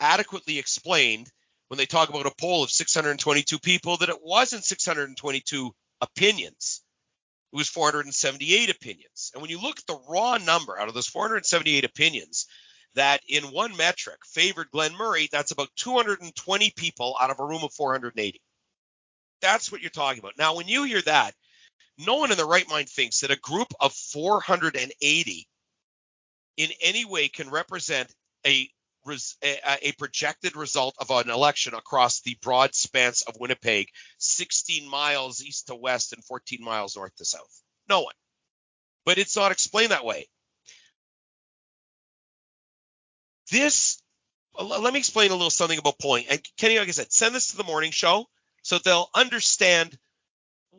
adequately 0.00 0.58
explained 0.58 1.30
when 1.68 1.78
they 1.78 1.86
talk 1.86 2.08
about 2.08 2.26
a 2.26 2.34
poll 2.38 2.62
of 2.62 2.70
622 2.70 3.58
people 3.58 3.96
that 3.98 4.08
it 4.08 4.22
wasn't 4.22 4.64
622 4.64 5.72
opinions. 6.00 6.82
It 7.52 7.56
was 7.56 7.68
478 7.68 8.70
opinions. 8.70 9.30
And 9.32 9.40
when 9.40 9.50
you 9.50 9.60
look 9.60 9.78
at 9.78 9.86
the 9.86 10.00
raw 10.08 10.36
number 10.38 10.78
out 10.78 10.88
of 10.88 10.94
those 10.94 11.08
478 11.08 11.84
opinions, 11.84 12.46
that 12.94 13.20
in 13.28 13.44
one 13.44 13.76
metric 13.76 14.18
favored 14.26 14.70
Glen 14.70 14.94
Murray, 14.96 15.28
that's 15.30 15.52
about 15.52 15.68
220 15.76 16.72
people 16.76 17.16
out 17.20 17.30
of 17.30 17.40
a 17.40 17.44
room 17.44 17.62
of 17.62 17.72
480. 17.72 18.40
That's 19.42 19.70
what 19.70 19.80
you're 19.80 19.90
talking 19.90 20.18
about. 20.18 20.32
Now, 20.38 20.56
when 20.56 20.68
you 20.68 20.84
hear 20.84 21.02
that, 21.02 21.34
no 21.98 22.16
one 22.16 22.30
in 22.30 22.36
the 22.36 22.44
right 22.44 22.68
mind 22.68 22.88
thinks 22.88 23.20
that 23.20 23.30
a 23.30 23.36
group 23.36 23.68
of 23.80 23.92
480 23.92 25.46
in 26.56 26.70
any 26.80 27.04
way 27.04 27.28
can 27.28 27.50
represent 27.50 28.12
a 28.46 28.68
a, 29.42 29.92
projected 29.98 30.56
result 30.56 30.96
of 30.98 31.10
an 31.10 31.30
election 31.30 31.74
across 31.74 32.20
the 32.22 32.36
broad 32.42 32.74
spans 32.74 33.22
of 33.22 33.36
Winnipeg, 33.38 33.88
16 34.18 34.88
miles 34.88 35.42
east 35.42 35.68
to 35.68 35.76
west 35.76 36.12
and 36.12 36.24
14 36.24 36.62
miles 36.62 36.96
north 36.96 37.14
to 37.16 37.24
south. 37.24 37.62
No 37.88 38.00
one. 38.00 38.14
But 39.04 39.18
it's 39.18 39.36
not 39.36 39.52
explained 39.52 39.92
that 39.92 40.04
way. 40.04 40.26
This, 43.52 44.02
let 44.60 44.92
me 44.92 44.98
explain 44.98 45.30
a 45.30 45.34
little 45.34 45.50
something 45.50 45.78
about 45.78 46.00
polling. 46.00 46.26
And 46.28 46.42
Kenny, 46.56 46.78
like 46.78 46.88
I 46.88 46.90
said, 46.90 47.12
send 47.12 47.32
this 47.32 47.52
to 47.52 47.56
the 47.56 47.64
morning 47.64 47.92
show 47.92 48.26
so 48.62 48.78
they'll 48.78 49.10
understand 49.14 49.96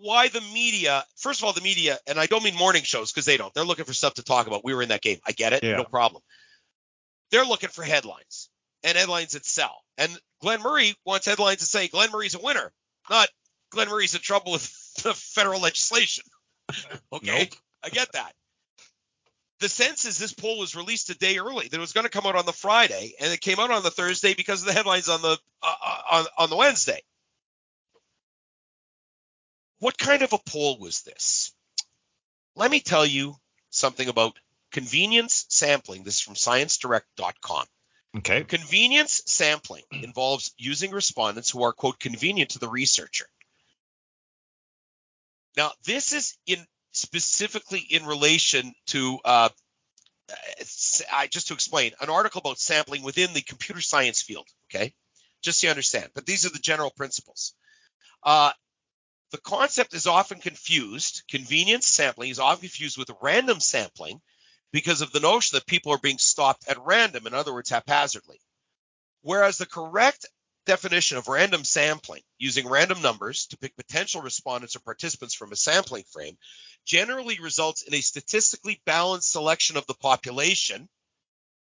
why 0.02 0.28
the 0.30 0.42
media, 0.42 1.04
first 1.16 1.40
of 1.40 1.46
all, 1.46 1.54
the 1.54 1.62
media, 1.62 1.98
and 2.08 2.20
I 2.20 2.26
don't 2.26 2.44
mean 2.44 2.56
morning 2.56 2.84
shows 2.84 3.12
because 3.12 3.26
they 3.26 3.38
don't. 3.38 3.54
They're 3.54 3.64
looking 3.64 3.86
for 3.86 3.94
stuff 3.94 4.16
to 4.16 4.24
talk 4.24 4.48
about. 4.48 4.64
We 4.64 4.74
were 4.74 4.82
in 4.82 4.90
that 4.90 5.02
game. 5.02 5.20
I 5.26 5.32
get 5.32 5.54
it. 5.54 5.64
Yeah. 5.64 5.78
No 5.78 5.84
problem. 5.84 6.22
They're 7.32 7.46
looking 7.46 7.70
for 7.70 7.84
headlines 7.84 8.50
and 8.84 8.98
headlines 8.98 9.34
that 9.34 9.46
sell. 9.46 9.84
And 9.98 10.12
Glen 10.42 10.62
Murray 10.62 10.96
wants 11.06 11.26
headlines 11.26 11.60
that 11.60 11.66
say 11.66 11.88
Glen 11.88 12.12
Murray's 12.12 12.36
a 12.36 12.40
winner, 12.40 12.72
not 13.10 13.30
Glen 13.72 13.90
Murray's 13.90 14.16
in 14.16 14.22
trouble 14.22 14.54
with 14.54 14.94
the 15.04 15.14
federal 15.14 15.62
legislation. 15.62 16.24
okay. 17.14 17.40
Nope. 17.40 17.50
I 17.84 17.90
get 17.90 18.12
that. 18.14 18.34
The 19.60 19.70
sense 19.70 20.06
is 20.06 20.20
this 20.20 20.34
poll 20.34 20.60
was 20.60 20.76
released 20.76 21.10
a 21.10 21.18
day 21.18 21.40
early. 21.40 21.68
That 21.68 21.78
it 21.78 21.80
was 21.80 21.94
going 21.94 22.06
to 22.06 22.12
come 22.12 22.28
out 22.28 22.36
on 22.36 22.46
the 22.46 22.54
Friday, 22.54 23.14
and 23.20 23.34
it 23.34 23.42
came 23.42 23.60
out 23.60 23.72
on 23.72 23.82
the 23.82 23.90
Thursday 23.90 24.36
because 24.36 24.62
of 24.62 24.68
the 24.68 24.74
headlines 24.74 25.10
on 25.10 25.22
the 25.24 25.38
uh, 25.64 25.74
uh 25.84 26.02
on 26.12 26.26
on 26.38 26.50
the 26.52 26.56
Wednesday. 26.56 27.02
What 29.80 29.98
kind 29.98 30.22
of 30.22 30.34
a 30.34 30.40
poll 30.40 30.80
was 30.80 31.02
this? 31.02 31.54
Let 32.56 32.72
me 32.72 32.80
tell 32.80 33.06
you 33.06 33.36
something 33.70 34.08
about 34.08 34.38
convenience 34.72 35.46
sampling. 35.50 36.04
This 36.04 36.16
is 36.16 36.22
from 36.22 36.36
ScienceDirect.com. 36.36 37.66
Okay. 38.18 38.44
Convenience 38.44 39.22
sampling 39.28 39.84
involves 39.92 40.54
using 40.58 40.92
respondents 40.92 41.52
who 41.52 41.64
are, 41.64 41.74
quote, 41.74 42.00
convenient 42.00 42.52
to 42.52 42.60
the 42.60 42.70
researcher. 42.70 43.28
Now, 45.56 45.72
this 45.86 46.14
is 46.14 46.38
in 46.46 46.66
specifically 46.94 47.80
in 47.80 48.06
relation 48.06 48.74
to, 48.88 49.20
uh, 49.24 49.50
I, 51.12 51.28
just 51.28 51.48
to 51.48 51.54
explain, 51.54 51.92
an 52.02 52.10
article 52.10 52.40
about 52.40 52.60
sampling 52.60 53.04
within 53.04 53.34
the 53.34 53.42
computer 53.42 53.82
science 53.82 54.22
field. 54.22 54.48
Okay. 54.70 54.94
Just 55.44 55.62
so 55.62 55.68
you 55.68 55.72
understand. 55.72 56.10
But 56.16 56.26
these 56.26 56.46
are 56.46 56.50
the 56.50 56.60
general 56.60 56.92
principles. 56.92 57.54
Uh, 58.24 58.52
the 59.32 59.40
concept 59.40 59.94
is 59.94 60.08
often 60.08 60.40
confused. 60.40 61.24
Convenience 61.30 61.88
sampling 61.88 62.30
is 62.30 62.40
often 62.40 62.62
confused 62.62 62.98
with 62.98 63.12
random 63.22 63.60
sampling 63.60 64.22
because 64.72 65.02
of 65.02 65.12
the 65.12 65.20
notion 65.20 65.56
that 65.56 65.66
people 65.66 65.92
are 65.92 66.00
being 66.00 66.18
stopped 66.18 66.68
at 66.68 66.86
random, 66.86 67.28
in 67.28 67.34
other 67.34 67.54
words, 67.54 67.70
haphazardly. 67.70 68.40
Whereas 69.22 69.58
the 69.58 69.66
correct 69.66 70.26
definition 70.66 71.18
of 71.18 71.28
random 71.28 71.64
sampling, 71.64 72.22
using 72.38 72.68
random 72.68 73.02
numbers 73.02 73.48
to 73.48 73.58
pick 73.58 73.76
potential 73.76 74.22
respondents 74.22 74.76
or 74.76 74.80
participants 74.80 75.34
from 75.34 75.52
a 75.52 75.56
sampling 75.56 76.04
frame, 76.12 76.38
generally 76.86 77.40
results 77.40 77.82
in 77.82 77.94
a 77.94 78.02
statistically 78.02 78.82
balanced 78.86 79.32
selection 79.32 79.78
of 79.78 79.88
the 79.88 79.94
population. 79.94 80.88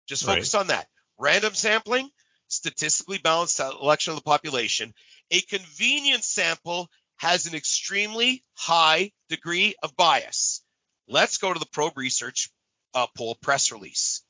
Just 0.08 0.26
focus 0.26 0.54
right. 0.54 0.62
on 0.62 0.68
that. 0.68 0.88
Random 1.18 1.54
sampling, 1.54 2.10
statistically 2.48 3.18
balanced 3.18 3.56
selection 3.56 4.12
of 4.12 4.18
the 4.18 4.24
population. 4.24 4.94
A 5.32 5.42
convenience 5.42 6.28
sample 6.28 6.90
has 7.18 7.46
an 7.46 7.56
extremely 7.56 8.44
high 8.56 9.12
degree 9.30 9.76
of 9.82 9.96
bias. 9.96 10.62
Let's 11.08 11.38
go 11.38 11.54
to 11.54 11.60
the 11.60 11.66
probe 11.66 11.98
research 11.98 12.50
uh, 12.94 13.08
poll 13.16 13.36
press 13.42 13.72
release. 13.72 14.24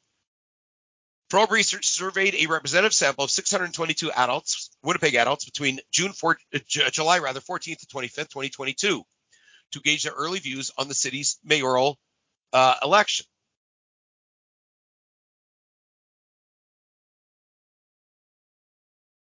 Probe 1.34 1.51
Research 1.51 1.88
surveyed 1.88 2.36
a 2.36 2.45
representative 2.45 2.93
sample 2.93 3.23
of 3.23 3.31
622 3.31 4.11
adults, 4.11 4.69
Winnipeg 4.84 5.15
adults, 5.15 5.45
between 5.45 5.79
June 5.91 6.11
4, 6.11 6.38
uh, 6.53 6.59
July 6.91 7.17
rather 7.17 7.39
14th 7.39 7.79
to 7.79 7.88
25th, 7.88 8.29
2022, 8.29 9.03
to 9.71 9.79
gauge 9.79 10.03
their 10.03 10.13
early 10.13 10.38
views 10.38 10.71
on 10.77 10.88
the 10.88 10.93
city's 10.93 11.39
mayoral 11.43 11.97
uh, 12.53 12.75
election. 12.84 13.25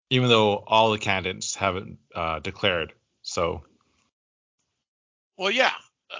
Even 0.09 0.29
though 0.29 0.55
all 0.55 0.89
the 0.89 0.97
candidates 0.97 1.53
haven't 1.53 1.99
uh, 2.15 2.39
declared, 2.39 2.91
so. 3.21 3.63
Well, 5.37 5.51
yeah. 5.51 5.71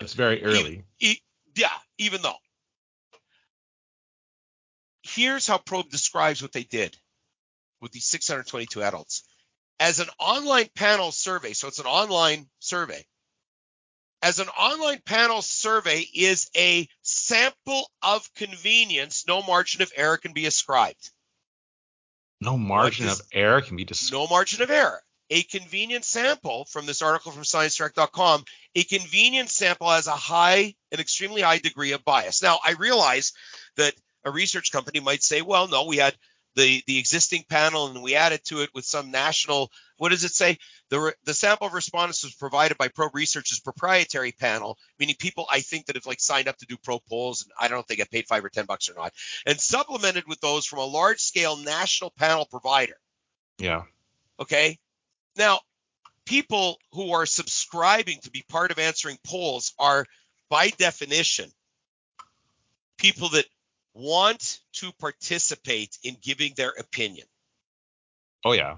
It's 0.01 0.13
very 0.13 0.43
uh, 0.43 0.47
early. 0.47 0.85
E- 0.99 1.11
e- 1.11 1.21
yeah, 1.55 1.71
even 1.97 2.21
though 2.21 2.37
here's 5.15 5.47
how 5.47 5.57
Probe 5.57 5.89
describes 5.89 6.41
what 6.41 6.51
they 6.51 6.63
did 6.63 6.95
with 7.81 7.91
these 7.91 8.05
622 8.05 8.81
adults. 8.81 9.23
As 9.79 9.99
an 9.99 10.07
online 10.19 10.69
panel 10.75 11.11
survey, 11.11 11.53
so 11.53 11.67
it's 11.67 11.79
an 11.79 11.85
online 11.85 12.47
survey. 12.59 13.05
As 14.21 14.39
an 14.39 14.49
online 14.49 15.01
panel 15.05 15.41
survey 15.41 16.01
is 16.13 16.49
a 16.55 16.87
sample 17.01 17.89
of 18.01 18.33
convenience, 18.33 19.25
no 19.27 19.41
margin 19.41 19.81
of 19.81 19.93
error 19.95 20.17
can 20.17 20.33
be 20.33 20.45
ascribed. 20.45 21.11
No 22.41 22.57
margin 22.57 23.07
of 23.07 23.21
error 23.31 23.61
can 23.61 23.77
be 23.77 23.85
described. 23.85 24.11
No 24.11 24.27
margin 24.27 24.61
of 24.61 24.69
error. 24.69 25.01
A 25.29 25.43
convenient 25.43 26.05
sample 26.05 26.65
from 26.65 26.85
this 26.85 27.01
article 27.01 27.31
from 27.31 27.43
ScienceDirect.com, 27.43 28.45
a 28.75 28.83
convenience 28.83 29.53
sample 29.53 29.89
has 29.89 30.07
a 30.07 30.11
high, 30.11 30.73
an 30.91 30.99
extremely 30.99 31.41
high 31.41 31.59
degree 31.59 31.91
of 31.91 32.03
bias. 32.03 32.41
Now, 32.41 32.59
I 32.65 32.71
realize 32.71 33.33
that 33.75 33.93
a 34.25 34.31
research 34.31 34.71
company 34.71 34.99
might 34.99 35.23
say, 35.23 35.41
well, 35.41 35.67
no, 35.67 35.85
we 35.85 35.97
had 35.97 36.15
the 36.55 36.81
the 36.87 36.97
existing 36.97 37.43
panel 37.47 37.87
and 37.87 38.01
we 38.01 38.15
added 38.15 38.43
to 38.45 38.61
it 38.61 38.69
with 38.73 38.85
some 38.85 39.11
national. 39.11 39.71
What 39.97 40.09
does 40.09 40.23
it 40.23 40.33
say? 40.33 40.57
The 40.89 41.13
the 41.23 41.33
sample 41.33 41.67
of 41.67 41.73
respondents 41.73 42.23
was 42.23 42.33
provided 42.33 42.77
by 42.77 42.87
Probe 42.87 43.15
Research's 43.15 43.59
proprietary 43.59 44.31
panel, 44.31 44.77
meaning 44.99 45.15
people 45.17 45.45
I 45.49 45.61
think 45.61 45.85
that 45.85 45.95
have 45.95 46.05
like 46.05 46.19
signed 46.19 46.47
up 46.47 46.57
to 46.57 46.65
do 46.65 46.77
probe 46.77 47.03
polls, 47.07 47.43
and 47.43 47.51
I 47.59 47.67
don't 47.67 47.77
know 47.77 47.81
if 47.81 47.87
they 47.87 47.95
get 47.95 48.11
paid 48.11 48.27
five 48.27 48.43
or 48.43 48.49
ten 48.49 48.65
bucks 48.65 48.89
or 48.89 48.95
not, 48.95 49.13
and 49.45 49.59
supplemented 49.59 50.27
with 50.27 50.41
those 50.41 50.65
from 50.65 50.79
a 50.79 50.85
large 50.85 51.19
scale 51.21 51.55
national 51.57 52.11
panel 52.11 52.45
provider. 52.45 52.97
Yeah. 53.57 53.83
Okay. 54.39 54.79
Now, 55.37 55.59
people 56.25 56.77
who 56.93 57.11
are 57.13 57.25
subscribing 57.25 58.19
to 58.21 58.31
be 58.31 58.43
part 58.47 58.71
of 58.71 58.79
answering 58.79 59.17
polls 59.25 59.73
are, 59.79 60.05
by 60.49 60.69
definition, 60.69 61.49
people 62.97 63.29
that 63.29 63.45
want 63.93 64.59
to 64.73 64.91
participate 64.99 65.97
in 66.03 66.17
giving 66.21 66.53
their 66.55 66.69
opinion. 66.69 67.27
Oh, 68.45 68.53
yeah. 68.53 68.77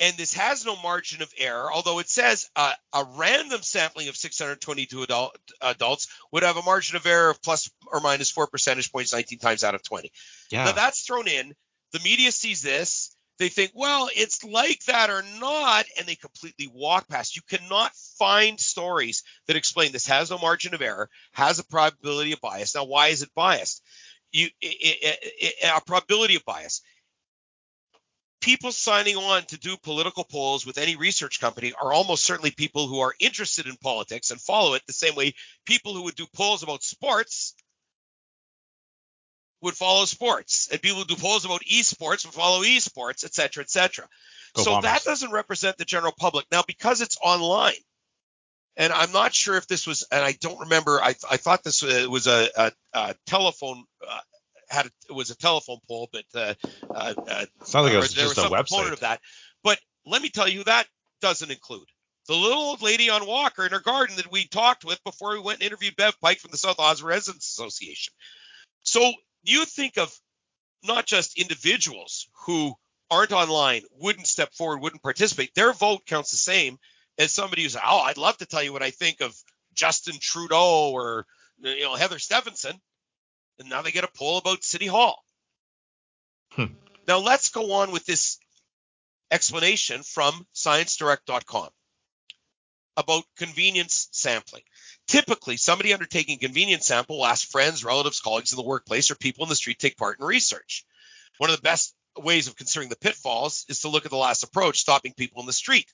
And 0.00 0.16
this 0.16 0.32
has 0.32 0.64
no 0.64 0.76
margin 0.76 1.20
of 1.20 1.32
error, 1.36 1.70
although 1.70 1.98
it 1.98 2.08
says 2.08 2.48
uh, 2.56 2.72
a 2.94 3.04
random 3.04 3.60
sampling 3.60 4.08
of 4.08 4.16
622 4.16 5.02
adult, 5.02 5.36
adults 5.60 6.08
would 6.32 6.42
have 6.42 6.56
a 6.56 6.62
margin 6.62 6.96
of 6.96 7.04
error 7.04 7.28
of 7.28 7.42
plus 7.42 7.70
or 7.86 8.00
minus 8.00 8.30
four 8.30 8.46
percentage 8.46 8.90
points 8.90 9.12
19 9.12 9.38
times 9.38 9.62
out 9.62 9.74
of 9.74 9.82
20. 9.82 10.10
Yeah. 10.50 10.64
Now 10.64 10.72
that's 10.72 11.02
thrown 11.02 11.28
in. 11.28 11.54
The 11.92 12.00
media 12.00 12.32
sees 12.32 12.62
this 12.62 13.14
they 13.40 13.48
think, 13.48 13.72
well, 13.74 14.10
it's 14.14 14.44
like 14.44 14.84
that 14.84 15.08
or 15.08 15.24
not, 15.40 15.86
and 15.98 16.06
they 16.06 16.14
completely 16.14 16.70
walk 16.72 17.08
past. 17.08 17.36
You 17.36 17.42
cannot 17.48 17.90
find 18.18 18.60
stories 18.60 19.24
that 19.46 19.56
explain 19.56 19.92
this 19.92 20.06
has 20.08 20.30
no 20.30 20.36
margin 20.36 20.74
of 20.74 20.82
error, 20.82 21.08
has 21.32 21.58
a 21.58 21.64
probability 21.64 22.32
of 22.32 22.42
bias. 22.42 22.74
Now, 22.74 22.84
why 22.84 23.08
is 23.08 23.22
it 23.22 23.30
biased? 23.34 23.82
You, 24.30 24.48
it, 24.60 24.76
it, 25.02 25.18
it, 25.40 25.54
a 25.74 25.80
probability 25.80 26.36
of 26.36 26.44
bias. 26.44 26.82
People 28.42 28.72
signing 28.72 29.16
on 29.16 29.44
to 29.44 29.58
do 29.58 29.78
political 29.78 30.24
polls 30.24 30.66
with 30.66 30.76
any 30.76 30.96
research 30.96 31.40
company 31.40 31.72
are 31.72 31.94
almost 31.94 32.24
certainly 32.26 32.50
people 32.50 32.88
who 32.88 33.00
are 33.00 33.14
interested 33.20 33.66
in 33.66 33.76
politics 33.76 34.30
and 34.30 34.40
follow 34.40 34.74
it 34.74 34.82
the 34.86 34.92
same 34.92 35.14
way 35.14 35.32
people 35.64 35.94
who 35.94 36.02
would 36.02 36.14
do 36.14 36.26
polls 36.34 36.62
about 36.62 36.82
sports 36.82 37.54
would 39.62 39.74
follow 39.74 40.04
sports, 40.04 40.68
and 40.70 40.80
people 40.80 40.98
who 40.98 41.04
do 41.04 41.16
polls 41.16 41.44
about 41.44 41.62
esports 41.62 42.24
would 42.24 42.34
follow 42.34 42.62
esports, 42.62 43.24
et 43.24 43.34
cetera, 43.34 43.62
et 43.62 43.70
cetera. 43.70 44.06
Go 44.54 44.62
so 44.62 44.70
Bombers. 44.72 44.90
that 44.90 45.04
doesn't 45.04 45.30
represent 45.30 45.76
the 45.76 45.84
general 45.84 46.12
public. 46.16 46.46
Now, 46.50 46.62
because 46.66 47.00
it's 47.00 47.18
online, 47.22 47.74
and 48.76 48.92
I'm 48.92 49.12
not 49.12 49.34
sure 49.34 49.56
if 49.56 49.66
this 49.66 49.86
was, 49.86 50.06
and 50.10 50.24
I 50.24 50.32
don't 50.32 50.60
remember. 50.60 51.00
I, 51.00 51.14
I 51.30 51.36
thought 51.36 51.62
this 51.62 51.82
was 51.82 52.26
a, 52.26 52.48
a, 52.56 52.72
a 52.94 53.14
telephone 53.26 53.84
uh, 54.06 54.20
had 54.70 54.86
a, 54.86 54.90
it 55.08 55.12
was 55.12 55.30
a 55.30 55.36
telephone 55.36 55.78
poll, 55.86 56.08
but 56.12 56.24
uh, 56.34 56.54
uh, 56.88 57.14
uh 57.16 57.46
sounds 57.64 57.84
like 57.84 57.92
it 57.92 57.96
was 57.96 58.14
there 58.14 58.24
just 58.24 58.36
was 58.36 58.44
some 58.44 58.52
a 58.52 58.56
website. 58.56 58.68
component 58.68 58.92
of 58.94 59.00
that. 59.00 59.20
But 59.62 59.78
let 60.06 60.22
me 60.22 60.30
tell 60.30 60.48
you, 60.48 60.64
that 60.64 60.86
doesn't 61.20 61.50
include 61.50 61.86
the 62.28 62.34
little 62.34 62.62
old 62.62 62.82
lady 62.82 63.10
on 63.10 63.26
Walker 63.26 63.66
in 63.66 63.72
her 63.72 63.80
garden 63.80 64.16
that 64.16 64.30
we 64.30 64.46
talked 64.46 64.84
with 64.84 65.02
before 65.04 65.32
we 65.32 65.40
went 65.40 65.58
and 65.58 65.66
interviewed 65.66 65.96
Bev 65.96 66.18
Pike 66.20 66.38
from 66.38 66.52
the 66.52 66.56
South 66.56 66.78
Oz 66.78 67.02
Residents 67.02 67.48
Association. 67.48 68.14
So 68.82 69.12
you 69.42 69.64
think 69.64 69.98
of 69.98 70.12
not 70.84 71.06
just 71.06 71.38
individuals 71.38 72.28
who 72.46 72.74
aren't 73.10 73.32
online, 73.32 73.82
wouldn't 73.98 74.26
step 74.26 74.54
forward, 74.54 74.78
wouldn't 74.78 75.02
participate. 75.02 75.54
Their 75.54 75.72
vote 75.72 76.06
counts 76.06 76.30
the 76.30 76.36
same 76.36 76.78
as 77.18 77.32
somebody 77.32 77.62
who's, 77.62 77.76
oh, 77.76 77.98
I'd 78.00 78.16
love 78.16 78.36
to 78.38 78.46
tell 78.46 78.62
you 78.62 78.72
what 78.72 78.82
I 78.82 78.90
think 78.90 79.20
of 79.20 79.34
Justin 79.74 80.16
Trudeau 80.20 80.90
or 80.92 81.26
you 81.58 81.82
know 81.82 81.94
Heather 81.94 82.18
Stefanson, 82.18 82.80
and 83.58 83.68
now 83.68 83.82
they 83.82 83.92
get 83.92 84.04
a 84.04 84.08
poll 84.08 84.38
about 84.38 84.64
City 84.64 84.86
Hall. 84.86 85.22
Hmm. 86.52 86.66
Now 87.06 87.18
let's 87.18 87.50
go 87.50 87.72
on 87.72 87.92
with 87.92 88.06
this 88.06 88.38
explanation 89.30 90.02
from 90.02 90.46
ScienceDirect.com 90.54 91.68
about 93.00 93.24
convenience 93.36 94.08
sampling. 94.12 94.62
Typically, 95.08 95.56
somebody 95.56 95.92
undertaking 95.92 96.38
convenience 96.38 96.86
sample 96.86 97.18
will 97.18 97.26
ask 97.26 97.48
friends, 97.48 97.84
relatives, 97.84 98.20
colleagues 98.20 98.52
in 98.52 98.56
the 98.56 98.62
workplace, 98.62 99.10
or 99.10 99.16
people 99.16 99.44
in 99.44 99.48
the 99.48 99.56
street 99.56 99.78
to 99.78 99.88
take 99.88 99.96
part 99.96 100.20
in 100.20 100.26
research. 100.26 100.84
One 101.38 101.50
of 101.50 101.56
the 101.56 101.62
best 101.62 101.94
ways 102.16 102.46
of 102.46 102.56
considering 102.56 102.88
the 102.88 102.96
pitfalls 102.96 103.64
is 103.68 103.80
to 103.80 103.88
look 103.88 104.04
at 104.04 104.10
the 104.10 104.16
last 104.16 104.44
approach, 104.44 104.78
stopping 104.78 105.14
people 105.14 105.40
in 105.40 105.46
the 105.46 105.52
street. 105.52 105.92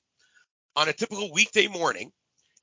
On 0.76 0.88
a 0.88 0.92
typical 0.92 1.32
weekday 1.32 1.68
morning, 1.68 2.12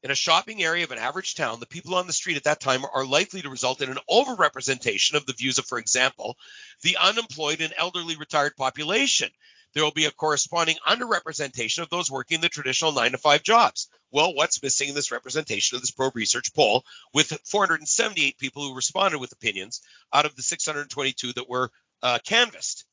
in 0.03 0.11
a 0.11 0.15
shopping 0.15 0.61
area 0.61 0.83
of 0.83 0.91
an 0.91 0.99
average 0.99 1.33
town, 1.33 1.61
the 1.61 1.65
people 1.65 1.95
on 1.95 2.07
the 2.07 2.13
street 2.13 2.35
at 2.35 2.43
that 2.43 2.59
time 2.59 2.83
are 2.93 3.05
likely 3.05 3.41
to 3.41 3.49
result 3.49 3.81
in 3.81 3.89
an 3.89 3.99
overrepresentation 4.09 5.13
of 5.13 5.25
the 5.25 5.33
views 5.33 5.57
of, 5.57 5.65
for 5.65 5.79
example, 5.79 6.37
the 6.81 6.97
unemployed 7.01 7.61
and 7.61 7.73
elderly 7.77 8.17
retired 8.17 8.55
population. 8.57 9.29
There 9.73 9.83
will 9.83 9.91
be 9.91 10.05
a 10.05 10.11
corresponding 10.11 10.75
underrepresentation 10.85 11.79
of 11.79 11.89
those 11.89 12.11
working 12.11 12.41
the 12.41 12.49
traditional 12.49 12.91
nine 12.91 13.13
to 13.13 13.17
five 13.17 13.43
jobs. 13.43 13.89
Well, 14.13 14.35
what's 14.35 14.61
missing 14.61 14.89
in 14.89 14.95
this 14.95 15.11
representation 15.11 15.75
of 15.75 15.81
this 15.81 15.89
probe 15.89 16.15
research 16.15 16.53
poll 16.53 16.85
with 17.15 17.35
478 17.45 18.37
people 18.37 18.61
who 18.61 18.75
responded 18.75 19.17
with 19.17 19.31
opinions 19.31 19.81
out 20.13 20.27
of 20.27 20.35
the 20.35 20.43
622 20.43 21.33
that 21.33 21.49
were 21.49 21.71
uh, 22.03 22.19
canvassed? 22.23 22.85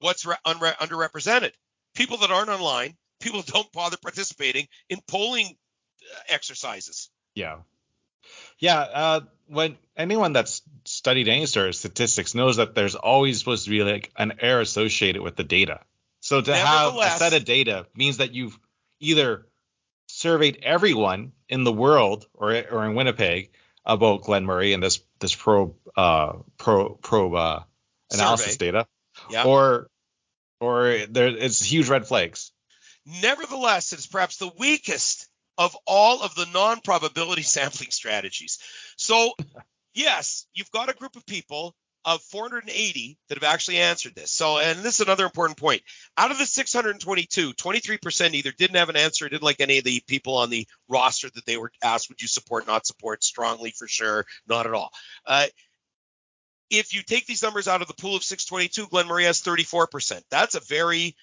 What's 0.00 0.26
re- 0.26 0.34
unre- 0.44 0.76
underrepresented? 0.76 1.52
People 1.94 2.18
that 2.18 2.32
aren't 2.32 2.50
online, 2.50 2.96
people 3.20 3.42
don't 3.46 3.70
bother 3.70 3.96
participating 3.96 4.66
in 4.90 4.98
polling 5.06 5.46
uh, 5.46 6.18
exercises. 6.28 7.10
Yeah. 7.36 7.58
Yeah, 8.58 8.80
uh, 8.80 9.20
when 9.46 9.76
anyone 9.96 10.32
that's 10.32 10.62
studied 10.84 11.28
any 11.28 11.46
sort 11.46 11.68
of 11.68 11.76
statistics 11.76 12.34
knows 12.34 12.56
that 12.56 12.74
there's 12.74 12.96
always 12.96 13.38
supposed 13.38 13.64
to 13.64 13.70
be 13.70 13.84
like 13.84 14.10
an 14.16 14.32
error 14.40 14.62
associated 14.62 15.22
with 15.22 15.36
the 15.36 15.44
data. 15.44 15.80
So 16.18 16.40
to 16.40 16.56
have 16.56 16.96
a 16.96 17.10
set 17.10 17.34
of 17.34 17.44
data 17.44 17.86
means 17.94 18.16
that 18.16 18.32
you've 18.34 18.58
either 18.98 19.46
surveyed 20.16 20.60
everyone 20.62 21.32
in 21.48 21.64
the 21.64 21.72
world 21.72 22.26
or 22.32 22.50
or 22.70 22.86
in 22.86 22.94
Winnipeg 22.94 23.50
about 23.84 24.22
Glen 24.22 24.46
Murray 24.46 24.72
and 24.72 24.82
this 24.82 25.00
this 25.20 25.34
probe 25.34 25.74
uh, 25.96 26.32
pro 26.56 26.94
probe 26.94 27.34
uh, 27.34 27.60
analysis 28.10 28.54
Survey. 28.54 28.72
data, 28.72 28.86
or 29.44 29.88
or 30.60 30.98
there 31.10 31.28
it's 31.28 31.62
huge 31.62 31.88
red 31.88 32.06
flags. 32.06 32.52
Nevertheless, 33.22 33.92
it 33.92 33.98
is 33.98 34.06
perhaps 34.06 34.38
the 34.38 34.50
weakest 34.58 35.28
of 35.58 35.76
all 35.86 36.22
of 36.22 36.34
the 36.34 36.46
non-probability 36.46 37.42
sampling 37.56 37.90
strategies. 37.90 38.58
So, 38.96 39.34
yes, 39.94 40.46
you've 40.54 40.70
got 40.70 40.88
a 40.88 40.94
group 40.94 41.14
of 41.14 41.24
people 41.26 41.74
of 42.06 42.22
480 42.22 43.18
that 43.28 43.36
have 43.36 43.52
actually 43.52 43.78
answered 43.78 44.14
this. 44.14 44.30
So, 44.30 44.58
and 44.58 44.78
this 44.78 45.00
is 45.00 45.00
another 45.00 45.24
important 45.24 45.58
point. 45.58 45.82
Out 46.16 46.30
of 46.30 46.38
the 46.38 46.46
622, 46.46 47.52
23% 47.52 48.34
either 48.34 48.52
didn't 48.52 48.76
have 48.76 48.88
an 48.88 48.96
answer, 48.96 49.28
didn't 49.28 49.42
like 49.42 49.60
any 49.60 49.78
of 49.78 49.84
the 49.84 50.00
people 50.06 50.36
on 50.36 50.48
the 50.48 50.68
roster 50.88 51.28
that 51.34 51.44
they 51.44 51.56
were 51.56 51.72
asked, 51.82 52.08
would 52.08 52.22
you 52.22 52.28
support, 52.28 52.68
not 52.68 52.86
support, 52.86 53.24
strongly 53.24 53.72
for 53.72 53.88
sure, 53.88 54.24
not 54.46 54.66
at 54.66 54.72
all. 54.72 54.90
Uh, 55.26 55.46
if 56.70 56.94
you 56.94 57.02
take 57.02 57.26
these 57.26 57.42
numbers 57.42 57.66
out 57.66 57.82
of 57.82 57.88
the 57.88 57.94
pool 57.94 58.14
of 58.14 58.22
622, 58.22 58.88
Glen 58.88 59.08
Murray 59.08 59.24
has 59.24 59.42
34%. 59.42 60.22
That's 60.30 60.54
a 60.54 60.60
very, 60.60 61.16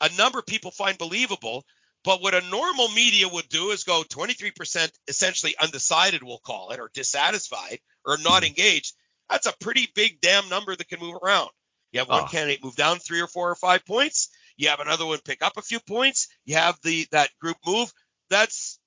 a 0.00 0.08
number 0.16 0.40
people 0.40 0.70
find 0.70 0.96
believable. 0.96 1.64
But 2.04 2.22
what 2.22 2.34
a 2.34 2.48
normal 2.48 2.88
media 2.88 3.28
would 3.28 3.50
do 3.50 3.70
is 3.70 3.84
go 3.84 4.02
23% 4.02 4.90
essentially 5.08 5.54
undecided, 5.60 6.22
we'll 6.22 6.38
call 6.38 6.70
it, 6.70 6.80
or 6.80 6.90
dissatisfied 6.94 7.80
or 8.06 8.16
not 8.16 8.44
engaged. 8.44 8.94
That's 9.30 9.46
a 9.46 9.54
pretty 9.60 9.88
big 9.94 10.20
damn 10.20 10.48
number 10.48 10.74
that 10.74 10.88
can 10.88 11.00
move 11.00 11.16
around. 11.22 11.50
You 11.92 12.00
have 12.00 12.08
one 12.08 12.24
oh. 12.24 12.26
candidate 12.26 12.62
move 12.62 12.76
down 12.76 12.98
three 12.98 13.20
or 13.20 13.26
four 13.26 13.50
or 13.50 13.54
five 13.54 13.84
points. 13.86 14.30
You 14.56 14.68
have 14.68 14.80
another 14.80 15.06
one 15.06 15.18
pick 15.24 15.42
up 15.42 15.56
a 15.56 15.62
few 15.62 15.80
points. 15.80 16.28
You 16.44 16.56
have 16.56 16.78
the 16.82 17.06
that 17.12 17.30
group 17.40 17.56
move. 17.66 17.92
That's 18.28 18.78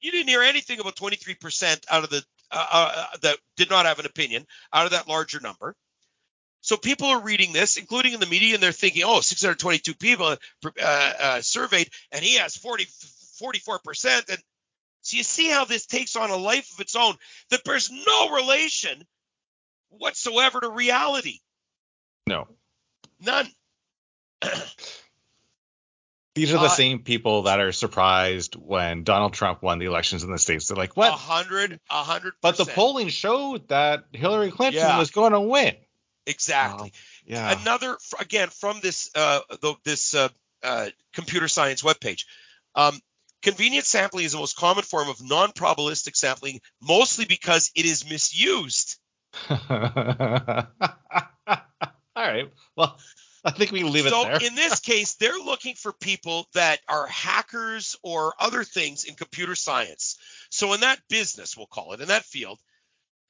you 0.00 0.10
didn't 0.10 0.28
hear 0.28 0.42
anything 0.42 0.80
about 0.80 0.96
23% 0.96 1.84
out 1.90 2.04
of 2.04 2.10
the 2.10 2.24
uh, 2.50 2.66
uh, 2.70 3.06
that 3.22 3.38
did 3.56 3.70
not 3.70 3.86
have 3.86 3.98
an 3.98 4.06
opinion 4.06 4.46
out 4.72 4.84
of 4.84 4.92
that 4.92 5.08
larger 5.08 5.40
number. 5.40 5.74
So 6.60 6.76
people 6.76 7.08
are 7.08 7.20
reading 7.20 7.52
this, 7.52 7.76
including 7.76 8.12
in 8.12 8.20
the 8.20 8.26
media, 8.26 8.54
and 8.54 8.62
they're 8.62 8.72
thinking, 8.72 9.02
oh, 9.04 9.20
622 9.20 9.94
people 9.94 10.26
uh, 10.26 11.12
uh, 11.20 11.40
surveyed, 11.40 11.88
and 12.12 12.24
he 12.24 12.36
has 12.36 12.56
40, 12.56 12.86
44%. 13.42 14.28
And 14.28 14.38
so 15.00 15.16
you 15.16 15.24
see 15.24 15.48
how 15.48 15.64
this 15.64 15.86
takes 15.86 16.14
on 16.14 16.30
a 16.30 16.36
life 16.36 16.72
of 16.72 16.80
its 16.80 16.94
own 16.94 17.16
that 17.50 17.64
bears 17.64 17.90
no 17.90 18.30
relation 18.30 19.04
whatsoever 19.98 20.60
to 20.60 20.70
reality. 20.70 21.38
No. 22.26 22.48
None. 23.20 23.48
These 26.34 26.54
are 26.54 26.58
the 26.58 26.64
uh, 26.64 26.68
same 26.68 27.00
people 27.00 27.42
that 27.42 27.60
are 27.60 27.72
surprised 27.72 28.56
when 28.56 29.04
Donald 29.04 29.34
Trump 29.34 29.62
won 29.62 29.78
the 29.78 29.84
elections 29.84 30.24
in 30.24 30.30
the 30.30 30.38
states. 30.38 30.66
They're 30.66 30.76
like, 30.76 30.96
"What? 30.96 31.12
A 31.12 31.16
hundred, 31.16 31.78
a 31.90 32.02
hundred." 32.02 32.32
But 32.40 32.56
the 32.56 32.64
polling 32.64 33.08
showed 33.08 33.68
that 33.68 34.04
Hillary 34.12 34.50
Clinton 34.50 34.80
yeah. 34.80 34.98
was 34.98 35.10
going 35.10 35.32
to 35.32 35.40
win. 35.40 35.76
Exactly. 36.26 36.92
yeah. 37.26 37.60
Another 37.60 37.98
again 38.18 38.48
from 38.48 38.78
this 38.82 39.10
uh, 39.14 39.40
the, 39.60 39.74
this 39.84 40.14
uh, 40.14 40.28
uh, 40.62 40.88
computer 41.12 41.48
science 41.48 41.82
webpage. 41.82 42.24
Um, 42.74 42.98
convenience 43.42 43.88
sampling 43.88 44.24
is 44.24 44.32
the 44.32 44.38
most 44.38 44.56
common 44.56 44.84
form 44.84 45.10
of 45.10 45.22
non-probabilistic 45.22 46.16
sampling, 46.16 46.60
mostly 46.80 47.26
because 47.26 47.70
it 47.74 47.84
is 47.84 48.08
misused. 48.08 48.98
All 49.50 49.58
right. 52.16 52.50
Well, 52.76 52.98
I 53.44 53.50
think 53.50 53.72
we 53.72 53.82
leave 53.82 54.08
so 54.08 54.22
it 54.22 54.24
there. 54.24 54.40
So 54.40 54.46
in 54.46 54.54
this 54.54 54.80
case, 54.80 55.14
they're 55.14 55.38
looking 55.38 55.74
for 55.74 55.92
people 55.92 56.46
that 56.54 56.80
are 56.88 57.06
hackers 57.06 57.96
or 58.02 58.34
other 58.38 58.64
things 58.64 59.04
in 59.04 59.14
computer 59.14 59.54
science. 59.54 60.16
So 60.50 60.72
in 60.74 60.80
that 60.80 61.00
business, 61.08 61.56
we'll 61.56 61.66
call 61.66 61.92
it 61.92 62.00
in 62.00 62.08
that 62.08 62.24
field, 62.24 62.58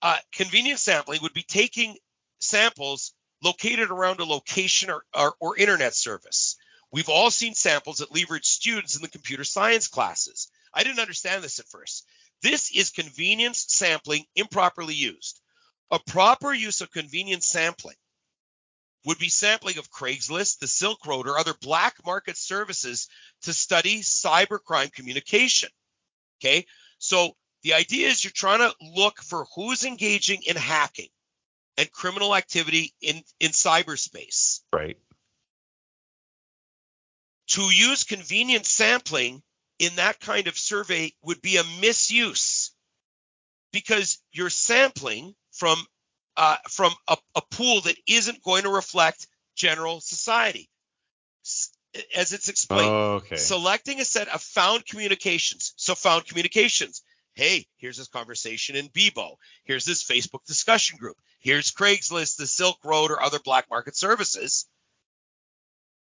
uh, 0.02 0.16
convenience 0.32 0.82
sampling 0.82 1.20
would 1.22 1.32
be 1.32 1.44
taking 1.44 1.96
samples 2.40 3.12
located 3.42 3.90
around 3.90 4.20
a 4.20 4.24
location 4.24 4.90
or, 4.90 5.02
or, 5.16 5.34
or 5.40 5.56
internet 5.56 5.94
service. 5.94 6.56
We've 6.90 7.08
all 7.08 7.30
seen 7.30 7.54
samples 7.54 7.98
that 7.98 8.14
leverage 8.14 8.44
students 8.44 8.96
in 8.96 9.02
the 9.02 9.08
computer 9.08 9.44
science 9.44 9.88
classes. 9.88 10.50
I 10.74 10.82
didn't 10.82 11.00
understand 11.00 11.42
this 11.42 11.58
at 11.58 11.66
first. 11.66 12.06
This 12.42 12.74
is 12.74 12.90
convenience 12.90 13.64
sampling 13.68 14.24
improperly 14.34 14.94
used. 14.94 15.40
A 15.92 15.98
proper 15.98 16.54
use 16.54 16.80
of 16.80 16.90
convenience 16.90 17.46
sampling 17.46 17.96
would 19.04 19.18
be 19.18 19.28
sampling 19.28 19.76
of 19.78 19.90
Craigslist, 19.90 20.58
the 20.58 20.66
Silk 20.66 21.04
Road, 21.06 21.28
or 21.28 21.38
other 21.38 21.54
black 21.60 21.96
market 22.06 22.38
services 22.38 23.08
to 23.42 23.52
study 23.52 24.00
cybercrime 24.00 24.90
communication. 24.92 25.68
Okay. 26.40 26.66
So 26.98 27.36
the 27.62 27.74
idea 27.74 28.08
is 28.08 28.24
you're 28.24 28.30
trying 28.30 28.60
to 28.60 28.74
look 28.80 29.20
for 29.20 29.46
who's 29.54 29.84
engaging 29.84 30.42
in 30.46 30.56
hacking 30.56 31.08
and 31.76 31.92
criminal 31.92 32.34
activity 32.34 32.94
in, 33.02 33.22
in 33.38 33.50
cyberspace. 33.50 34.60
Right. 34.72 34.96
To 37.48 37.62
use 37.62 38.04
convenient 38.04 38.64
sampling 38.64 39.42
in 39.78 39.96
that 39.96 40.20
kind 40.20 40.46
of 40.46 40.56
survey 40.56 41.12
would 41.22 41.42
be 41.42 41.58
a 41.58 41.64
misuse 41.80 42.70
because 43.72 44.18
you're 44.32 44.50
sampling 44.50 45.34
from 45.52 45.78
uh, 46.36 46.56
from 46.68 46.92
a, 47.08 47.16
a 47.34 47.42
pool 47.50 47.82
that 47.82 47.96
isn't 48.06 48.42
going 48.42 48.62
to 48.62 48.70
reflect 48.70 49.26
general 49.54 50.00
society. 50.00 50.68
As 52.16 52.32
it's 52.32 52.48
explained, 52.48 52.88
oh, 52.88 53.14
okay. 53.16 53.36
selecting 53.36 54.00
a 54.00 54.04
set 54.04 54.28
of 54.28 54.40
found 54.40 54.86
communications. 54.86 55.74
So 55.76 55.94
found 55.94 56.26
communications 56.26 57.02
hey, 57.34 57.66
here's 57.78 57.96
this 57.96 58.08
conversation 58.08 58.76
in 58.76 58.88
Bebo. 58.88 59.36
Here's 59.64 59.84
this 59.84 60.04
Facebook 60.04 60.44
discussion 60.46 60.98
group. 60.98 61.16
Here's 61.38 61.72
Craigslist, 61.72 62.36
the 62.36 62.46
Silk 62.46 62.78
Road, 62.84 63.10
or 63.10 63.22
other 63.22 63.38
black 63.38 63.66
market 63.70 63.96
services. 63.96 64.66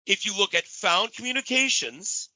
If 0.05 0.25
you 0.25 0.37
look 0.37 0.53
at 0.53 0.65
found 0.65 1.13
communications, 1.13 2.29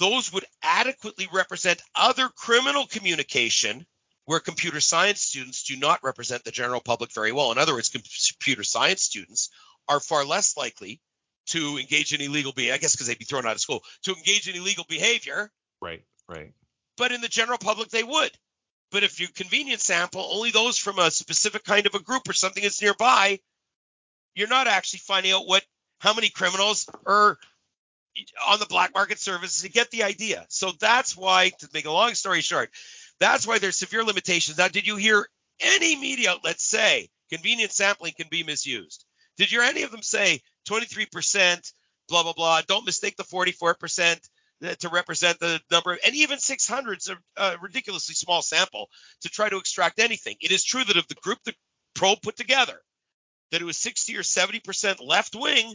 those 0.00 0.32
would 0.32 0.46
adequately 0.62 1.28
represent 1.30 1.82
other 1.94 2.28
criminal 2.34 2.86
communication 2.86 3.86
where 4.24 4.40
computer 4.40 4.80
science 4.80 5.20
students 5.20 5.64
do 5.64 5.76
not 5.76 6.02
represent 6.02 6.42
the 6.42 6.50
general 6.50 6.80
public 6.80 7.12
very 7.12 7.32
well. 7.32 7.52
In 7.52 7.58
other 7.58 7.74
words, 7.74 7.90
computer 7.90 8.64
science 8.64 9.02
students 9.02 9.50
are 9.88 10.00
far 10.00 10.24
less 10.24 10.56
likely 10.56 11.00
to 11.48 11.78
engage 11.78 12.14
in 12.14 12.20
illegal 12.20 12.52
behavior, 12.52 12.74
I 12.74 12.78
guess 12.78 12.92
because 12.92 13.08
they'd 13.08 13.18
be 13.18 13.24
thrown 13.24 13.44
out 13.44 13.54
of 13.54 13.60
school, 13.60 13.82
to 14.04 14.14
engage 14.14 14.48
in 14.48 14.56
illegal 14.56 14.86
behavior. 14.88 15.50
Right. 15.82 16.02
Right. 16.28 16.52
But 16.96 17.12
in 17.12 17.20
the 17.20 17.28
general 17.28 17.58
public, 17.58 17.90
they 17.90 18.04
would. 18.04 18.30
But 18.90 19.02
if 19.02 19.20
you 19.20 19.28
convenience 19.28 19.84
sample 19.84 20.26
only 20.32 20.50
those 20.50 20.78
from 20.78 20.98
a 20.98 21.10
specific 21.10 21.64
kind 21.64 21.86
of 21.86 21.94
a 21.94 22.02
group 22.02 22.28
or 22.28 22.32
something 22.32 22.62
that's 22.62 22.80
nearby, 22.80 23.38
you're 24.34 24.48
not 24.48 24.66
actually 24.66 25.00
finding 25.00 25.32
out 25.32 25.46
what 25.46 25.64
how 25.98 26.14
many 26.14 26.30
criminals 26.30 26.88
are 27.06 27.38
on 28.46 28.58
the 28.58 28.66
black 28.66 28.92
market 28.94 29.18
services. 29.18 29.62
You 29.62 29.70
get 29.70 29.90
the 29.90 30.04
idea. 30.04 30.44
So 30.48 30.72
that's 30.80 31.16
why, 31.16 31.50
to 31.60 31.68
make 31.72 31.86
a 31.86 31.92
long 31.92 32.14
story 32.14 32.40
short, 32.40 32.70
that's 33.18 33.46
why 33.46 33.58
there's 33.58 33.76
severe 33.76 34.04
limitations. 34.04 34.58
Now, 34.58 34.68
did 34.68 34.86
you 34.86 34.96
hear 34.96 35.26
any 35.60 35.96
media 35.96 36.30
outlet 36.30 36.60
say 36.60 37.08
convenient 37.30 37.72
sampling 37.72 38.14
can 38.16 38.28
be 38.30 38.42
misused? 38.42 39.04
Did 39.36 39.50
you 39.50 39.60
hear 39.60 39.70
any 39.70 39.82
of 39.82 39.90
them 39.90 40.02
say 40.02 40.40
23%, 40.68 41.72
blah, 42.08 42.22
blah, 42.22 42.32
blah? 42.32 42.62
Don't 42.66 42.86
mistake 42.86 43.16
the 43.16 43.24
44% 43.24 44.20
to 44.80 44.88
represent 44.90 45.38
the 45.40 45.58
number 45.70 45.96
and 46.04 46.14
even 46.14 46.38
600 46.38 46.98
is 46.98 47.08
a, 47.08 47.16
uh, 47.36 47.56
ridiculously 47.62 48.14
small 48.14 48.42
sample 48.42 48.90
to 49.22 49.30
try 49.30 49.48
to 49.48 49.56
extract 49.56 49.98
anything. 49.98 50.36
It 50.40 50.52
is 50.52 50.64
true 50.64 50.84
that 50.84 50.98
of 50.98 51.08
the 51.08 51.14
group 51.14 51.38
the 51.44 51.54
probe 51.94 52.20
put 52.22 52.36
together, 52.36 52.78
that 53.50 53.62
it 53.62 53.64
was 53.64 53.78
60 53.78 54.16
or 54.18 54.22
70% 54.22 54.96
left 55.00 55.34
wing, 55.34 55.74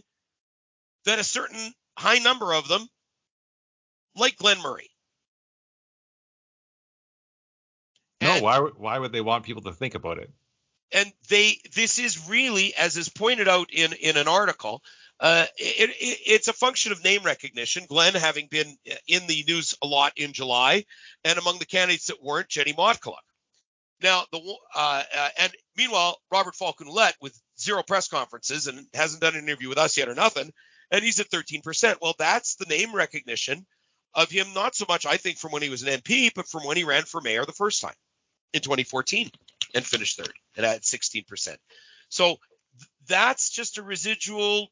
that 1.05 1.17
a 1.17 1.23
certain 1.23 1.73
high 1.97 2.19
number 2.19 2.53
of 2.53 2.67
them, 2.67 2.87
like 4.15 4.37
Glen 4.37 4.61
Murray. 4.61 4.89
No, 8.21 8.39
why 8.39 8.59
why 8.59 8.99
would 8.99 9.11
they 9.11 9.21
want 9.21 9.45
people 9.45 9.61
to 9.63 9.73
think 9.73 9.95
about 9.95 10.17
it? 10.17 10.31
And 10.91 11.11
they 11.29 11.59
this 11.73 11.99
is 11.99 12.29
really, 12.29 12.73
as 12.75 12.97
is 12.97 13.09
pointed 13.09 13.47
out 13.47 13.69
in 13.71 13.93
in 13.93 14.17
an 14.17 14.27
article, 14.27 14.81
uh, 15.19 15.45
it, 15.57 15.89
it, 15.89 16.19
it's 16.25 16.47
a 16.47 16.53
function 16.53 16.91
of 16.91 17.03
name 17.03 17.23
recognition. 17.23 17.85
Glen 17.87 18.13
having 18.13 18.47
been 18.47 18.77
in 19.07 19.27
the 19.27 19.43
news 19.47 19.75
a 19.81 19.87
lot 19.87 20.13
in 20.17 20.33
July, 20.33 20.85
and 21.23 21.37
among 21.37 21.59
the 21.59 21.65
candidates 21.65 22.07
that 22.07 22.23
weren't, 22.23 22.49
Jenny 22.49 22.73
Motkaluk. 22.73 23.15
Now, 24.01 24.25
the 24.31 24.39
uh, 24.75 25.03
uh, 25.15 25.29
and 25.37 25.53
meanwhile, 25.77 26.17
Robert 26.31 26.55
Falconer 26.55 26.91
with 27.21 27.39
zero 27.59 27.81
press 27.83 28.07
conferences 28.07 28.67
and 28.67 28.87
hasn't 28.93 29.21
done 29.21 29.35
an 29.35 29.43
interview 29.43 29.69
with 29.69 29.77
us 29.77 29.97
yet 29.97 30.09
or 30.09 30.15
nothing, 30.15 30.51
and 30.91 31.03
he's 31.03 31.19
at 31.19 31.29
13%. 31.29 31.95
Well, 32.01 32.15
that's 32.17 32.55
the 32.55 32.65
name 32.65 32.93
recognition 32.93 33.65
of 34.13 34.29
him, 34.29 34.47
not 34.53 34.75
so 34.75 34.85
much 34.87 35.05
I 35.05 35.17
think 35.17 35.37
from 35.37 35.51
when 35.51 35.61
he 35.61 35.69
was 35.69 35.83
an 35.83 35.99
MP, 35.99 36.31
but 36.33 36.47
from 36.47 36.65
when 36.65 36.77
he 36.77 36.83
ran 36.83 37.03
for 37.03 37.21
mayor 37.21 37.45
the 37.45 37.51
first 37.51 37.81
time 37.81 37.95
in 38.53 38.61
2014 38.61 39.29
and 39.73 39.85
finished 39.85 40.17
third 40.17 40.33
and 40.55 40.65
at 40.65 40.81
16%. 40.81 41.57
So 42.09 42.37
that's 43.07 43.49
just 43.49 43.77
a 43.77 43.83
residual 43.83 44.69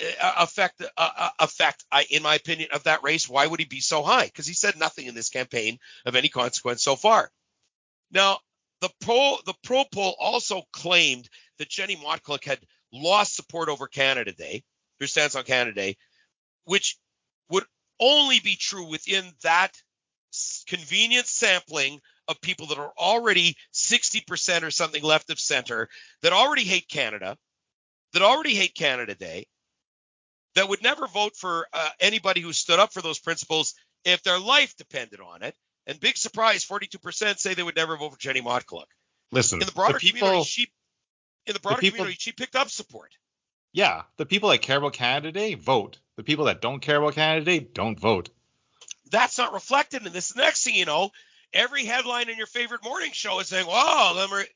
uh, 0.00 0.34
effect 0.38 0.82
uh, 0.82 1.10
uh, 1.16 1.30
effect 1.38 1.84
I, 1.92 2.04
in 2.10 2.24
my 2.24 2.34
opinion 2.34 2.70
of 2.72 2.82
that 2.82 3.04
race 3.04 3.28
why 3.28 3.46
would 3.46 3.60
he 3.60 3.66
be 3.66 3.78
so 3.78 4.02
high 4.02 4.24
because 4.24 4.46
he 4.46 4.52
said 4.52 4.76
nothing 4.76 5.06
in 5.06 5.14
this 5.14 5.28
campaign 5.28 5.78
of 6.04 6.16
any 6.16 6.28
consequence 6.28 6.82
so 6.82 6.96
far 6.96 7.30
now 8.10 8.38
the 8.80 8.90
pro 9.00 9.36
the 9.46 9.54
pro 9.62 9.84
poll 9.84 10.16
also 10.18 10.62
claimed 10.72 11.28
that 11.58 11.68
jenny 11.68 11.94
motkaluk 11.94 12.44
had 12.44 12.58
lost 12.92 13.36
support 13.36 13.68
over 13.68 13.86
canada 13.86 14.32
day 14.32 14.64
her 15.00 15.06
stance 15.06 15.34
on 15.34 15.44
canada 15.44 15.74
day 15.74 15.96
which 16.64 16.96
would 17.50 17.64
only 18.00 18.40
be 18.40 18.56
true 18.56 18.88
within 18.88 19.24
that 19.42 19.70
convenient 20.66 21.26
sampling 21.26 22.00
of 22.28 22.40
people 22.40 22.66
that 22.68 22.78
are 22.78 22.92
already 22.98 23.56
60% 23.72 24.62
or 24.62 24.70
something 24.70 25.02
left 25.02 25.30
of 25.30 25.38
center 25.38 25.88
that 26.22 26.32
already 26.32 26.64
hate 26.64 26.88
Canada, 26.88 27.36
that 28.12 28.22
already 28.22 28.54
hate 28.54 28.74
Canada 28.74 29.14
Day, 29.14 29.46
that 30.54 30.68
would 30.68 30.82
never 30.82 31.06
vote 31.06 31.36
for 31.36 31.66
uh, 31.72 31.88
anybody 32.00 32.40
who 32.40 32.52
stood 32.52 32.78
up 32.78 32.92
for 32.92 33.02
those 33.02 33.18
principles 33.18 33.74
if 34.04 34.22
their 34.22 34.38
life 34.38 34.74
depended 34.76 35.20
on 35.20 35.42
it. 35.42 35.54
And 35.86 36.00
big 36.00 36.16
surprise, 36.16 36.64
42% 36.64 37.38
say 37.38 37.54
they 37.54 37.62
would 37.62 37.76
never 37.76 37.96
vote 37.96 38.12
for 38.12 38.18
Jenny 38.18 38.40
Motkaluk. 38.40 38.86
Listen, 39.32 39.60
in 39.60 39.66
the 39.66 39.72
broader 39.72 39.94
the 39.94 39.98
people, 39.98 40.20
community, 40.20 40.44
she 40.44 40.68
in 41.46 41.54
the 41.54 41.60
broader 41.60 41.76
the 41.76 41.80
people, 41.80 41.96
community, 41.96 42.16
she 42.18 42.32
picked 42.32 42.56
up 42.56 42.70
support. 42.70 43.10
Yeah, 43.74 44.02
the 44.18 44.24
people 44.24 44.50
that 44.50 44.62
care 44.62 44.78
about 44.78 44.92
Canada 44.92 45.32
Day 45.32 45.54
vote. 45.54 45.98
The 46.16 46.22
people 46.22 46.44
that 46.44 46.62
don't 46.62 46.78
care 46.78 46.96
about 46.96 47.16
Canada 47.16 47.44
Day 47.44 47.58
don't 47.58 47.98
vote. 47.98 48.30
That's 49.10 49.36
not 49.36 49.52
reflected 49.52 50.06
in 50.06 50.12
this. 50.12 50.34
Next 50.36 50.62
thing 50.62 50.76
you 50.76 50.84
know, 50.84 51.10
every 51.52 51.84
headline 51.84 52.28
in 52.28 52.38
your 52.38 52.46
favorite 52.46 52.84
morning 52.84 53.10
show 53.12 53.40
is 53.40 53.48
saying, 53.48 53.66
"Wow, 53.66 54.12
Glen 54.14 54.30
Murray." 54.30 54.46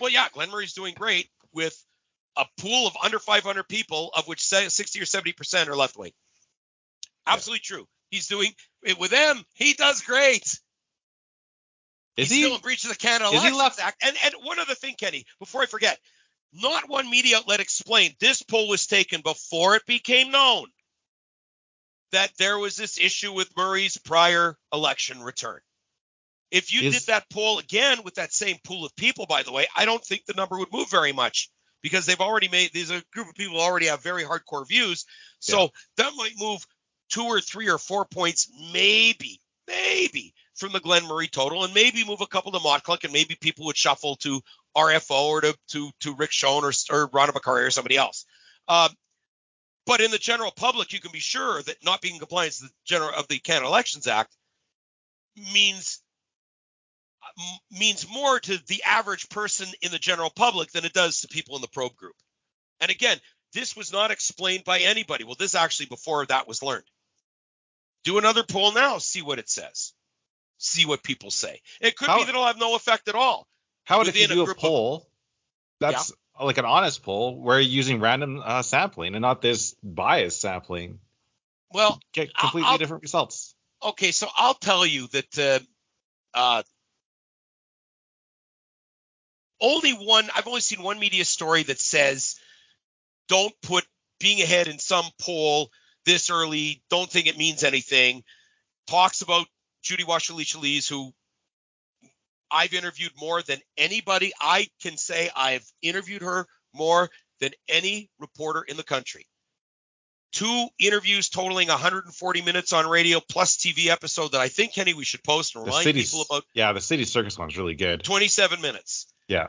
Well, 0.00 0.08
yeah, 0.10 0.26
Glen 0.32 0.50
Murray's 0.50 0.72
doing 0.72 0.94
great 0.94 1.28
with 1.52 1.78
a 2.34 2.46
pool 2.58 2.86
of 2.86 2.96
under 3.04 3.18
500 3.18 3.68
people, 3.68 4.10
of 4.16 4.26
which 4.26 4.42
60 4.42 5.00
or 5.00 5.04
70 5.04 5.32
percent 5.34 5.68
are 5.68 5.76
left 5.76 5.98
wing. 5.98 6.12
Absolutely 7.26 7.60
yeah. 7.64 7.76
true. 7.76 7.88
He's 8.10 8.26
doing 8.26 8.54
with 8.98 9.10
them. 9.10 9.44
He 9.52 9.74
does 9.74 10.00
great. 10.00 10.44
Is 12.16 12.28
He's 12.28 12.30
he 12.30 12.42
still 12.42 12.54
in 12.54 12.62
breach 12.62 12.84
of 12.84 12.90
the 12.90 12.96
Canada 12.96 13.30
Elections 13.30 13.56
left- 13.56 13.80
Act? 13.80 14.02
And 14.02 14.16
and 14.24 14.34
one 14.42 14.58
other 14.58 14.74
thing, 14.74 14.94
Kenny, 14.94 15.26
before 15.38 15.60
I 15.60 15.66
forget, 15.66 15.98
not 16.52 16.88
one 16.88 17.10
media 17.10 17.38
outlet 17.38 17.60
explained 17.60 18.14
this 18.20 18.42
poll 18.42 18.68
was 18.68 18.86
taken 18.86 19.20
before 19.22 19.74
it 19.76 19.86
became 19.86 20.30
known 20.30 20.66
that 22.12 22.30
there 22.38 22.58
was 22.58 22.76
this 22.76 22.98
issue 22.98 23.32
with 23.32 23.56
Murray's 23.56 23.96
prior 23.96 24.56
election 24.72 25.22
return. 25.22 25.60
If 26.50 26.72
you 26.72 26.88
is, 26.88 26.94
did 26.94 27.06
that 27.06 27.30
poll 27.30 27.58
again 27.58 28.02
with 28.04 28.16
that 28.16 28.32
same 28.32 28.58
pool 28.62 28.84
of 28.84 28.94
people, 28.94 29.24
by 29.26 29.42
the 29.42 29.52
way, 29.52 29.66
I 29.74 29.86
don't 29.86 30.04
think 30.04 30.26
the 30.26 30.34
number 30.34 30.58
would 30.58 30.72
move 30.72 30.90
very 30.90 31.12
much 31.12 31.48
because 31.82 32.04
they've 32.04 32.20
already 32.20 32.48
made 32.48 32.72
these 32.72 32.90
a 32.90 33.02
group 33.12 33.28
of 33.28 33.34
people 33.34 33.58
already 33.58 33.86
have 33.86 34.02
very 34.02 34.22
hardcore 34.22 34.68
views. 34.68 35.06
So 35.40 35.62
yeah. 35.62 35.68
that 35.96 36.12
might 36.16 36.38
move 36.38 36.64
two 37.08 37.24
or 37.24 37.40
three 37.40 37.70
or 37.70 37.78
four 37.78 38.04
points, 38.04 38.50
maybe, 38.72 39.40
maybe 39.66 40.34
from 40.54 40.72
the 40.72 40.80
Glen 40.80 41.06
Murray 41.06 41.28
total, 41.28 41.64
and 41.64 41.72
maybe 41.72 42.04
move 42.04 42.20
a 42.20 42.26
couple 42.26 42.52
to 42.52 42.58
Motkaluk, 42.58 43.04
and 43.04 43.12
maybe 43.12 43.36
people 43.40 43.66
would 43.66 43.76
shuffle 43.76 44.16
to 44.16 44.42
RFO 44.76 45.28
or 45.28 45.40
to 45.42 45.56
to, 45.68 45.90
to 46.00 46.14
Rick 46.14 46.32
Shone 46.32 46.64
or, 46.64 46.72
or 46.90 47.08
Rhonda 47.08 47.30
McCarty 47.30 47.66
or 47.66 47.70
somebody 47.70 47.96
else. 47.96 48.24
Um, 48.68 48.90
but 49.86 50.00
in 50.00 50.10
the 50.10 50.18
general 50.18 50.52
public, 50.52 50.92
you 50.92 51.00
can 51.00 51.12
be 51.12 51.20
sure 51.20 51.60
that 51.62 51.84
not 51.84 52.00
being 52.00 52.14
in 52.14 52.20
compliance 52.20 52.60
with 52.60 52.70
the 52.70 52.76
general 52.84 53.10
of 53.10 53.26
the 53.28 53.38
Canada 53.38 53.66
Elections 53.66 54.06
Act 54.06 54.34
means 55.52 56.00
means 57.70 58.08
more 58.10 58.38
to 58.40 58.58
the 58.66 58.82
average 58.84 59.28
person 59.28 59.68
in 59.80 59.90
the 59.90 59.98
general 59.98 60.30
public 60.30 60.70
than 60.72 60.84
it 60.84 60.92
does 60.92 61.20
to 61.20 61.28
people 61.28 61.56
in 61.56 61.62
the 61.62 61.68
probe 61.68 61.96
group. 61.96 62.14
And 62.80 62.90
again, 62.90 63.18
this 63.52 63.76
was 63.76 63.92
not 63.92 64.10
explained 64.10 64.64
by 64.64 64.80
anybody. 64.80 65.24
Well, 65.24 65.36
this 65.38 65.54
actually 65.54 65.86
before 65.86 66.26
that 66.26 66.48
was 66.48 66.62
learned. 66.62 66.84
Do 68.04 68.18
another 68.18 68.42
poll 68.42 68.72
now, 68.72 68.98
see 68.98 69.22
what 69.22 69.38
it 69.38 69.48
says. 69.48 69.92
See 70.58 70.84
what 70.84 71.02
people 71.02 71.30
say. 71.30 71.60
It 71.80 71.96
could 71.96 72.08
how, 72.08 72.18
be 72.18 72.24
that 72.24 72.30
it'll 72.30 72.46
have 72.46 72.58
no 72.58 72.74
effect 72.74 73.08
at 73.08 73.14
all. 73.14 73.46
How 73.84 73.98
would 73.98 74.08
if 74.08 74.20
you 74.20 74.28
do 74.28 74.46
a, 74.46 74.50
a 74.50 74.54
poll? 74.54 74.96
Of, 74.96 75.02
that's 75.80 76.12
yeah. 76.38 76.44
like 76.44 76.58
an 76.58 76.64
honest 76.64 77.02
poll 77.02 77.40
where 77.40 77.60
you're 77.60 77.70
using 77.70 78.00
random 78.00 78.40
uh, 78.44 78.62
sampling 78.62 79.14
and 79.14 79.22
not 79.22 79.42
this 79.42 79.74
biased 79.82 80.40
sampling. 80.40 81.00
Well, 81.72 82.00
get 82.12 82.34
completely 82.34 82.70
I'll, 82.70 82.78
different 82.78 83.02
results. 83.02 83.54
Okay, 83.82 84.12
so 84.12 84.28
I'll 84.36 84.54
tell 84.54 84.86
you 84.86 85.08
that 85.08 85.38
uh, 85.38 85.58
uh, 86.34 86.62
only 89.60 89.92
one 89.92 90.28
I've 90.34 90.46
only 90.46 90.60
seen 90.60 90.82
one 90.82 90.98
media 90.98 91.24
story 91.24 91.62
that 91.64 91.80
says 91.80 92.36
don't 93.28 93.54
put 93.62 93.84
being 94.20 94.40
ahead 94.40 94.68
in 94.68 94.78
some 94.78 95.04
poll 95.20 95.70
this 96.04 96.30
early, 96.30 96.82
don't 96.90 97.10
think 97.10 97.26
it 97.26 97.38
means 97.38 97.64
anything. 97.64 98.22
Talks 98.86 99.22
about 99.22 99.46
Judy 99.82 100.04
Wasylycia-Leis, 100.04 100.88
who 100.88 101.12
I've 102.52 102.74
interviewed 102.74 103.12
more 103.18 103.42
than 103.42 103.58
anybody. 103.76 104.32
I 104.40 104.68
can 104.82 104.96
say 104.96 105.30
I've 105.34 105.66
interviewed 105.80 106.22
her 106.22 106.46
more 106.74 107.08
than 107.40 107.50
any 107.68 108.10
reporter 108.18 108.62
in 108.62 108.76
the 108.76 108.82
country. 108.82 109.26
Two 110.32 110.68
interviews 110.78 111.28
totaling 111.28 111.68
140 111.68 112.42
minutes 112.42 112.72
on 112.72 112.86
radio 112.86 113.20
plus 113.20 113.56
TV 113.56 113.88
episode 113.88 114.32
that 114.32 114.40
I 114.40 114.48
think 114.48 114.72
Kenny 114.72 114.94
we 114.94 115.04
should 115.04 115.22
post 115.22 115.54
and 115.56 115.64
remind 115.64 115.84
people 115.84 116.22
about. 116.22 116.44
Yeah, 116.54 116.72
the 116.72 116.80
City 116.80 117.04
Circus 117.04 117.38
one's 117.38 117.58
really 117.58 117.74
good. 117.74 118.02
27 118.02 118.60
minutes. 118.60 119.12
Yeah. 119.28 119.48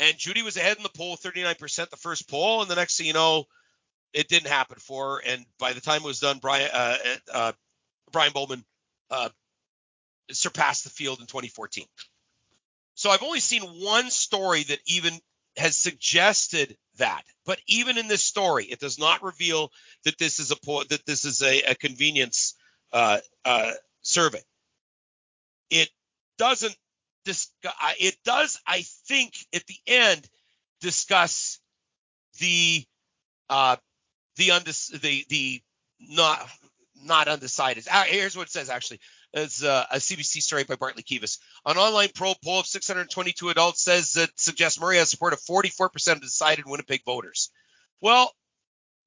And 0.00 0.16
Judy 0.16 0.42
was 0.42 0.56
ahead 0.56 0.76
in 0.76 0.82
the 0.82 0.90
poll, 0.90 1.16
39% 1.16 1.90
the 1.90 1.96
first 1.96 2.28
poll, 2.28 2.62
and 2.62 2.70
the 2.70 2.76
next 2.76 2.98
thing 2.98 3.06
you 3.06 3.14
know, 3.14 3.44
it 4.12 4.28
didn't 4.28 4.48
happen 4.48 4.78
for 4.78 5.16
her. 5.16 5.22
And 5.26 5.44
by 5.58 5.72
the 5.72 5.80
time 5.80 6.02
it 6.02 6.06
was 6.06 6.20
done, 6.20 6.38
Brian 6.38 6.70
uh, 6.72 6.96
uh, 7.32 7.52
Brian 8.12 8.32
Bowman 8.32 8.64
uh, 9.10 9.30
surpassed 10.32 10.84
the 10.84 10.90
field 10.90 11.20
in 11.20 11.26
2014. 11.26 11.84
So 12.94 13.10
I've 13.10 13.22
only 13.22 13.40
seen 13.40 13.62
one 13.62 14.10
story 14.10 14.64
that 14.64 14.80
even 14.86 15.18
has 15.56 15.76
suggested 15.76 16.76
that. 16.98 17.22
But 17.44 17.60
even 17.66 17.98
in 17.98 18.08
this 18.08 18.22
story, 18.22 18.64
it 18.64 18.80
does 18.80 18.98
not 18.98 19.22
reveal 19.22 19.72
that 20.04 20.18
this 20.18 20.40
is 20.40 20.50
a 20.50 20.56
that 20.90 21.06
this 21.06 21.24
is 21.24 21.42
a, 21.42 21.62
a 21.62 21.74
convenience 21.74 22.54
uh, 22.92 23.18
uh, 23.44 23.72
survey. 24.02 24.42
It 25.70 25.90
doesn't 26.38 26.76
discuss, 27.24 27.74
it 28.00 28.16
does, 28.24 28.60
I 28.66 28.82
think, 29.06 29.34
at 29.54 29.66
the 29.66 29.76
end, 29.86 30.28
discuss 30.80 31.60
the 32.38 32.84
uh, 33.50 33.76
the 34.36 34.48
undec- 34.48 35.00
the 35.00 35.24
the 35.28 35.62
not 36.00 36.48
not 37.02 37.28
undecided. 37.28 37.86
Uh, 37.90 38.04
here's 38.04 38.36
what 38.36 38.48
it 38.48 38.52
says 38.52 38.70
actually. 38.70 39.00
It's 39.34 39.62
uh, 39.62 39.84
a 39.90 39.96
CBC 39.96 40.42
story 40.42 40.64
by 40.64 40.76
Bartley 40.76 41.02
Kives. 41.02 41.38
An 41.66 41.76
online 41.76 42.08
pro 42.14 42.32
poll 42.42 42.60
of 42.60 42.66
622 42.66 43.50
adults 43.50 43.82
says 43.82 44.14
that 44.14 44.30
suggests 44.36 44.80
Murray 44.80 44.96
has 44.96 45.10
support 45.10 45.34
of 45.34 45.40
44% 45.40 46.12
of 46.12 46.20
decided 46.22 46.64
Winnipeg 46.66 47.04
voters. 47.04 47.50
Well, 48.00 48.32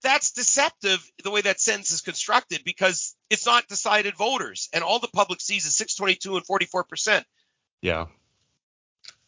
that's 0.03 0.31
deceptive 0.31 0.99
the 1.23 1.31
way 1.31 1.41
that 1.41 1.59
sentence 1.59 1.91
is 1.91 2.01
constructed 2.01 2.63
because 2.63 3.15
it's 3.29 3.45
not 3.45 3.67
decided 3.67 4.15
voters, 4.15 4.69
and 4.73 4.83
all 4.83 4.99
the 4.99 5.07
public 5.07 5.41
sees 5.41 5.65
is 5.65 5.75
622 5.75 6.37
and 6.37 6.45
44%. 6.45 7.23
Yeah. 7.81 8.07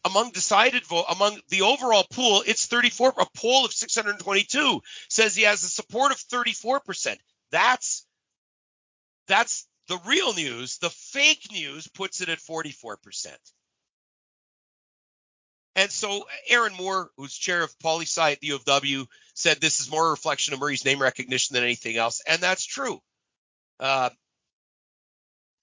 Among 0.04 0.30
decided 0.30 0.84
vote, 0.84 1.06
among 1.08 1.40
the 1.48 1.62
overall 1.62 2.04
pool, 2.10 2.42
it's 2.46 2.66
34. 2.66 3.14
A 3.18 3.26
poll 3.36 3.64
of 3.64 3.72
622 3.72 4.80
says 5.08 5.34
he 5.34 5.44
has 5.44 5.64
a 5.64 5.68
support 5.68 6.12
of 6.12 6.18
34%. 6.18 7.16
That's 7.50 8.06
that's 9.26 9.66
the 9.88 9.98
real 10.06 10.34
news. 10.34 10.78
The 10.78 10.90
fake 10.90 11.48
news 11.52 11.88
puts 11.88 12.20
it 12.20 12.28
at 12.28 12.38
44%. 12.38 13.36
And 15.76 15.90
so 15.90 16.24
Aaron 16.48 16.74
Moore, 16.74 17.10
who's 17.16 17.34
chair 17.34 17.62
of 17.62 17.78
poli 17.80 18.04
sci 18.04 18.32
at 18.32 18.40
the 18.40 18.48
U 18.48 18.54
of 18.54 18.64
W, 18.64 19.06
said 19.34 19.60
this 19.60 19.80
is 19.80 19.90
more 19.90 20.06
a 20.06 20.10
reflection 20.10 20.54
of 20.54 20.60
Murray's 20.60 20.84
name 20.84 21.02
recognition 21.02 21.54
than 21.54 21.64
anything 21.64 21.96
else, 21.96 22.22
and 22.26 22.40
that's 22.40 22.64
true. 22.64 23.00
Uh, 23.80 24.10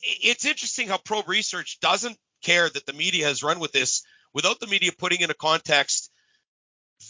it's 0.02 0.46
interesting 0.46 0.88
how 0.88 0.98
probe 0.98 1.30
research 1.30 1.80
doesn't 1.80 2.18
care 2.42 2.70
that 2.70 2.86
the 2.86 2.94
media 2.94 3.26
has 3.26 3.44
run 3.44 3.60
with 3.60 3.72
this 3.72 4.04
without 4.34 4.60
the 4.60 4.68
media 4.68 4.92
putting 4.98 5.22
into 5.22 5.34
context 5.34 6.12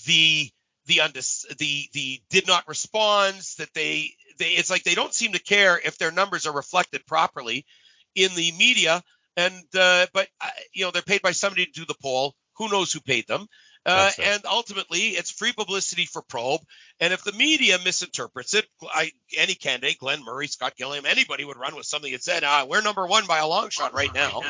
the 0.05 0.49
the 0.91 0.97
undis, 0.97 1.47
the 1.57 1.87
the 1.93 2.21
did 2.29 2.47
not 2.47 2.67
responds 2.67 3.55
that 3.55 3.73
they 3.73 4.11
they 4.37 4.49
it's 4.49 4.69
like 4.69 4.83
they 4.83 4.95
don't 4.95 5.13
seem 5.13 5.31
to 5.31 5.39
care 5.39 5.79
if 5.83 5.97
their 5.97 6.11
numbers 6.11 6.45
are 6.45 6.53
reflected 6.53 7.05
properly 7.07 7.65
in 8.13 8.35
the 8.35 8.51
media. 8.51 9.01
And 9.37 9.63
uh, 9.73 10.07
but 10.13 10.27
uh, 10.41 10.49
you 10.73 10.83
know 10.83 10.91
they're 10.91 11.01
paid 11.01 11.21
by 11.21 11.31
somebody 11.31 11.65
to 11.65 11.71
do 11.71 11.85
the 11.85 11.95
poll. 12.01 12.35
Who 12.57 12.67
knows 12.69 12.91
who 12.91 12.99
paid 12.99 13.25
them? 13.27 13.47
Uh, 13.83 14.11
and 14.21 14.43
ultimately 14.45 15.09
it's 15.09 15.31
free 15.31 15.53
publicity 15.53 16.05
for 16.05 16.21
probe. 16.21 16.61
And 16.99 17.13
if 17.13 17.23
the 17.23 17.31
media 17.31 17.79
misinterprets 17.83 18.53
it 18.53 18.67
I, 18.93 19.11
any 19.35 19.55
candidate 19.55 19.97
glen 19.97 20.23
murray 20.23 20.45
scott 20.45 20.75
gillingham 20.77 21.07
anybody 21.07 21.45
would 21.45 21.57
run 21.57 21.75
with 21.75 21.87
something 21.87 22.11
that 22.11 22.21
said 22.21 22.43
ah, 22.43 22.67
we're 22.69 22.81
number 22.81 23.07
one 23.07 23.25
by 23.25 23.39
a 23.39 23.47
long 23.47 23.71
shot 23.71 23.95
right 23.95 24.13
now. 24.13 24.41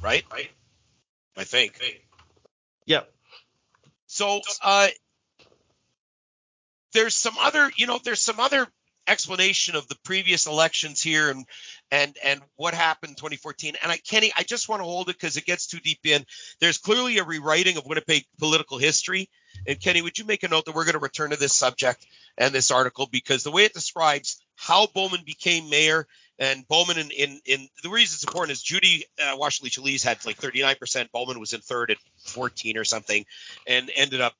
Right? 0.00 0.24
Right. 0.32 0.50
I 1.36 1.44
think. 1.44 1.78
Yep 2.86 3.12
so 4.20 4.42
uh, 4.62 4.88
there's 6.92 7.14
some 7.14 7.34
other, 7.40 7.70
you 7.76 7.86
know, 7.86 7.98
there's 8.04 8.20
some 8.20 8.38
other 8.38 8.66
explanation 9.08 9.76
of 9.76 9.88
the 9.88 9.96
previous 10.04 10.46
elections 10.46 11.02
here 11.02 11.30
and 11.30 11.46
and 11.90 12.14
and 12.22 12.42
what 12.56 12.74
happened 12.74 13.10
in 13.10 13.16
2014. 13.16 13.76
And 13.82 13.90
I, 13.90 13.96
Kenny, 13.96 14.30
I 14.36 14.42
just 14.42 14.68
want 14.68 14.80
to 14.80 14.84
hold 14.84 15.08
it 15.08 15.16
because 15.18 15.38
it 15.38 15.46
gets 15.46 15.66
too 15.66 15.80
deep 15.80 16.00
in. 16.04 16.26
There's 16.60 16.76
clearly 16.76 17.16
a 17.16 17.24
rewriting 17.24 17.78
of 17.78 17.86
Winnipeg 17.86 18.26
political 18.38 18.76
history. 18.76 19.30
And 19.66 19.80
Kenny, 19.80 20.02
would 20.02 20.18
you 20.18 20.26
make 20.26 20.42
a 20.42 20.48
note 20.48 20.66
that 20.66 20.74
we're 20.74 20.84
going 20.84 20.92
to 20.92 20.98
return 20.98 21.30
to 21.30 21.36
this 21.36 21.54
subject 21.54 22.06
and 22.36 22.52
this 22.52 22.70
article 22.70 23.08
because 23.10 23.42
the 23.42 23.50
way 23.50 23.64
it 23.64 23.72
describes 23.72 24.42
how 24.54 24.86
Bowman 24.86 25.22
became 25.24 25.70
mayor 25.70 26.06
and 26.40 26.66
Bowman 26.66 26.98
in, 26.98 27.10
in, 27.10 27.40
in 27.44 27.68
the 27.82 27.90
reason 27.90 28.16
it's 28.16 28.24
important 28.24 28.52
is 28.52 28.62
Judy 28.62 29.04
uh, 29.22 29.36
Wasylycia-Leis 29.36 30.02
had 30.02 30.24
like 30.24 30.38
39%. 30.38 31.12
Bowman 31.12 31.38
was 31.38 31.52
in 31.52 31.60
third 31.60 31.90
at 31.90 31.98
14 32.24 32.78
or 32.78 32.84
something 32.84 33.26
and 33.66 33.90
ended 33.94 34.22
up 34.22 34.32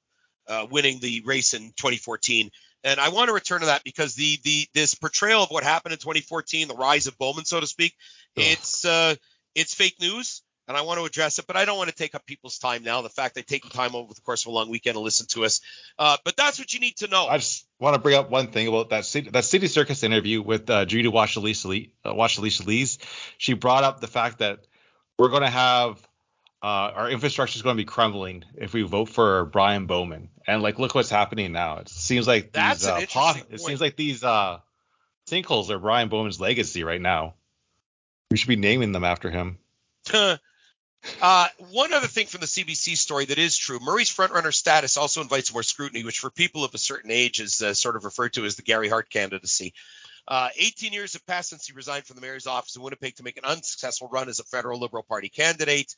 uh, 0.49 0.67
winning 0.71 0.99
the 0.99 1.23
race 1.27 1.53
in 1.53 1.61
2014. 1.77 2.51
And 2.83 2.99
I 2.99 3.11
want 3.11 3.29
to 3.29 3.35
return 3.35 3.61
to 3.61 3.67
that 3.67 3.85
because 3.85 4.15
the 4.15 4.39
the 4.43 4.67
this 4.73 4.95
portrayal 4.95 5.43
of 5.43 5.51
what 5.51 5.63
happened 5.63 5.93
in 5.93 5.99
2014, 5.99 6.67
the 6.67 6.75
rise 6.75 7.07
of 7.07 7.19
Bowman, 7.19 7.45
so 7.45 7.61
to 7.61 7.67
speak, 7.67 7.95
it's 8.35 8.87
uh, 8.87 9.15
it's 9.55 9.75
fake 9.75 9.97
news 10.01 10.43
and 10.71 10.77
I 10.77 10.83
want 10.83 11.01
to 11.01 11.05
address 11.05 11.41
it, 11.41 11.49
but 11.49 11.57
I 11.57 11.65
don't 11.65 11.77
want 11.77 11.91
to 11.91 11.97
take 11.97 12.15
up 12.15 12.25
people's 12.25 12.59
time 12.59 12.85
now. 12.85 13.03
The 13.03 13.09
fact 13.09 13.35
they 13.35 13.43
take 13.43 13.69
time 13.71 13.97
over 13.97 14.15
the 14.15 14.21
course 14.21 14.45
of 14.45 14.53
a 14.53 14.55
long 14.55 14.71
weekend 14.71 14.95
to 14.95 15.01
listen 15.01 15.27
to 15.31 15.45
us, 15.45 15.63
uh, 15.99 16.17
but 16.25 16.37
that's 16.37 16.61
what 16.61 16.73
you 16.73 16.79
need 16.79 16.97
to 16.99 17.09
know. 17.09 17.27
I 17.27 17.39
just 17.39 17.67
want 17.81 17.95
to 17.95 18.01
bring 18.01 18.15
up 18.15 18.31
one 18.31 18.53
thing 18.53 18.69
about 18.69 18.91
that 18.91 19.05
city, 19.05 19.31
that 19.31 19.45
City 19.45 19.67
Circus 19.67 20.05
interview 20.05 20.41
with 20.41 20.71
uh, 20.71 20.85
Judy 20.85 21.09
Wasylycia-Leis 21.11 22.99
uh, 23.01 23.07
She 23.37 23.55
brought 23.55 23.83
up 23.83 23.99
the 23.99 24.07
fact 24.07 24.39
that 24.39 24.61
we're 25.19 25.31
going 25.31 25.43
to 25.43 25.51
have 25.51 26.01
uh, 26.63 26.93
our 26.95 27.11
infrastructure 27.11 27.57
is 27.57 27.63
going 27.63 27.77
to 27.77 27.81
be 27.81 27.85
crumbling 27.85 28.45
if 28.55 28.73
we 28.73 28.83
vote 28.83 29.09
for 29.09 29.47
Brian 29.47 29.87
Bowman. 29.87 30.29
And 30.47 30.63
like, 30.63 30.79
look 30.79 30.95
what's 30.95 31.11
happening 31.11 31.51
now. 31.51 31.79
It 31.79 31.89
seems 31.89 32.29
like 32.29 32.53
these 32.53 32.87
uh, 32.87 33.05
pot, 33.09 33.43
it 33.51 33.61
seems 33.61 33.81
like 33.81 33.97
these 33.97 34.23
uh, 34.23 34.59
sinkholes 35.29 35.69
are 35.71 35.81
Brian 35.81 36.09
Bowman's 36.09 36.41
legacy 36.41 36.85
right 36.85 37.01
now. 37.01 37.35
We 38.31 38.37
should 38.37 38.49
be 38.49 38.55
naming 38.55 38.93
them 38.93 39.03
after 39.03 39.31
him. 39.31 39.59
Uh, 41.23 41.49
one 41.71 41.93
other 41.93 42.07
thing 42.07 42.27
from 42.27 42.41
the 42.41 42.47
CBC 42.47 42.97
story 42.97 43.25
that 43.27 43.39
is 43.39 43.57
true: 43.57 43.79
Murray's 43.81 44.15
frontrunner 44.15 44.53
status 44.53 44.97
also 44.97 45.23
invites 45.23 45.53
more 45.53 45.63
scrutiny, 45.63 46.05
which 46.05 46.19
for 46.19 46.31
people 46.31 46.65
of 46.65 46.75
a 46.75 46.79
certain 46.79 47.11
age 47.11 47.41
is 47.41 47.63
uh, 47.63 47.75
sort 47.75 47.97
of 47.97 48.05
referred 48.05 48.35
to 48.35 48.45
as 48.45 48.57
the 48.57 48.63
Gary 48.63 48.89
Hart 48.89 49.11
candidacy. 49.11 49.73
Uh, 50.29 50.49
18 50.57 50.93
years 50.93 51.15
have 51.15 51.27
passed 51.27 51.51
since 51.51 51.67
he 51.67 51.73
resigned 51.73 52.05
from 52.05 52.17
the 52.17 52.23
mayor's 52.23 52.47
office 52.47 52.77
in 52.77 52.83
Winnipeg 52.83 53.17
to 53.17 53.23
make 53.23 53.37
an 53.37 53.45
unsuccessful 53.45 54.09
run 54.13 54.29
as 54.29 54.39
a 54.39 54.45
federal 54.45 54.79
Liberal 54.79 55.03
Party 55.03 55.29
candidate. 55.29 55.95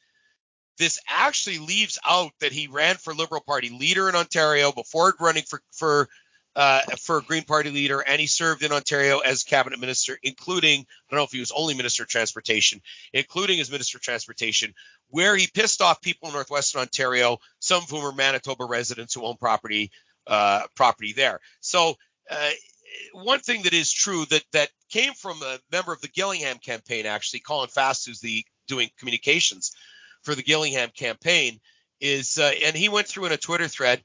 This 0.79 0.99
actually 1.09 1.59
leaves 1.59 1.99
out 2.09 2.33
that 2.41 2.53
he 2.53 2.67
ran 2.67 2.97
for 2.97 3.13
Liberal 3.13 3.43
Party 3.43 3.69
leader 3.69 4.09
in 4.09 4.15
Ontario 4.15 4.73
before 4.73 5.15
running 5.21 5.43
for, 5.43 5.61
for 5.73 6.09
uh, 6.55 6.83
for 6.99 7.19
a 7.19 7.23
Green 7.23 7.45
Party 7.45 7.71
leader, 7.71 8.01
and 8.01 8.21
he 8.21 8.27
served 8.27 8.63
in 8.63 8.73
Ontario 8.73 9.21
as 9.21 9.43
cabinet 9.43 9.81
minister, 9.81 10.19
including 10.23 10.81
I 10.81 10.85
don't 11.11 11.19
know 11.19 11.25
if 11.25 11.33
he 11.33 11.41
was 11.41 11.53
only 11.53 11.75
minister 11.75 12.03
of 12.03 12.09
transportation, 12.09 12.81
including 13.13 13.61
as 13.61 13.71
minister 13.71 13.99
of 13.99 14.03
transportation, 14.03 14.75
where 15.09 15.37
he 15.37 15.47
pissed 15.47 15.81
off 15.81 16.03
people 16.03 16.29
in 16.29 16.35
northwestern 16.35 16.83
Ontario, 16.83 17.39
some 17.59 17.83
of 17.83 17.91
whom 17.91 18.05
are 18.05 18.13
Manitoba 18.13 18.65
residents 18.65 19.15
who 19.15 19.25
own 19.25 19.37
property 19.37 19.91
uh, 20.27 20.63
property 20.77 21.13
there. 21.13 21.41
So 21.61 21.95
uh, 22.31 22.51
one 23.13 23.41
thing 23.41 23.63
that 23.63 23.73
is 23.73 23.91
true 23.91 24.25
that 24.27 24.45
that 24.53 24.71
came 24.91 25.15
from 25.15 25.43
a 25.43 25.59
member 25.71 25.93
of 25.93 26.01
the 26.01 26.09
Gillingham 26.09 26.59
campaign, 26.59 27.07
actually, 27.07 27.41
Colin 27.41 27.69
Fast, 27.69 28.07
who's 28.07 28.21
the 28.21 28.45
doing 28.69 28.91
communications 28.99 29.73
for 30.23 30.35
the 30.35 30.43
Gillingham 30.43 30.91
campaign, 30.95 31.61
is 32.01 32.39
uh, 32.39 32.53
and 32.65 32.77
he 32.77 32.91
went 32.91 33.07
through 33.07 33.25
in 33.25 33.33
a 33.33 33.39
Twitter 33.39 33.69
thread 33.69 34.03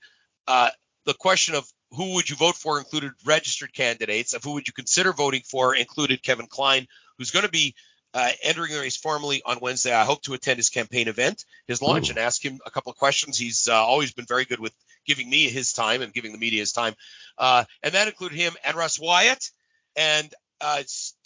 uh, 0.47 0.69
the 1.05 1.13
question 1.13 1.55
of 1.55 1.67
who 1.91 2.15
would 2.15 2.29
you 2.29 2.35
vote 2.35 2.55
for 2.55 2.79
included 2.79 3.11
registered 3.25 3.73
candidates. 3.73 4.33
Of 4.33 4.43
who 4.43 4.53
would 4.53 4.67
you 4.67 4.73
consider 4.73 5.13
voting 5.13 5.41
for 5.41 5.75
included 5.75 6.23
Kevin 6.23 6.47
Klein, 6.47 6.87
who's 7.17 7.31
going 7.31 7.45
to 7.45 7.51
be 7.51 7.75
uh, 8.13 8.29
entering 8.43 8.73
the 8.73 8.79
race 8.79 8.97
formally 8.97 9.41
on 9.45 9.59
Wednesday. 9.61 9.93
I 9.93 10.03
hope 10.03 10.21
to 10.23 10.33
attend 10.33 10.57
his 10.57 10.69
campaign 10.69 11.07
event, 11.07 11.45
his 11.67 11.81
launch, 11.81 12.09
Ooh. 12.09 12.11
and 12.11 12.19
ask 12.19 12.43
him 12.43 12.59
a 12.65 12.71
couple 12.71 12.91
of 12.91 12.97
questions. 12.97 13.37
He's 13.37 13.67
uh, 13.67 13.75
always 13.75 14.11
been 14.11 14.25
very 14.25 14.45
good 14.45 14.59
with 14.59 14.73
giving 15.05 15.29
me 15.29 15.49
his 15.49 15.73
time 15.73 16.01
and 16.01 16.13
giving 16.13 16.31
the 16.31 16.37
media 16.37 16.59
his 16.59 16.71
time. 16.71 16.95
Uh, 17.37 17.63
and 17.83 17.93
that 17.93 18.07
included 18.07 18.37
him 18.37 18.53
and 18.65 18.75
Russ 18.75 18.99
Wyatt. 18.99 19.51
And 19.95 20.33
uh, 20.61 20.83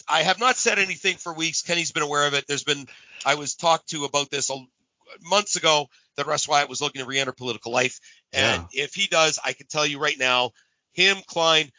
I 0.07 0.23
have 0.23 0.39
not 0.39 0.57
said 0.57 0.79
anything 0.79 1.17
for 1.17 1.33
weeks. 1.33 1.61
Kenny's 1.61 1.91
been 1.91 2.03
aware 2.03 2.27
of 2.27 2.33
it. 2.33 2.45
There's 2.47 2.63
been 2.63 2.87
I 3.25 3.35
was 3.35 3.55
talked 3.55 3.89
to 3.89 4.05
about 4.05 4.29
this 4.29 4.51
months 5.21 5.55
ago 5.55 5.87
that 6.17 6.27
Russ 6.27 6.47
Wyatt 6.47 6.69
was 6.69 6.81
looking 6.81 7.01
to 7.01 7.07
re-enter 7.07 7.31
political 7.31 7.71
life. 7.71 7.99
And 8.33 8.65
yeah. 8.71 8.83
if 8.83 8.93
he 8.93 9.07
does, 9.07 9.39
I 9.43 9.53
can 9.53 9.67
tell 9.67 9.85
you 9.85 9.99
right 9.99 10.17
now, 10.17 10.51
him, 10.93 11.17
Klein, 11.25 11.71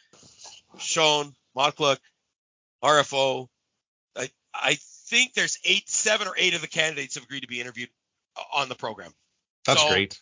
Shone, 0.77 1.33
Motkaluk, 1.55 1.99
RFO, 2.83 3.47
I, 4.15 4.29
I 4.53 4.77
think 5.07 5.33
there's 5.33 5.59
eight, 5.63 5.89
seven 5.89 6.27
or 6.27 6.33
eight 6.37 6.55
of 6.55 6.61
the 6.61 6.67
candidates 6.67 7.15
have 7.15 7.23
agreed 7.23 7.41
to 7.41 7.47
be 7.47 7.61
interviewed 7.61 7.89
uh, 8.35 8.59
on 8.59 8.69
the 8.69 8.75
program. 8.75 9.11
That's 9.65 9.81
so 9.81 9.89
great. 9.89 10.19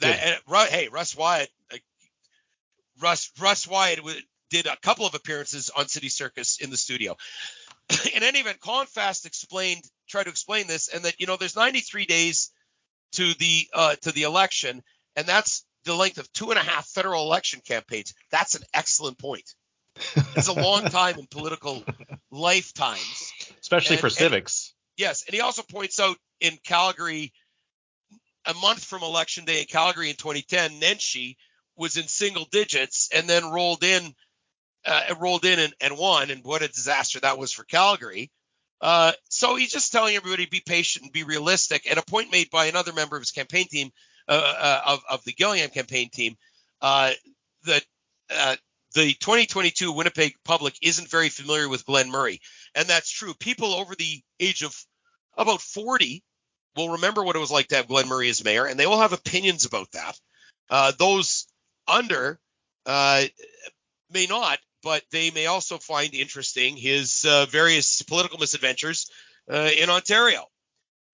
That, 0.00 0.40
and, 0.48 0.68
hey, 0.68 0.88
Russ 0.88 1.16
Wyatt, 1.16 1.48
uh, 1.72 1.76
Russ 3.00 3.30
Russ 3.40 3.66
Wyatt 3.66 4.00
did 4.50 4.66
a 4.66 4.76
couple 4.76 5.06
of 5.06 5.14
appearances 5.14 5.70
on 5.70 5.88
City 5.88 6.08
Circus 6.08 6.58
in 6.60 6.70
the 6.70 6.76
studio. 6.76 7.16
in 8.14 8.22
any 8.22 8.40
event, 8.40 8.60
Colin 8.60 8.86
Fast 8.86 9.26
explained, 9.26 9.82
tried 10.08 10.24
to 10.24 10.30
explain 10.30 10.66
this, 10.66 10.88
and 10.88 11.04
that 11.04 11.20
you 11.20 11.26
know 11.26 11.36
there's 11.36 11.56
93 11.56 12.06
days 12.06 12.50
to 13.14 13.34
the 13.34 13.68
uh, 13.72 13.96
to 14.02 14.12
the 14.12 14.22
election, 14.22 14.82
and 15.16 15.26
that's 15.26 15.64
the 15.84 15.94
length 15.94 16.18
of 16.18 16.32
two 16.32 16.50
and 16.50 16.58
a 16.58 16.62
half 16.62 16.86
federal 16.86 17.22
election 17.22 17.60
campaigns. 17.66 18.14
That's 18.30 18.54
an 18.54 18.62
excellent 18.72 19.18
point. 19.18 19.54
It's 20.36 20.48
a 20.48 20.52
long 20.52 20.84
time 20.90 21.18
in 21.18 21.26
political 21.26 21.84
lifetimes, 22.30 23.32
especially 23.60 23.96
and, 23.96 24.00
for 24.00 24.10
civics. 24.10 24.74
And, 24.98 25.06
yes, 25.06 25.24
and 25.26 25.34
he 25.34 25.40
also 25.40 25.62
points 25.62 26.00
out 26.00 26.16
in 26.40 26.58
Calgary, 26.64 27.32
a 28.46 28.54
month 28.54 28.84
from 28.84 29.02
election 29.02 29.44
day 29.44 29.60
in 29.60 29.66
Calgary 29.66 30.10
in 30.10 30.16
2010, 30.16 30.80
Nenshi 30.80 31.36
was 31.76 31.96
in 31.96 32.06
single 32.08 32.46
digits 32.50 33.08
and 33.14 33.28
then 33.28 33.50
rolled 33.50 33.84
in, 33.84 34.14
uh, 34.84 35.14
rolled 35.18 35.44
in 35.44 35.58
and, 35.58 35.74
and 35.80 35.96
won. 35.96 36.30
And 36.30 36.44
what 36.44 36.62
a 36.62 36.68
disaster 36.68 37.20
that 37.20 37.38
was 37.38 37.52
for 37.52 37.64
Calgary. 37.64 38.30
Uh, 38.80 39.12
so 39.28 39.56
he's 39.56 39.72
just 39.72 39.92
telling 39.92 40.16
everybody 40.16 40.46
be 40.46 40.62
patient 40.64 41.04
and 41.04 41.12
be 41.12 41.24
realistic. 41.24 41.86
And 41.88 41.98
a 41.98 42.02
point 42.02 42.32
made 42.32 42.50
by 42.50 42.66
another 42.66 42.92
member 42.92 43.16
of 43.16 43.22
his 43.22 43.30
campaign 43.30 43.66
team, 43.70 43.90
uh, 44.28 44.54
uh, 44.58 44.80
of, 44.92 45.02
of 45.08 45.24
the 45.24 45.32
Gillingham 45.32 45.70
campaign 45.70 46.10
team, 46.10 46.36
uh, 46.82 47.12
that 47.64 47.84
uh, 48.34 48.56
the 48.94 49.12
2022 49.14 49.92
Winnipeg 49.92 50.34
public 50.44 50.74
isn't 50.82 51.10
very 51.10 51.28
familiar 51.28 51.68
with 51.68 51.86
Glen 51.86 52.10
Murray. 52.10 52.40
And 52.74 52.86
that's 52.86 53.10
true. 53.10 53.34
People 53.34 53.72
over 53.74 53.94
the 53.94 54.22
age 54.40 54.62
of 54.62 54.76
about 55.36 55.60
40 55.60 56.22
will 56.76 56.90
remember 56.90 57.22
what 57.22 57.36
it 57.36 57.40
was 57.40 57.50
like 57.50 57.68
to 57.68 57.76
have 57.76 57.88
Glen 57.88 58.08
Murray 58.08 58.28
as 58.28 58.44
mayor, 58.44 58.66
and 58.66 58.78
they 58.78 58.86
will 58.86 59.00
have 59.00 59.12
opinions 59.12 59.64
about 59.64 59.90
that. 59.92 60.18
Uh, 60.68 60.92
those 60.98 61.46
under 61.86 62.38
may 62.86 64.26
not 64.28 64.58
but 64.84 65.02
they 65.10 65.30
may 65.30 65.46
also 65.46 65.78
find 65.78 66.14
interesting 66.14 66.76
his 66.76 67.24
uh, 67.24 67.46
various 67.46 68.02
political 68.02 68.38
misadventures 68.38 69.10
uh, 69.50 69.70
in 69.76 69.90
Ontario. 69.90 70.44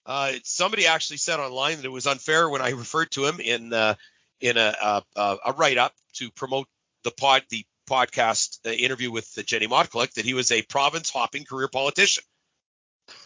Uh, 0.04 0.32
somebody 0.42 0.86
actually 0.86 1.18
said 1.18 1.38
online 1.38 1.76
that 1.76 1.84
it 1.84 1.92
was 1.92 2.06
unfair 2.06 2.48
when 2.48 2.60
I 2.60 2.70
referred 2.70 3.10
to 3.12 3.24
him 3.26 3.38
in 3.40 3.72
uh, 3.72 3.94
in 4.40 4.56
a, 4.56 5.02
a, 5.16 5.36
a 5.46 5.52
write 5.52 5.78
up 5.78 5.94
to 6.14 6.30
promote 6.32 6.66
the 7.04 7.12
pod 7.12 7.44
the 7.50 7.64
podcast 7.88 8.58
uh, 8.66 8.70
interview 8.70 9.10
with 9.10 9.38
Jenny 9.46 9.66
Motkaluk 9.66 10.12
that 10.14 10.24
he 10.24 10.34
was 10.34 10.50
a 10.50 10.62
province 10.62 11.10
hopping 11.10 11.44
career 11.44 11.68
politician. 11.68 12.24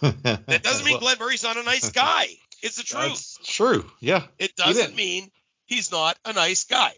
that 0.00 0.62
doesn't 0.62 0.84
mean 0.84 0.98
Glen 1.00 1.16
Murray's 1.18 1.42
not 1.42 1.56
a 1.56 1.62
nice 1.62 1.90
guy. 1.92 2.26
It's 2.62 2.76
the 2.76 2.82
truth. 2.82 3.02
That's 3.02 3.38
true. 3.44 3.90
Yeah. 4.00 4.22
It 4.38 4.56
doesn't 4.56 4.96
mean 4.96 5.30
he's 5.66 5.90
not 5.90 6.18
a 6.24 6.32
nice 6.32 6.64
guy 6.64 6.92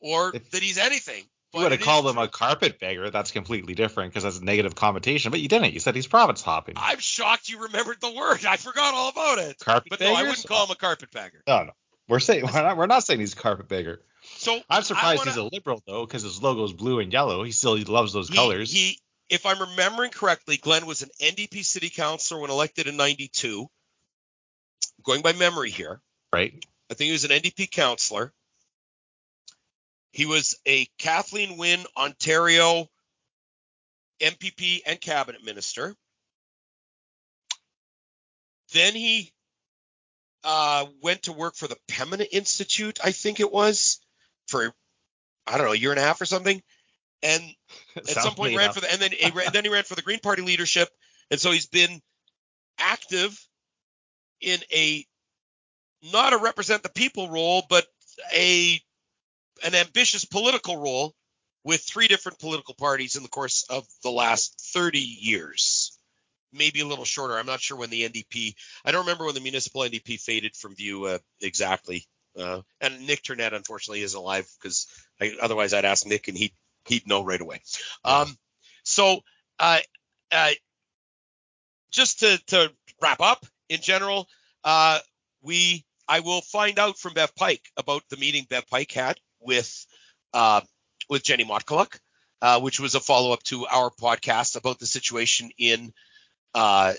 or 0.00 0.32
that 0.32 0.62
he's 0.62 0.78
anything. 0.78 1.24
You 1.52 1.60
would 1.62 1.72
have 1.72 1.80
called 1.80 2.06
him 2.06 2.16
a 2.16 2.28
carpetbagger. 2.28 3.10
That's 3.10 3.32
completely 3.32 3.74
different 3.74 4.12
because 4.12 4.22
that's 4.22 4.38
a 4.38 4.44
negative 4.44 4.76
connotation. 4.76 5.32
But 5.32 5.40
you 5.40 5.48
didn't. 5.48 5.72
You 5.72 5.80
said 5.80 5.96
he's 5.96 6.06
province 6.06 6.42
hopping. 6.42 6.74
I'm 6.76 7.00
shocked 7.00 7.48
you 7.48 7.62
remembered 7.62 8.00
the 8.00 8.12
word. 8.12 8.46
I 8.46 8.56
forgot 8.56 8.94
all 8.94 9.08
about 9.08 9.38
it. 9.38 9.58
Carpetbagger. 9.58 9.96
But 9.98 10.00
no, 10.00 10.14
I 10.14 10.22
wouldn't 10.22 10.46
call 10.46 10.66
him 10.66 10.70
a 10.70 10.76
carpetbagger. 10.76 11.42
No, 11.48 11.64
no. 11.64 11.72
We're 12.08 12.20
saying 12.20 12.44
we're 12.44 12.52
not, 12.52 12.76
we're 12.76 12.86
not 12.86 13.04
saying 13.04 13.20
he's 13.20 13.32
a 13.32 13.36
carpetbagger. 13.36 14.00
So 14.36 14.60
I'm 14.68 14.82
surprised 14.82 15.18
wanna, 15.18 15.30
he's 15.30 15.38
a 15.38 15.44
liberal 15.44 15.82
though, 15.86 16.06
because 16.06 16.22
his 16.22 16.42
logo 16.42 16.64
is 16.64 16.72
blue 16.72 17.00
and 17.00 17.12
yellow. 17.12 17.42
He 17.42 17.52
still 17.52 17.74
he 17.74 17.84
loves 17.84 18.12
those 18.12 18.28
he, 18.28 18.36
colors. 18.36 18.72
He, 18.72 18.98
if 19.28 19.46
I'm 19.46 19.60
remembering 19.60 20.10
correctly, 20.10 20.56
Glen 20.56 20.86
was 20.86 21.02
an 21.02 21.10
NDP 21.20 21.64
city 21.64 21.88
councilor 21.88 22.40
when 22.40 22.50
elected 22.50 22.86
in 22.86 22.96
'92. 22.96 23.66
Going 25.02 25.22
by 25.22 25.32
memory 25.32 25.70
here. 25.70 26.00
Right. 26.32 26.64
I 26.90 26.94
think 26.94 27.06
he 27.06 27.12
was 27.12 27.24
an 27.24 27.30
NDP 27.30 27.70
councilor. 27.70 28.32
He 30.12 30.26
was 30.26 30.56
a 30.66 30.86
Kathleen 30.98 31.56
Wynne 31.56 31.84
Ontario 31.96 32.88
MPP 34.20 34.80
and 34.86 35.00
cabinet 35.00 35.44
minister. 35.44 35.94
Then 38.72 38.94
he 38.94 39.32
uh, 40.44 40.86
went 41.02 41.22
to 41.24 41.32
work 41.32 41.56
for 41.56 41.68
the 41.68 41.76
Pembina 41.88 42.26
Institute, 42.30 42.98
I 43.02 43.12
think 43.12 43.40
it 43.40 43.50
was, 43.50 44.00
for 44.48 44.72
I 45.46 45.56
don't 45.56 45.66
know 45.66 45.72
a 45.72 45.76
year 45.76 45.90
and 45.90 45.98
a 45.98 46.02
half 46.02 46.20
or 46.20 46.26
something, 46.26 46.62
and 47.22 47.42
at 47.96 48.08
some 48.08 48.34
point 48.34 48.56
ran 48.56 48.72
for 48.72 48.80
the 48.80 48.90
and 48.90 49.00
then 49.00 49.12
he 49.12 49.30
ran, 49.30 49.52
then 49.52 49.64
he 49.64 49.70
ran 49.70 49.84
for 49.84 49.94
the 49.94 50.02
Green 50.02 50.20
Party 50.20 50.42
leadership, 50.42 50.88
and 51.30 51.40
so 51.40 51.50
he's 51.50 51.66
been 51.66 52.00
active 52.78 53.38
in 54.40 54.58
a 54.72 55.04
not 56.12 56.32
a 56.32 56.38
represent 56.38 56.82
the 56.82 56.88
people 56.88 57.28
role, 57.28 57.62
but 57.68 57.86
a 58.34 58.80
an 59.64 59.74
ambitious 59.74 60.24
political 60.24 60.76
role 60.76 61.14
with 61.64 61.82
three 61.82 62.08
different 62.08 62.38
political 62.38 62.74
parties 62.74 63.16
in 63.16 63.22
the 63.22 63.28
course 63.28 63.64
of 63.68 63.86
the 64.02 64.10
last 64.10 64.60
30 64.72 64.98
years. 64.98 65.96
Maybe 66.52 66.80
a 66.80 66.86
little 66.86 67.04
shorter. 67.04 67.38
I'm 67.38 67.46
not 67.46 67.60
sure 67.60 67.76
when 67.76 67.90
the 67.90 68.08
NDP. 68.08 68.54
I 68.84 68.90
don't 68.90 69.02
remember 69.02 69.26
when 69.26 69.34
the 69.34 69.40
municipal 69.40 69.82
NDP 69.82 70.20
faded 70.20 70.56
from 70.56 70.74
view 70.74 71.04
uh, 71.04 71.18
exactly. 71.40 72.06
Uh, 72.36 72.62
and 72.80 73.06
Nick 73.06 73.22
Ternette 73.22 73.54
unfortunately 73.54 74.02
isn't 74.02 74.18
alive 74.18 74.50
because 74.60 74.86
otherwise 75.40 75.74
I'd 75.74 75.84
ask 75.84 76.06
Nick 76.06 76.28
and 76.28 76.36
he'd 76.36 76.52
he'd 76.86 77.06
know 77.06 77.24
right 77.24 77.40
away. 77.40 77.60
Um, 78.04 78.36
so 78.82 79.20
uh, 79.58 79.78
uh, 80.32 80.50
just 81.92 82.20
to 82.20 82.38
to 82.48 82.72
wrap 83.00 83.20
up 83.20 83.46
in 83.68 83.80
general, 83.80 84.26
uh, 84.64 84.98
we 85.42 85.84
I 86.08 86.20
will 86.20 86.40
find 86.40 86.78
out 86.78 86.98
from 86.98 87.14
Bev 87.14 87.34
Pike 87.36 87.70
about 87.76 88.02
the 88.10 88.16
meeting 88.16 88.46
Bev 88.48 88.66
Pike 88.68 88.90
had 88.90 89.20
with 89.40 89.86
uh, 90.32 90.60
with 91.08 91.22
Jenny 91.22 91.44
Motkaluk, 91.44 91.98
uh, 92.42 92.60
which 92.60 92.80
was 92.80 92.94
a 92.94 93.00
follow 93.00 93.32
up 93.32 93.42
to 93.44 93.66
our 93.66 93.90
podcast 93.90 94.56
about 94.56 94.78
the 94.78 94.86
situation 94.86 95.50
in 95.58 95.92
uh, 96.54 96.94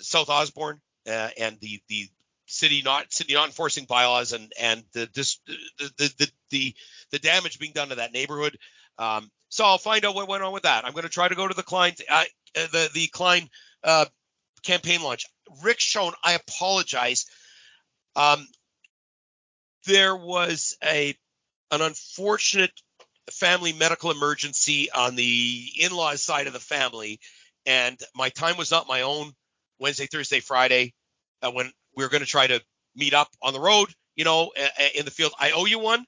South 0.00 0.28
Osborne 0.28 0.80
uh, 1.08 1.28
and 1.38 1.58
the 1.60 1.80
the 1.88 2.08
city 2.46 2.82
not 2.84 3.12
city 3.12 3.34
not 3.34 3.46
enforcing 3.46 3.84
bylaws 3.84 4.32
and 4.32 4.52
and 4.58 4.84
the 4.92 5.08
this 5.14 5.40
the 5.46 5.56
the 5.98 6.14
the, 6.18 6.30
the, 6.50 6.74
the 7.12 7.18
damage 7.18 7.58
being 7.58 7.72
done 7.72 7.88
to 7.88 7.96
that 7.96 8.12
neighborhood. 8.12 8.58
Um, 8.98 9.30
so 9.48 9.64
I'll 9.64 9.78
find 9.78 10.04
out 10.04 10.14
what 10.14 10.28
went 10.28 10.42
on 10.42 10.52
with 10.52 10.64
that. 10.64 10.84
I'm 10.84 10.92
going 10.92 11.04
to 11.04 11.08
try 11.08 11.28
to 11.28 11.34
go 11.34 11.46
to 11.46 11.54
the 11.54 11.62
Klein 11.62 11.94
uh, 12.08 12.24
the 12.54 12.90
the 12.92 13.06
Klein 13.08 13.48
uh, 13.84 14.06
campaign 14.62 15.02
launch. 15.02 15.26
Rick 15.62 15.80
Shone, 15.80 16.12
I 16.22 16.32
apologize. 16.32 17.26
Um, 18.14 18.46
there 19.86 20.16
was 20.16 20.76
a 20.82 21.14
an 21.70 21.82
unfortunate 21.82 22.72
family 23.30 23.72
medical 23.72 24.10
emergency 24.10 24.90
on 24.90 25.16
the 25.16 25.68
in-laws 25.80 26.22
side 26.22 26.46
of 26.46 26.52
the 26.52 26.60
family, 26.60 27.20
and 27.64 27.98
my 28.14 28.28
time 28.28 28.56
was 28.56 28.70
not 28.70 28.88
my 28.88 29.02
own. 29.02 29.32
Wednesday, 29.78 30.06
Thursday, 30.06 30.40
Friday, 30.40 30.94
uh, 31.42 31.50
when 31.50 31.70
we 31.96 32.04
were 32.04 32.08
going 32.08 32.22
to 32.22 32.26
try 32.26 32.46
to 32.46 32.62
meet 32.94 33.12
up 33.12 33.28
on 33.42 33.52
the 33.52 33.60
road, 33.60 33.88
you 34.14 34.24
know, 34.24 34.52
in 34.94 35.04
the 35.04 35.10
field. 35.10 35.32
I 35.38 35.50
owe 35.50 35.66
you 35.66 35.78
one. 35.78 36.04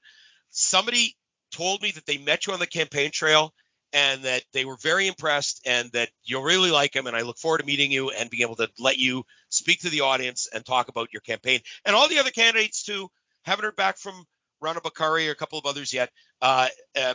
Somebody 0.49 1.15
told 1.51 1.81
me 1.81 1.91
that 1.91 2.05
they 2.05 2.17
met 2.17 2.47
you 2.47 2.53
on 2.53 2.59
the 2.59 2.67
campaign 2.67 3.11
trail 3.11 3.53
and 3.93 4.23
that 4.23 4.43
they 4.53 4.65
were 4.65 4.77
very 4.77 5.07
impressed 5.07 5.61
and 5.65 5.91
that 5.91 6.09
you'll 6.23 6.43
really 6.43 6.71
like 6.71 6.95
him. 6.95 7.07
And 7.07 7.15
I 7.15 7.21
look 7.21 7.37
forward 7.37 7.59
to 7.59 7.65
meeting 7.65 7.91
you 7.91 8.09
and 8.11 8.29
being 8.29 8.43
able 8.43 8.55
to 8.57 8.69
let 8.79 8.97
you 8.97 9.23
speak 9.49 9.81
to 9.81 9.89
the 9.89 10.01
audience 10.01 10.47
and 10.53 10.65
talk 10.65 10.89
about 10.89 11.13
your 11.13 11.21
campaign 11.21 11.59
and 11.85 11.95
all 11.95 12.07
the 12.07 12.19
other 12.19 12.31
candidates 12.31 12.83
too. 12.83 13.09
Haven't 13.43 13.65
heard 13.65 13.75
back 13.75 13.97
from 13.97 14.25
Rana 14.61 14.81
Bokhari 14.81 15.27
or 15.27 15.31
a 15.31 15.35
couple 15.35 15.59
of 15.59 15.65
others 15.65 15.93
yet. 15.93 16.09
Uh, 16.41 16.67
uh, 16.99 17.13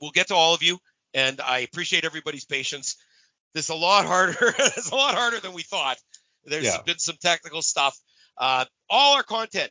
we'll 0.00 0.10
get 0.10 0.28
to 0.28 0.34
all 0.34 0.54
of 0.54 0.62
you, 0.62 0.78
and 1.14 1.40
I 1.40 1.60
appreciate 1.60 2.04
everybody's 2.04 2.44
patience. 2.44 2.96
This 3.54 3.66
is 3.66 3.70
a 3.70 3.74
lot 3.74 4.06
harder. 4.06 4.36
it's 4.40 4.90
a 4.90 4.94
lot 4.94 5.14
harder 5.14 5.40
than 5.40 5.52
we 5.52 5.62
thought. 5.62 5.98
There's 6.44 6.64
yeah. 6.64 6.82
been 6.84 6.98
some 6.98 7.16
technical 7.20 7.62
stuff. 7.62 7.98
Uh, 8.36 8.64
all 8.88 9.16
our 9.16 9.22
content 9.22 9.70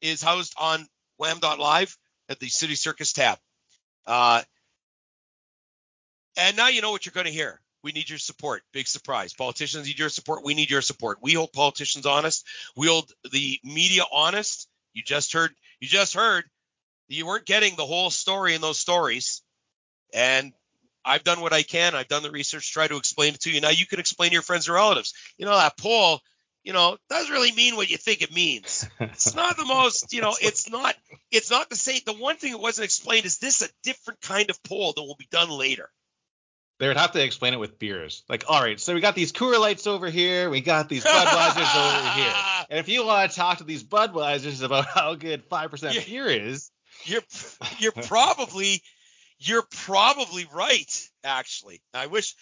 is 0.00 0.22
housed 0.22 0.54
on 0.58 0.86
wham.live 1.16 1.96
at 2.28 2.38
the 2.40 2.48
City 2.48 2.74
Circus 2.74 3.12
tab. 3.12 3.38
Uh, 4.06 4.42
and 6.36 6.56
now 6.56 6.68
you 6.68 6.80
know 6.80 6.90
what 6.90 7.06
you're 7.06 7.12
going 7.12 7.26
to 7.26 7.32
hear. 7.32 7.60
We 7.82 7.92
need 7.92 8.10
your 8.10 8.18
support. 8.18 8.62
Big 8.72 8.86
surprise. 8.86 9.32
Politicians 9.32 9.86
need 9.86 9.98
your 9.98 10.10
support. 10.10 10.44
We 10.44 10.54
need 10.54 10.70
your 10.70 10.82
support. 10.82 11.18
We 11.22 11.32
hold 11.34 11.52
politicians 11.52 12.06
honest. 12.06 12.46
We 12.76 12.88
hold 12.88 13.10
the 13.30 13.58
media 13.64 14.02
honest. 14.12 14.68
You 14.92 15.02
just 15.02 15.32
heard. 15.32 15.52
You 15.80 15.88
just 15.88 16.14
heard 16.14 16.44
you 17.10 17.26
weren't 17.26 17.46
getting 17.46 17.76
the 17.76 17.86
whole 17.86 18.10
story 18.10 18.54
in 18.54 18.60
those 18.60 18.78
stories. 18.78 19.42
And 20.14 20.52
I've 21.04 21.24
done 21.24 21.40
what 21.40 21.52
I 21.52 21.62
can. 21.62 21.94
I've 21.94 22.08
done 22.08 22.22
the 22.22 22.30
research, 22.30 22.72
try 22.72 22.86
to 22.86 22.96
explain 22.96 23.34
it 23.34 23.40
to 23.40 23.50
you. 23.50 23.60
Now 23.60 23.70
you 23.70 23.86
can 23.86 24.00
explain 24.00 24.30
to 24.30 24.34
your 24.34 24.42
friends 24.42 24.68
and 24.68 24.74
relatives. 24.74 25.14
You 25.36 25.46
know, 25.46 25.56
that 25.56 25.76
poll, 25.76 26.20
you 26.62 26.72
know, 26.72 26.98
doesn't 27.08 27.32
really 27.32 27.52
mean 27.52 27.76
what 27.76 27.90
you 27.90 27.96
think 27.96 28.22
it 28.22 28.32
means. 28.32 28.88
It's 29.00 29.34
not 29.36 29.56
the 29.56 29.64
most, 29.64 30.12
you 30.12 30.20
know, 30.20 30.34
it's 30.40 30.70
not, 30.70 30.94
it's 31.30 31.50
not 31.50 31.68
the 31.68 31.76
same. 31.76 32.00
The 32.04 32.12
one 32.12 32.36
thing 32.36 32.52
that 32.52 32.60
wasn't 32.60 32.84
explained 32.84 33.26
is 33.26 33.38
this 33.38 33.62
a 33.62 33.68
different 33.82 34.20
kind 34.20 34.50
of 34.50 34.62
poll 34.62 34.92
that 34.92 35.02
will 35.02 35.16
be 35.16 35.28
done 35.30 35.50
later. 35.50 35.88
They 36.78 36.88
would 36.88 36.96
have 36.96 37.12
to 37.12 37.22
explain 37.22 37.52
it 37.52 37.60
with 37.60 37.78
beers. 37.78 38.24
Like, 38.26 38.44
all 38.48 38.62
right, 38.62 38.80
so 38.80 38.94
we 38.94 39.00
got 39.00 39.14
these 39.14 39.32
Coors 39.32 39.60
Lights 39.60 39.86
over 39.86 40.08
here, 40.08 40.48
we 40.48 40.62
got 40.62 40.88
these 40.88 41.04
Budweisers 41.04 41.76
over 41.76 42.10
here. 42.12 42.34
And 42.70 42.78
if 42.78 42.88
you 42.88 43.04
want 43.04 43.28
to 43.28 43.36
talk 43.36 43.58
to 43.58 43.64
these 43.64 43.82
Budweisers 43.82 44.62
about 44.62 44.86
how 44.86 45.16
good 45.16 45.42
five 45.46 45.72
percent 45.72 46.06
beer 46.06 46.26
is, 46.26 46.70
you're 47.04 47.22
you're 47.78 47.92
probably 47.92 48.82
you're 49.38 49.66
probably 49.70 50.46
right. 50.52 51.08
Actually, 51.24 51.80
I 51.94 52.06
wish 52.06 52.34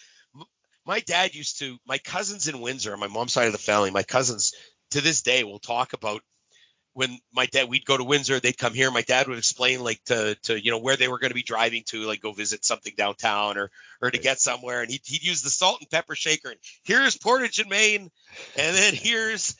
my 0.85 0.99
dad 1.01 1.35
used 1.35 1.59
to. 1.59 1.77
My 1.87 1.97
cousins 1.97 2.47
in 2.47 2.61
Windsor, 2.61 2.93
on 2.93 2.99
my 2.99 3.07
mom's 3.07 3.33
side 3.33 3.47
of 3.47 3.53
the 3.53 3.57
family, 3.57 3.91
my 3.91 4.03
cousins 4.03 4.53
to 4.91 5.01
this 5.01 5.21
day 5.21 5.43
will 5.43 5.59
talk 5.59 5.93
about 5.93 6.21
when 6.93 7.17
my 7.31 7.45
dad 7.45 7.69
we'd 7.69 7.85
go 7.85 7.95
to 7.95 8.03
Windsor, 8.03 8.39
they'd 8.39 8.57
come 8.57 8.73
here. 8.73 8.91
My 8.91 9.03
dad 9.03 9.27
would 9.27 9.37
explain 9.37 9.83
like 9.83 10.03
to 10.05 10.35
to 10.43 10.61
you 10.61 10.71
know 10.71 10.79
where 10.79 10.97
they 10.97 11.07
were 11.07 11.19
going 11.19 11.29
to 11.29 11.35
be 11.35 11.43
driving 11.43 11.83
to, 11.87 12.05
like 12.05 12.21
go 12.21 12.33
visit 12.33 12.65
something 12.65 12.93
downtown 12.97 13.57
or 13.57 13.71
or 14.01 14.11
to 14.11 14.17
get 14.17 14.39
somewhere, 14.39 14.81
and 14.81 14.91
he'd, 14.91 15.01
he'd 15.05 15.23
use 15.23 15.41
the 15.41 15.49
salt 15.49 15.79
and 15.79 15.89
pepper 15.89 16.15
shaker. 16.15 16.49
And 16.49 16.59
here's 16.83 17.17
Portage 17.17 17.59
and 17.59 17.69
Main, 17.69 18.09
and 18.57 18.75
then 18.75 18.93
here's 18.95 19.55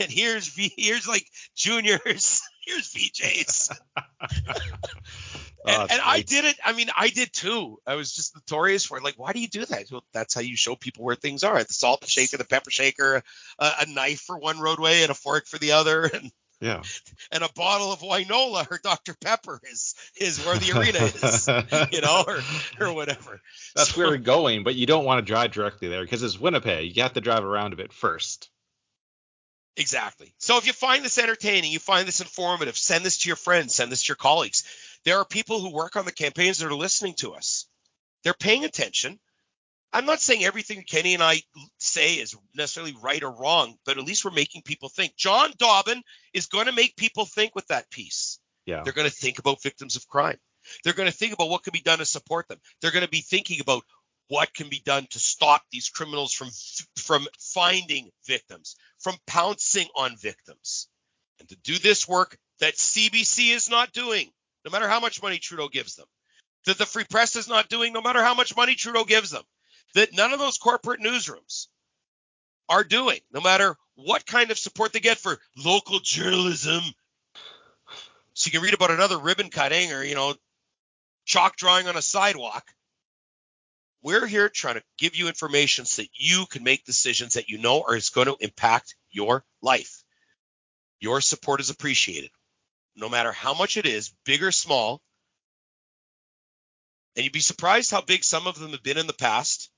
and 0.00 0.10
here's 0.10 0.52
here's 0.56 1.06
like 1.06 1.26
juniors 1.54 2.42
here's 2.64 2.92
VJs. 2.92 3.78
and, 5.66 5.76
oh, 5.76 5.86
and 5.90 6.00
I 6.04 6.22
did 6.26 6.44
it. 6.44 6.56
I 6.64 6.72
mean, 6.72 6.88
I 6.96 7.08
did 7.08 7.32
too. 7.32 7.78
I 7.86 7.94
was 7.94 8.12
just 8.12 8.34
notorious 8.34 8.84
for 8.84 8.98
it. 8.98 9.04
Like, 9.04 9.18
why 9.18 9.32
do 9.32 9.40
you 9.40 9.48
do 9.48 9.64
that? 9.64 9.84
Well, 9.90 10.04
that's 10.12 10.34
how 10.34 10.40
you 10.40 10.56
show 10.56 10.76
people 10.76 11.04
where 11.04 11.14
things 11.14 11.44
are. 11.44 11.62
The 11.62 11.72
salt 11.72 12.06
shaker, 12.06 12.36
the 12.36 12.44
pepper 12.44 12.70
shaker, 12.70 13.22
a, 13.58 13.70
a 13.80 13.86
knife 13.86 14.20
for 14.20 14.38
one 14.38 14.60
roadway 14.60 15.02
and 15.02 15.10
a 15.10 15.14
fork 15.14 15.46
for 15.46 15.58
the 15.58 15.72
other, 15.72 16.04
and 16.14 16.30
yeah, 16.60 16.82
and 17.32 17.42
a 17.42 17.48
bottle 17.56 17.92
of 17.92 18.00
Wynola 18.00 18.70
or 18.70 18.78
Dr 18.82 19.14
Pepper 19.20 19.60
is 19.70 19.96
is 20.16 20.38
where 20.46 20.56
the 20.56 20.78
arena 20.78 20.98
is, 21.00 21.48
you 21.92 22.00
know, 22.00 22.24
or 22.24 22.40
or 22.80 22.94
whatever. 22.94 23.40
That's 23.74 23.90
so, 23.94 24.00
where 24.00 24.10
we're 24.10 24.18
going, 24.18 24.62
but 24.62 24.76
you 24.76 24.86
don't 24.86 25.04
want 25.04 25.18
to 25.18 25.28
drive 25.28 25.50
directly 25.50 25.88
there 25.88 26.02
because 26.02 26.22
it's 26.22 26.38
Winnipeg. 26.38 26.96
You 26.96 27.02
have 27.02 27.14
to 27.14 27.20
drive 27.20 27.42
around 27.42 27.72
a 27.72 27.76
bit 27.76 27.92
first. 27.92 28.48
Exactly. 29.76 30.34
So 30.38 30.58
if 30.58 30.66
you 30.66 30.72
find 30.72 31.04
this 31.04 31.18
entertaining, 31.18 31.72
you 31.72 31.78
find 31.78 32.06
this 32.06 32.20
informative, 32.20 32.76
send 32.76 33.04
this 33.04 33.18
to 33.18 33.28
your 33.28 33.36
friends, 33.36 33.74
send 33.74 33.90
this 33.90 34.02
to 34.02 34.10
your 34.10 34.16
colleagues. 34.16 34.64
There 35.04 35.18
are 35.18 35.24
people 35.24 35.60
who 35.60 35.72
work 35.72 35.96
on 35.96 36.04
the 36.04 36.12
campaigns 36.12 36.58
that 36.58 36.68
are 36.68 36.74
listening 36.74 37.14
to 37.18 37.32
us. 37.32 37.66
They're 38.22 38.34
paying 38.34 38.64
attention. 38.64 39.18
I'm 39.92 40.06
not 40.06 40.20
saying 40.20 40.44
everything 40.44 40.84
Kenny 40.86 41.14
and 41.14 41.22
I 41.22 41.42
say 41.78 42.14
is 42.14 42.36
necessarily 42.54 42.94
right 43.02 43.22
or 43.22 43.30
wrong, 43.30 43.76
but 43.84 43.98
at 43.98 44.04
least 44.04 44.24
we're 44.24 44.30
making 44.30 44.62
people 44.62 44.88
think. 44.88 45.16
John 45.16 45.52
Dobbin 45.58 46.02
is 46.32 46.46
going 46.46 46.66
to 46.66 46.72
make 46.72 46.96
people 46.96 47.26
think 47.26 47.54
with 47.54 47.66
that 47.68 47.90
piece. 47.90 48.38
Yeah. 48.64 48.82
They're 48.84 48.92
going 48.94 49.08
to 49.08 49.14
think 49.14 49.38
about 49.38 49.62
victims 49.62 49.96
of 49.96 50.08
crime. 50.08 50.38
They're 50.84 50.94
going 50.94 51.10
to 51.10 51.16
think 51.16 51.34
about 51.34 51.48
what 51.50 51.64
can 51.64 51.72
be 51.72 51.82
done 51.82 51.98
to 51.98 52.04
support 52.04 52.48
them. 52.48 52.58
They're 52.80 52.92
going 52.92 53.04
to 53.04 53.10
be 53.10 53.20
thinking 53.20 53.60
about 53.60 53.84
what 54.28 54.54
can 54.54 54.68
be 54.68 54.80
done 54.84 55.06
to 55.10 55.18
stop 55.18 55.62
these 55.70 55.90
criminals 55.90 56.32
from 56.32 56.48
from 56.96 57.26
finding 57.38 58.10
victims, 58.26 58.76
from 59.00 59.16
pouncing 59.26 59.86
on 59.96 60.16
victims. 60.16 60.88
And 61.40 61.48
to 61.48 61.56
do 61.56 61.78
this 61.78 62.08
work 62.08 62.38
that 62.60 62.74
CBC 62.74 63.54
is 63.54 63.68
not 63.68 63.92
doing, 63.92 64.30
no 64.64 64.70
matter 64.70 64.88
how 64.88 65.00
much 65.00 65.22
money 65.22 65.38
Trudeau 65.38 65.68
gives 65.68 65.96
them, 65.96 66.06
that 66.66 66.78
the 66.78 66.86
Free 66.86 67.04
Press 67.04 67.36
is 67.36 67.48
not 67.48 67.68
doing, 67.68 67.92
no 67.92 68.00
matter 68.00 68.22
how 68.22 68.34
much 68.34 68.56
money 68.56 68.74
Trudeau 68.74 69.04
gives 69.04 69.30
them, 69.30 69.42
that 69.94 70.14
none 70.14 70.32
of 70.32 70.38
those 70.38 70.58
corporate 70.58 71.00
newsrooms 71.00 71.66
are 72.68 72.84
doing, 72.84 73.18
no 73.32 73.40
matter 73.40 73.76
what 73.96 74.24
kind 74.24 74.50
of 74.50 74.58
support 74.58 74.92
they 74.92 75.00
get 75.00 75.18
for 75.18 75.38
local 75.56 75.98
journalism. 76.00 76.82
So 78.34 78.46
you 78.46 78.52
can 78.52 78.62
read 78.62 78.74
about 78.74 78.90
another 78.90 79.18
ribbon 79.18 79.50
cutting 79.50 79.92
or, 79.92 80.02
you 80.02 80.14
know, 80.14 80.34
chalk 81.24 81.56
drawing 81.56 81.88
on 81.88 81.96
a 81.96 82.02
sidewalk. 82.02 82.64
We're 84.02 84.26
here 84.26 84.48
trying 84.48 84.74
to 84.74 84.82
give 84.98 85.14
you 85.14 85.28
information 85.28 85.84
so 85.84 86.02
that 86.02 86.10
you 86.14 86.46
can 86.46 86.64
make 86.64 86.84
decisions 86.84 87.34
that 87.34 87.48
you 87.48 87.58
know 87.58 87.82
are 87.82 87.98
going 88.12 88.26
to 88.26 88.36
impact 88.40 88.96
your 89.10 89.44
life. 89.60 90.02
Your 91.00 91.20
support 91.20 91.60
is 91.60 91.70
appreciated, 91.70 92.30
no 92.96 93.08
matter 93.08 93.32
how 93.32 93.54
much 93.54 93.76
it 93.76 93.86
is, 93.86 94.12
big 94.24 94.42
or 94.42 94.52
small. 94.52 95.00
And 97.14 97.24
you'd 97.24 97.32
be 97.32 97.40
surprised 97.40 97.90
how 97.90 98.00
big 98.00 98.24
some 98.24 98.46
of 98.46 98.58
them 98.58 98.70
have 98.70 98.82
been 98.82 98.98
in 98.98 99.06
the 99.06 99.12
past, 99.12 99.70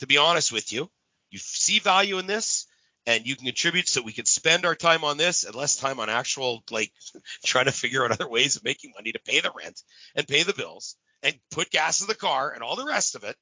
to 0.00 0.06
be 0.06 0.16
honest 0.16 0.52
with 0.52 0.72
you. 0.72 0.90
You 1.30 1.38
see 1.38 1.78
value 1.78 2.18
in 2.18 2.26
this, 2.26 2.66
and 3.06 3.26
you 3.26 3.36
can 3.36 3.46
contribute 3.46 3.88
so 3.88 4.02
we 4.02 4.12
can 4.12 4.24
spend 4.24 4.66
our 4.66 4.74
time 4.74 5.04
on 5.04 5.16
this 5.16 5.44
and 5.44 5.54
less 5.54 5.76
time 5.76 6.00
on 6.00 6.08
actual 6.08 6.62
like 6.70 6.92
trying 7.44 7.66
to 7.66 7.72
figure 7.72 8.04
out 8.04 8.12
other 8.12 8.28
ways 8.28 8.56
of 8.56 8.64
making 8.64 8.92
money 8.94 9.12
to 9.12 9.20
pay 9.20 9.40
the 9.40 9.52
rent 9.56 9.82
and 10.14 10.26
pay 10.26 10.42
the 10.42 10.52
bills 10.52 10.96
and 11.22 11.38
put 11.50 11.70
gas 11.70 12.00
in 12.00 12.06
the 12.06 12.14
car 12.14 12.52
and 12.52 12.62
all 12.62 12.76
the 12.76 12.84
rest 12.84 13.14
of 13.14 13.24
it. 13.24 13.36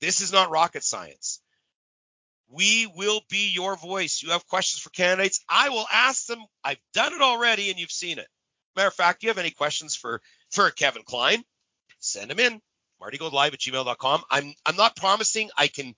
This 0.00 0.20
is 0.20 0.32
not 0.32 0.50
rocket 0.50 0.84
science. 0.84 1.40
We 2.48 2.86
will 2.86 3.20
be 3.28 3.50
your 3.52 3.76
voice. 3.76 4.22
You 4.22 4.30
have 4.30 4.46
questions 4.46 4.80
for 4.80 4.90
candidates. 4.90 5.40
I 5.48 5.68
will 5.68 5.86
ask 5.92 6.26
them. 6.26 6.40
I've 6.64 6.80
done 6.94 7.12
it 7.12 7.20
already 7.20 7.70
and 7.70 7.78
you've 7.78 7.92
seen 7.92 8.18
it. 8.18 8.26
Matter 8.76 8.88
of 8.88 8.94
fact, 8.94 9.22
you 9.22 9.28
have 9.28 9.38
any 9.38 9.50
questions 9.50 9.94
for 9.94 10.20
for 10.50 10.70
Kevin 10.70 11.02
Klein? 11.04 11.44
Send 12.00 12.30
them 12.30 12.40
in. 12.40 12.60
MartyGoldLive 13.00 13.54
at 13.54 13.60
gmail.com. 13.60 14.22
I'm 14.30 14.54
I'm 14.66 14.76
not 14.76 14.96
promising 14.96 15.50
I 15.56 15.68
can 15.68 15.94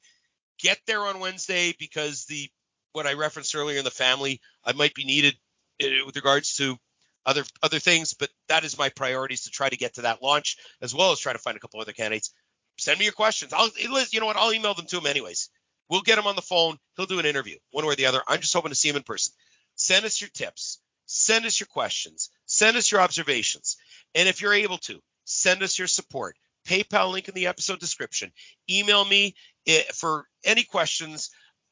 get 0.58 0.78
there 0.86 1.00
on 1.00 1.20
Wednesday 1.20 1.74
because 1.78 2.26
the 2.26 2.48
what 2.92 3.06
I 3.06 3.14
referenced 3.14 3.54
earlier 3.54 3.78
in 3.78 3.84
the 3.84 3.90
family, 3.90 4.40
I 4.64 4.72
might 4.72 4.94
be 4.94 5.04
needed 5.04 5.34
uh, 5.82 6.04
with 6.06 6.16
regards 6.16 6.56
to 6.56 6.76
other 7.24 7.44
other 7.62 7.78
things, 7.78 8.14
but 8.14 8.30
that 8.48 8.64
is 8.64 8.78
my 8.78 8.88
priorities 8.90 9.42
to 9.42 9.50
try 9.50 9.68
to 9.68 9.76
get 9.76 9.94
to 9.94 10.02
that 10.02 10.22
launch 10.22 10.56
as 10.80 10.94
well 10.94 11.12
as 11.12 11.18
try 11.18 11.32
to 11.32 11.38
find 11.38 11.56
a 11.56 11.60
couple 11.60 11.80
other 11.80 11.92
candidates. 11.92 12.32
Send 12.78 12.98
me 12.98 13.04
your 13.04 13.12
questions. 13.12 13.52
I'll 13.52 13.70
you 13.76 14.20
know 14.20 14.26
what? 14.26 14.36
I'll 14.36 14.52
email 14.52 14.74
them 14.74 14.86
to 14.86 14.98
him 14.98 15.06
anyways. 15.06 15.50
We'll 15.88 16.02
get 16.02 16.18
him 16.18 16.26
on 16.26 16.36
the 16.36 16.42
phone. 16.42 16.78
He'll 16.96 17.06
do 17.06 17.18
an 17.18 17.26
interview, 17.26 17.56
one 17.70 17.84
way 17.84 17.92
or 17.92 17.96
the 17.96 18.06
other. 18.06 18.22
I'm 18.26 18.40
just 18.40 18.54
hoping 18.54 18.70
to 18.70 18.74
see 18.74 18.88
him 18.88 18.96
in 18.96 19.02
person. 19.02 19.34
Send 19.74 20.04
us 20.04 20.20
your 20.20 20.30
tips. 20.30 20.78
Send 21.06 21.44
us 21.44 21.60
your 21.60 21.66
questions. 21.66 22.30
Send 22.46 22.76
us 22.76 22.90
your 22.90 23.00
observations. 23.00 23.76
And 24.14 24.28
if 24.28 24.40
you're 24.40 24.54
able 24.54 24.78
to, 24.78 25.00
send 25.24 25.62
us 25.62 25.78
your 25.78 25.88
support. 25.88 26.36
PayPal 26.66 27.12
link 27.12 27.28
in 27.28 27.34
the 27.34 27.48
episode 27.48 27.80
description. 27.80 28.32
Email 28.70 29.04
me 29.04 29.34
eh, 29.66 29.82
for 29.94 30.26
any 30.44 30.62
questions 30.62 31.30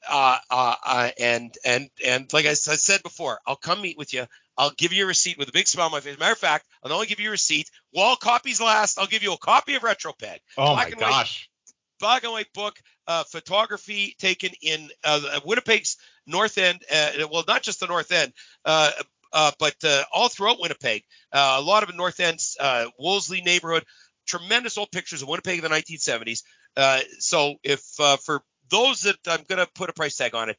uh, 0.09 0.39
uh, 0.51 0.75
uh, 0.85 1.11
and 1.19 1.55
and 1.65 1.91
and 2.05 2.33
like 2.33 2.47
I, 2.47 2.51
I 2.51 2.55
said 2.55 3.03
before, 3.03 3.41
I'll 3.47 3.57
come 3.57 3.83
meet 3.83 3.99
with 3.99 4.13
you. 4.13 4.27
I'll 4.61 4.73
give 4.77 4.93
you 4.93 5.05
a 5.05 5.07
receipt 5.07 5.39
with 5.39 5.49
a 5.49 5.53
big 5.53 5.67
smile 5.67 5.87
on 5.87 5.93
my 5.93 6.01
face. 6.01 6.13
As 6.13 6.17
a 6.17 6.21
matter 6.21 6.33
of 6.33 6.39
fact, 6.39 6.67
I'll 6.85 6.93
only 6.93 7.07
give 7.07 7.19
you 7.19 7.29
a 7.29 7.31
receipt. 7.31 7.71
Wall 7.95 8.15
copies 8.15 8.61
last. 8.61 8.99
I'll 8.99 9.07
give 9.07 9.23
you 9.23 9.33
a 9.33 9.39
copy 9.39 9.75
of 9.75 9.83
RetroPeg. 9.83 10.41
Oh 10.59 10.77
my 10.77 10.91
gosh. 10.91 11.49
White, 11.49 11.75
black 11.99 12.25
and 12.25 12.33
white 12.33 12.53
book, 12.53 12.79
uh, 13.07 13.25
photography 13.25 14.15
taken 14.19 14.51
in 14.61 14.91
uh, 15.03 15.41
Winnipeg's 15.47 15.97
North 16.27 16.59
End. 16.59 16.79
Uh, 16.93 17.27
well, 17.33 17.43
not 17.49 17.63
just 17.63 17.81
the 17.81 17.87
North 17.87 18.13
End, 18.13 18.35
uh, 18.67 18.91
uh, 19.33 19.51
but 19.59 19.77
uh, 19.83 20.03
all 20.13 20.29
throughout 20.29 20.61
Winnipeg. 20.61 21.05
Uh, 21.33 21.57
a 21.59 21.63
lot 21.63 21.83
of 21.83 21.89
the 21.89 21.97
North 21.97 22.21
End, 22.21 22.39
uh, 22.61 22.85
Wolseley 22.99 23.41
neighborhood. 23.41 23.87
Tremendous 24.27 24.77
old 24.77 24.93
pictures 24.93 25.23
of 25.23 25.29
Winnipeg 25.29 25.65
in 25.65 25.65
the 25.65 25.75
1970s. 25.75 26.43
Uh, 26.77 27.01
so 27.19 27.55
if 27.65 27.83
uh, 27.99 28.19
for 28.19 28.43
those 28.71 29.03
that 29.03 29.17
I'm 29.27 29.45
going 29.49 29.59
to 29.59 29.71
put 29.75 29.91
a 29.91 29.93
price 29.93 30.17
tag 30.17 30.35
on 30.35 30.49
it. 30.49 30.57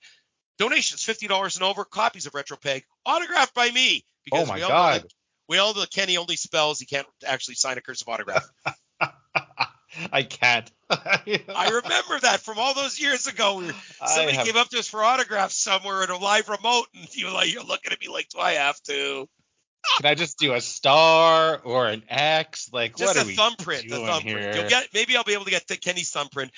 Donations 0.57 1.03
$50 1.03 1.55
and 1.55 1.63
over, 1.63 1.85
copies 1.85 2.25
of 2.25 2.33
RetroPeg, 2.33 2.83
autographed 3.05 3.53
by 3.53 3.69
me. 3.71 4.05
Because 4.23 4.47
oh 4.47 4.51
my 4.51 4.55
we 4.55 4.61
God. 4.61 5.05
we 5.49 5.57
all 5.57 5.73
know 5.73 5.85
Kenny 5.91 6.17
only 6.17 6.35
spells. 6.35 6.79
He 6.79 6.85
can't 6.85 7.07
actually 7.25 7.55
sign 7.55 7.77
a 7.77 7.81
cursive 7.81 8.07
autograph. 8.07 8.47
I 10.11 10.23
can't. 10.23 10.71
I 10.89 11.69
remember 11.83 12.19
that 12.21 12.39
from 12.41 12.57
all 12.59 12.73
those 12.73 12.99
years 12.99 13.27
ago. 13.27 13.63
Somebody 14.05 14.37
have... 14.37 14.45
came 14.45 14.57
up 14.57 14.69
to 14.69 14.79
us 14.79 14.87
for 14.87 15.03
autographs 15.03 15.57
somewhere 15.57 16.03
at 16.03 16.09
a 16.09 16.17
live 16.17 16.47
remote, 16.49 16.85
and 16.95 17.13
you 17.15 17.27
were 17.27 17.33
like, 17.33 17.51
you're 17.51 17.63
looking 17.63 17.91
at 17.91 17.99
me 17.99 18.07
like, 18.07 18.29
do 18.29 18.39
I 18.39 18.53
have 18.53 18.81
to? 18.83 19.27
Can 19.97 20.11
I 20.11 20.15
just 20.15 20.37
do 20.37 20.53
a 20.53 20.61
star 20.61 21.59
or 21.63 21.87
an 21.87 22.03
X? 22.07 22.69
Like 22.71 22.95
just 22.95 23.15
what 23.15 23.25
a 23.25 23.29
thumbprint. 23.29 23.89
The 23.89 23.97
thumbprint. 23.97 24.39
Here? 24.39 24.55
You'll 24.55 24.69
get 24.69 24.87
maybe 24.93 25.17
I'll 25.17 25.23
be 25.23 25.33
able 25.33 25.45
to 25.45 25.51
get 25.51 25.67
the 25.67 25.75
Kenny's 25.75 26.11
thumbprint 26.11 26.51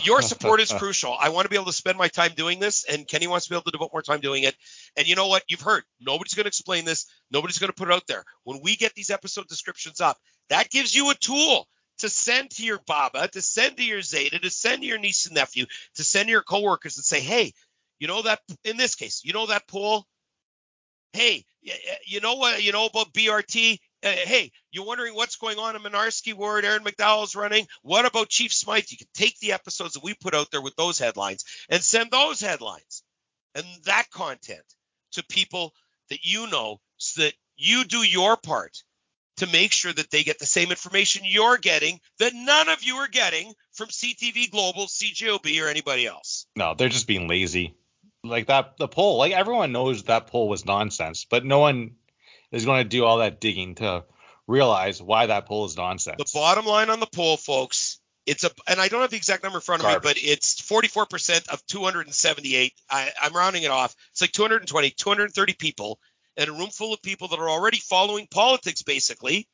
your 0.00 0.22
support 0.22 0.60
is 0.60 0.72
crucial. 0.72 1.14
I 1.18 1.28
want 1.28 1.44
to 1.44 1.48
be 1.50 1.56
able 1.56 1.66
to 1.66 1.72
spend 1.72 1.98
my 1.98 2.08
time 2.08 2.32
doing 2.34 2.58
this, 2.58 2.84
and 2.90 3.06
Kenny 3.06 3.26
wants 3.26 3.46
to 3.46 3.50
be 3.50 3.56
able 3.56 3.64
to 3.64 3.70
devote 3.72 3.90
more 3.92 4.02
time 4.02 4.20
doing 4.20 4.44
it. 4.44 4.54
And 4.96 5.06
you 5.06 5.16
know 5.16 5.28
what? 5.28 5.42
You've 5.48 5.60
heard. 5.60 5.82
Nobody's 6.00 6.34
going 6.34 6.44
to 6.44 6.48
explain 6.48 6.84
this. 6.84 7.06
Nobody's 7.30 7.58
going 7.58 7.70
to 7.70 7.76
put 7.76 7.88
it 7.88 7.94
out 7.94 8.06
there. 8.06 8.24
When 8.44 8.60
we 8.62 8.76
get 8.76 8.94
these 8.94 9.10
episode 9.10 9.48
descriptions 9.48 10.00
up, 10.00 10.18
that 10.48 10.70
gives 10.70 10.94
you 10.94 11.10
a 11.10 11.14
tool 11.14 11.68
to 11.98 12.08
send 12.08 12.50
to 12.52 12.64
your 12.64 12.80
Baba, 12.86 13.28
to 13.28 13.42
send 13.42 13.76
to 13.76 13.84
your 13.84 14.00
Zaida, 14.00 14.40
to 14.40 14.50
send 14.50 14.80
to 14.80 14.88
your 14.88 14.98
niece 14.98 15.26
and 15.26 15.34
nephew, 15.34 15.66
to 15.96 16.04
send 16.04 16.26
to 16.26 16.32
your 16.32 16.42
coworkers 16.42 16.96
and 16.96 17.04
say, 17.04 17.20
hey, 17.20 17.52
you 17.98 18.08
know 18.08 18.22
that 18.22 18.40
in 18.64 18.76
this 18.76 18.94
case, 18.94 19.22
you 19.24 19.32
know 19.32 19.46
that 19.46 19.68
poll? 19.68 20.06
Hey, 21.12 21.44
you 22.06 22.20
know 22.20 22.34
what? 22.34 22.62
You 22.62 22.72
know 22.72 22.86
about 22.86 23.12
BRT? 23.12 23.78
Uh, 24.04 24.10
hey, 24.10 24.50
you're 24.70 24.84
wondering 24.84 25.14
what's 25.14 25.36
going 25.36 25.58
on 25.58 25.76
in 25.76 25.82
Mynarski 25.82 26.34
Ward, 26.34 26.64
Aaron 26.64 26.82
McDowell's 26.82 27.36
running. 27.36 27.66
What 27.82 28.04
about 28.04 28.28
Chief 28.28 28.52
Smyth? 28.52 28.90
You 28.90 28.98
can 28.98 29.06
take 29.14 29.38
the 29.38 29.52
episodes 29.52 29.94
that 29.94 30.02
we 30.02 30.14
put 30.14 30.34
out 30.34 30.50
there 30.50 30.60
with 30.60 30.74
those 30.74 30.98
headlines 30.98 31.44
and 31.68 31.82
send 31.82 32.10
those 32.10 32.40
headlines 32.40 33.04
and 33.54 33.64
that 33.84 34.10
content 34.10 34.64
to 35.12 35.24
people 35.24 35.72
that 36.10 36.24
you 36.24 36.48
know 36.48 36.80
so 36.96 37.22
that 37.22 37.34
you 37.56 37.84
do 37.84 37.98
your 37.98 38.36
part 38.36 38.82
to 39.36 39.46
make 39.46 39.72
sure 39.72 39.92
that 39.92 40.10
they 40.10 40.22
get 40.22 40.38
the 40.38 40.46
same 40.46 40.70
information 40.70 41.22
you're 41.24 41.58
getting 41.58 42.00
that 42.18 42.34
none 42.34 42.68
of 42.68 42.82
you 42.82 42.96
are 42.96 43.08
getting 43.08 43.52
from 43.72 43.88
CTV 43.88 44.50
Global, 44.50 44.86
CJOB, 44.86 45.62
or 45.62 45.68
anybody 45.68 46.06
else. 46.06 46.46
No, 46.56 46.74
they're 46.74 46.88
just 46.88 47.06
being 47.06 47.28
lazy. 47.28 47.76
Like 48.24 48.46
that, 48.46 48.76
the 48.76 48.88
poll, 48.88 49.18
like 49.18 49.32
everyone 49.32 49.72
knows 49.72 50.04
that 50.04 50.28
poll 50.28 50.48
was 50.48 50.64
nonsense, 50.64 51.24
but 51.28 51.44
no 51.44 51.58
one 51.58 51.96
is 52.52 52.64
going 52.64 52.84
to 52.84 52.88
do 52.88 53.04
all 53.04 53.18
that 53.18 53.40
digging 53.40 53.74
to 53.76 54.04
realize 54.46 55.02
why 55.02 55.26
that 55.26 55.46
poll 55.46 55.64
is 55.64 55.76
nonsense. 55.76 56.16
The 56.18 56.38
bottom 56.38 56.66
line 56.66 56.90
on 56.90 57.00
the 57.00 57.06
poll, 57.06 57.36
folks, 57.36 57.98
it's 58.26 58.44
a, 58.44 58.50
and 58.68 58.80
I 58.80 58.88
don't 58.88 59.00
have 59.00 59.10
the 59.10 59.16
exact 59.16 59.42
number 59.42 59.58
in 59.58 59.62
front 59.62 59.82
of 59.82 59.88
Garbage. 59.88 60.16
me, 60.16 60.22
but 60.22 60.30
it's 60.32 60.60
44% 60.60 61.48
of 61.48 61.64
278. 61.66 62.72
I, 62.90 63.10
I'm 63.20 63.32
rounding 63.32 63.64
it 63.64 63.70
off. 63.70 63.94
It's 64.12 64.20
like 64.20 64.32
220, 64.32 64.90
230 64.90 65.52
people 65.54 65.98
in 66.36 66.48
a 66.48 66.52
room 66.52 66.70
full 66.70 66.94
of 66.94 67.02
people 67.02 67.28
that 67.28 67.38
are 67.38 67.50
already 67.50 67.78
following 67.78 68.26
politics, 68.30 68.82
basically, 68.82 69.48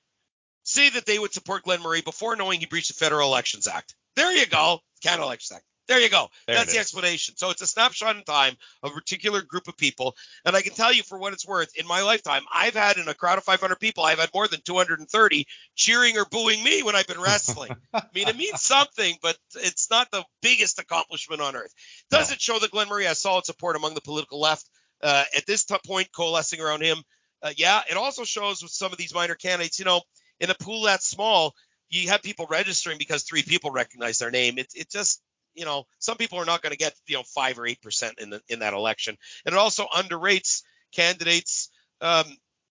say 0.64 0.90
that 0.90 1.06
they 1.06 1.18
would 1.18 1.32
support 1.32 1.64
Glen 1.64 1.82
Murray 1.82 2.02
before 2.02 2.36
knowing 2.36 2.60
he 2.60 2.66
breached 2.66 2.88
the 2.88 2.94
Federal 2.94 3.28
Elections 3.28 3.66
Act. 3.66 3.94
There 4.16 4.32
you 4.32 4.46
go. 4.46 4.80
Canada 5.02 5.24
Elections 5.24 5.56
Act. 5.56 5.64
There 5.88 5.98
you 5.98 6.10
go. 6.10 6.28
There 6.46 6.54
That's 6.54 6.74
the 6.74 6.78
explanation. 6.78 7.36
So 7.38 7.48
it's 7.48 7.62
a 7.62 7.66
snapshot 7.66 8.14
in 8.14 8.22
time 8.22 8.54
of 8.82 8.92
a 8.92 8.94
particular 8.94 9.40
group 9.40 9.68
of 9.68 9.76
people. 9.76 10.16
And 10.44 10.54
I 10.54 10.60
can 10.60 10.74
tell 10.74 10.92
you 10.92 11.02
for 11.02 11.18
what 11.18 11.32
it's 11.32 11.48
worth, 11.48 11.74
in 11.76 11.86
my 11.86 12.02
lifetime, 12.02 12.42
I've 12.52 12.74
had 12.74 12.98
in 12.98 13.08
a 13.08 13.14
crowd 13.14 13.38
of 13.38 13.44
500 13.44 13.80
people, 13.80 14.04
I've 14.04 14.18
had 14.18 14.28
more 14.34 14.46
than 14.46 14.60
230 14.60 15.46
cheering 15.74 16.18
or 16.18 16.26
booing 16.26 16.62
me 16.62 16.82
when 16.82 16.94
I've 16.94 17.06
been 17.06 17.20
wrestling. 17.20 17.74
I 17.94 18.02
mean, 18.14 18.28
it 18.28 18.36
means 18.36 18.60
something, 18.60 19.16
but 19.22 19.38
it's 19.56 19.90
not 19.90 20.10
the 20.10 20.24
biggest 20.42 20.78
accomplishment 20.78 21.40
on 21.40 21.56
earth. 21.56 21.74
Does 22.10 22.28
no. 22.28 22.34
it 22.34 22.40
show 22.40 22.58
that 22.58 22.70
Glen 22.70 22.90
Murray 22.90 23.06
has 23.06 23.18
solid 23.18 23.46
support 23.46 23.74
among 23.74 23.94
the 23.94 24.02
political 24.02 24.40
left 24.40 24.68
uh, 25.02 25.24
at 25.34 25.46
this 25.46 25.64
t- 25.64 25.74
point, 25.86 26.12
coalescing 26.12 26.60
around 26.60 26.82
him? 26.82 26.98
Uh, 27.42 27.52
yeah, 27.56 27.80
it 27.90 27.96
also 27.96 28.24
shows 28.24 28.62
with 28.62 28.72
some 28.72 28.92
of 28.92 28.98
these 28.98 29.14
minor 29.14 29.36
candidates, 29.36 29.78
you 29.78 29.86
know, 29.86 30.02
in 30.38 30.50
a 30.50 30.54
pool 30.54 30.82
that 30.82 31.02
small, 31.02 31.54
you 31.88 32.10
have 32.10 32.22
people 32.22 32.46
registering 32.50 32.98
because 32.98 33.22
three 33.22 33.42
people 33.42 33.70
recognize 33.70 34.18
their 34.18 34.30
name. 34.30 34.58
It, 34.58 34.68
it 34.74 34.90
just 34.90 35.22
you 35.58 35.64
know, 35.64 35.86
some 35.98 36.16
people 36.16 36.38
are 36.38 36.46
not 36.46 36.62
going 36.62 36.70
to 36.70 36.78
get, 36.78 36.94
you 37.06 37.16
know, 37.16 37.24
five 37.34 37.58
or 37.58 37.66
eight 37.66 37.82
percent 37.82 38.20
in 38.20 38.30
the 38.30 38.40
in 38.48 38.60
that 38.60 38.74
election, 38.74 39.16
and 39.44 39.54
it 39.54 39.58
also 39.58 39.86
underrates 39.86 40.62
candidates, 40.94 41.70
um, 42.00 42.24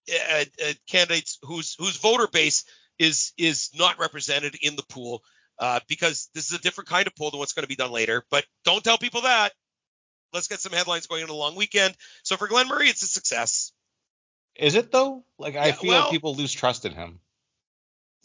uh, 0.10 0.46
uh, 0.66 0.74
candidates 0.88 1.38
whose 1.44 1.76
whose 1.78 1.98
voter 1.98 2.28
base 2.28 2.64
is 2.98 3.34
is 3.38 3.70
not 3.76 4.00
represented 4.00 4.56
in 4.62 4.76
the 4.76 4.84
pool, 4.90 5.22
uh, 5.60 5.82
because 5.88 6.30
this 6.34 6.50
is 6.50 6.58
a 6.58 6.62
different 6.62 6.90
kind 6.90 7.08
of 7.08 7.16
pool 7.16 7.30
than 7.30 7.40
what's 7.40 7.54
going 7.54 7.64
to 7.64 7.76
be 7.76 7.76
done 7.76 7.92
later. 7.92 8.24
But 8.32 8.46
don't 8.64 8.84
tell 8.84 8.98
people 8.98 9.22
that. 9.22 9.52
Let's 10.34 10.48
get 10.48 10.60
some 10.60 10.74
headlines 10.74 11.08
going 11.08 11.22
into 11.22 11.34
the 11.34 11.38
long 11.38 11.56
weekend. 11.56 11.96
So 12.24 12.38
for 12.38 12.48
Glen 12.48 12.68
Murray, 12.68 12.90
it's 12.90 13.04
a 13.04 13.08
success. 13.08 13.72
Is 14.56 14.76
it 14.76 14.92
though? 14.92 15.24
Like 15.38 15.56
I 15.56 15.68
yeah, 15.68 15.72
feel 15.74 15.90
well, 15.90 16.02
like 16.02 16.12
people 16.12 16.36
lose 16.36 16.54
trust 16.54 16.86
in 16.86 16.94
him. 16.94 17.20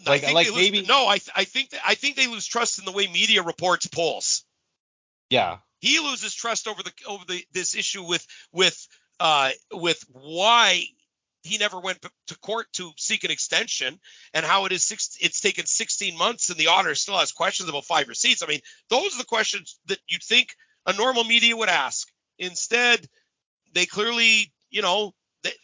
Like, 0.07 0.33
like 0.33 0.49
maybe 0.55 0.83
no, 0.83 1.07
I 1.07 1.21
I 1.37 1.45
think 1.45 1.71
that, 1.71 1.81
I 1.87 1.95
think 1.95 2.17
they 2.17 2.27
lose 2.27 2.47
trust 2.47 2.79
in 2.79 2.85
the 2.85 2.93
way 2.93 3.07
media 3.07 3.43
reports 3.43 3.87
polls. 3.87 4.45
Yeah. 5.33 5.59
He 5.81 5.99
loses 5.99 6.35
trust 6.35 6.69
over 6.69 6.83
the 6.83 6.93
over 7.07 7.25
the 7.27 7.43
this 7.53 7.75
issue 7.75 8.03
with 8.03 8.27
with 8.53 8.87
uh, 9.19 9.51
with 9.73 10.05
why 10.13 10.85
he 11.43 11.57
never 11.57 11.81
went 11.81 11.99
to 12.27 12.39
court 12.39 12.67
to 12.75 12.93
seek 12.99 13.25
an 13.25 13.31
extension 13.31 13.99
and 14.35 14.45
how 14.45 14.67
it 14.67 14.73
is 14.73 14.85
six, 14.85 15.17
it's 15.21 15.41
taken 15.41 15.67
16 15.67 16.17
months 16.17 16.51
and 16.51 16.59
the 16.59 16.69
auditor 16.69 16.95
still 16.95 17.19
has 17.19 17.33
questions 17.33 17.69
about 17.69 17.85
five 17.85 18.07
receipts. 18.09 18.43
I 18.43 18.47
mean, 18.47 18.61
those 18.91 19.15
are 19.15 19.19
the 19.19 19.25
questions 19.25 19.81
that 19.87 19.99
you'd 20.07 20.23
think 20.23 20.55
a 20.87 20.93
normal 20.93 21.25
media 21.25 21.57
would 21.57 21.69
ask. 21.69 22.07
Instead, 22.39 23.05
they 23.75 23.87
clearly, 23.87 24.53
you 24.71 24.83
know, 24.83 25.15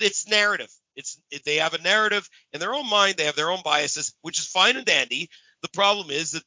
it's 0.01 0.27
narrative. 0.27 0.73
It's 0.97 1.21
they 1.45 1.57
have 1.57 1.75
a 1.75 1.83
narrative 1.83 2.29
in 2.53 2.59
their 2.59 2.75
own 2.75 2.89
mind. 2.89 3.17
They 3.17 3.27
have 3.27 3.37
their 3.37 3.51
own 3.51 3.61
biases, 3.65 4.15
which 4.23 4.41
is 4.41 4.47
fine 4.47 4.77
and 4.77 4.87
dandy. 4.87 5.29
The 5.63 5.69
problem 5.69 6.11
is 6.11 6.33
that 6.33 6.43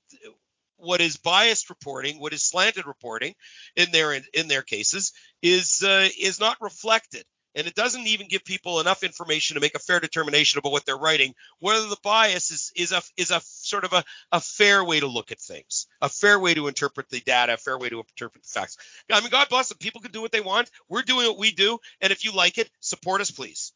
what 0.81 1.01
is 1.01 1.17
biased 1.17 1.69
reporting, 1.69 2.19
what 2.19 2.33
is 2.33 2.43
slanted 2.43 2.85
reporting, 2.87 3.35
in 3.75 3.91
their 3.91 4.13
in 4.13 4.47
their 4.47 4.63
cases, 4.63 5.13
is 5.41 5.83
uh, 5.83 6.09
is 6.19 6.39
not 6.39 6.57
reflected. 6.61 7.25
And 7.53 7.67
it 7.67 7.75
doesn't 7.75 8.07
even 8.07 8.29
give 8.29 8.45
people 8.45 8.79
enough 8.79 9.03
information 9.03 9.55
to 9.55 9.59
make 9.59 9.75
a 9.75 9.79
fair 9.79 9.99
determination 9.99 10.59
about 10.59 10.71
what 10.71 10.85
they're 10.85 10.97
writing 10.97 11.35
whether 11.59 11.85
the 11.87 11.97
bias 12.01 12.49
is 12.49 12.71
is 12.75 12.91
a 12.93 13.01
is 13.17 13.29
a 13.29 13.41
sort 13.43 13.83
of 13.83 13.91
a, 13.91 14.03
a 14.31 14.39
fair 14.39 14.83
way 14.85 15.01
to 15.01 15.07
look 15.07 15.33
at 15.33 15.39
things 15.39 15.87
a 16.01 16.07
fair 16.07 16.39
way 16.39 16.53
to 16.53 16.69
interpret 16.69 17.09
the 17.09 17.19
data 17.19 17.53
a 17.53 17.57
fair 17.57 17.77
way 17.77 17.89
to 17.89 17.99
interpret 17.99 18.43
the 18.43 18.49
facts. 18.49 18.77
I 19.11 19.19
mean 19.19 19.29
god 19.29 19.49
bless 19.49 19.69
them. 19.69 19.77
People 19.79 20.01
can 20.01 20.11
do 20.11 20.21
what 20.21 20.31
they 20.31 20.39
want. 20.39 20.71
We're 20.87 21.01
doing 21.01 21.27
what 21.27 21.37
we 21.37 21.51
do. 21.51 21.77
And 21.99 22.11
if 22.11 22.23
you 22.23 22.31
like 22.31 22.57
it 22.57 22.69
support 22.79 23.19
us 23.19 23.31
please. 23.31 23.73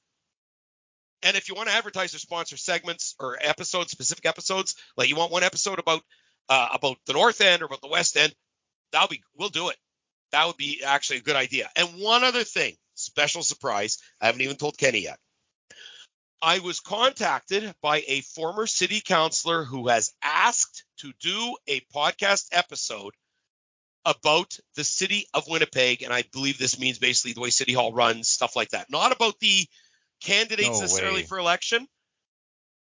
And 1.24 1.36
if 1.36 1.49
you 1.49 1.56
want 1.56 1.70
to 1.70 1.76
advertise 1.76 2.14
or 2.14 2.20
sponsor 2.20 2.56
segments 2.56 3.16
or 3.20 3.38
episodes 3.41 3.91
specific 3.91 4.26
episodes 4.26 4.76
like 4.95 5.10
you 5.10 5.18
want 5.18 5.32
one 5.32 5.43
episode 5.43 5.80
about 5.80 6.01
uh, 6.50 6.70
about 6.74 6.98
the 7.06 7.14
north 7.14 7.41
end 7.41 7.62
or 7.62 7.66
about 7.66 7.82
the 7.82 7.88
west 7.88 8.18
end 8.18 8.34
that'll 8.91 9.08
be 9.08 9.22
we'll 9.38 9.50
do 9.50 9.70
it 9.70 9.78
that 10.32 10.46
would 10.48 10.58
be 10.58 10.82
actually 10.86 11.18
a 11.18 11.22
good 11.22 11.36
idea 11.36 11.70
and 11.76 12.00
one 12.00 12.24
other 12.24 12.43
thing 12.43 12.76
special 12.96 13.43
surprise. 13.43 14.00
I 14.20 14.28
haven't 14.28 14.41
even 14.41 14.56
told 14.56 14.78
Kenny 14.78 15.04
yet. 15.04 15.20
I 16.41 16.60
was 16.60 16.80
contacted 16.80 17.74
by 17.82 18.04
a 18.08 18.22
former 18.22 18.68
city 18.68 19.02
councilor 19.02 19.64
who 19.64 19.88
has 19.88 20.14
asked 20.22 20.84
to 20.98 21.12
do 21.20 21.56
a 21.68 21.82
podcast 21.93 22.48
episode 22.52 23.14
about 24.04 24.58
the 24.76 24.84
city 24.84 25.28
of 25.34 25.48
Winnipeg. 25.48 26.04
And 26.04 26.14
I 26.14 26.24
believe 26.32 26.58
this 26.58 26.80
means 26.80 27.00
basically 27.00 27.34
the 27.34 27.39
way 27.39 27.50
City 27.50 27.74
Hall 27.74 27.93
runs, 27.93 28.30
stuff 28.30 28.56
like 28.56 28.70
that. 28.70 28.91
Not 28.91 29.12
about 29.12 29.39
the 29.39 29.66
candidates 30.22 30.70
no 30.70 30.82
necessarily 30.82 31.24
for 31.24 31.39
election. 31.39 31.88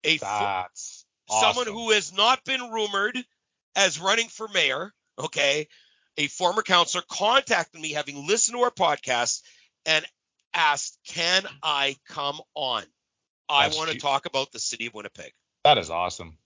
A 0.04 0.18
That's 0.18 1.06
fo- 1.28 1.34
awesome. 1.34 1.54
someone 1.54 1.74
who 1.74 1.92
has 1.92 2.12
not 2.12 2.44
been 2.44 2.72
rumored 2.72 3.18
as 3.76 4.00
running 4.00 4.28
for 4.28 4.48
mayor, 4.48 4.94
okay, 5.18 5.68
a 6.18 6.28
former 6.28 6.62
councilor 6.62 7.04
contacted 7.10 7.82
me 7.82 7.92
having 7.92 8.28
listened 8.28 8.58
to 8.58 8.64
our 8.64 8.72
podcast 8.72 9.42
and 9.86 10.06
asked, 10.54 10.98
Can 11.08 11.44
I 11.64 11.96
come 12.08 12.40
on? 12.56 12.84
I 13.50 13.68
want 13.70 13.92
to 13.92 13.98
talk 13.98 14.26
about 14.26 14.52
the 14.52 14.60
city 14.60 14.88
of 14.88 14.94
Winnipeg. 14.94 15.34
That 15.66 15.78
is 15.78 15.90
awesome. 15.90 16.38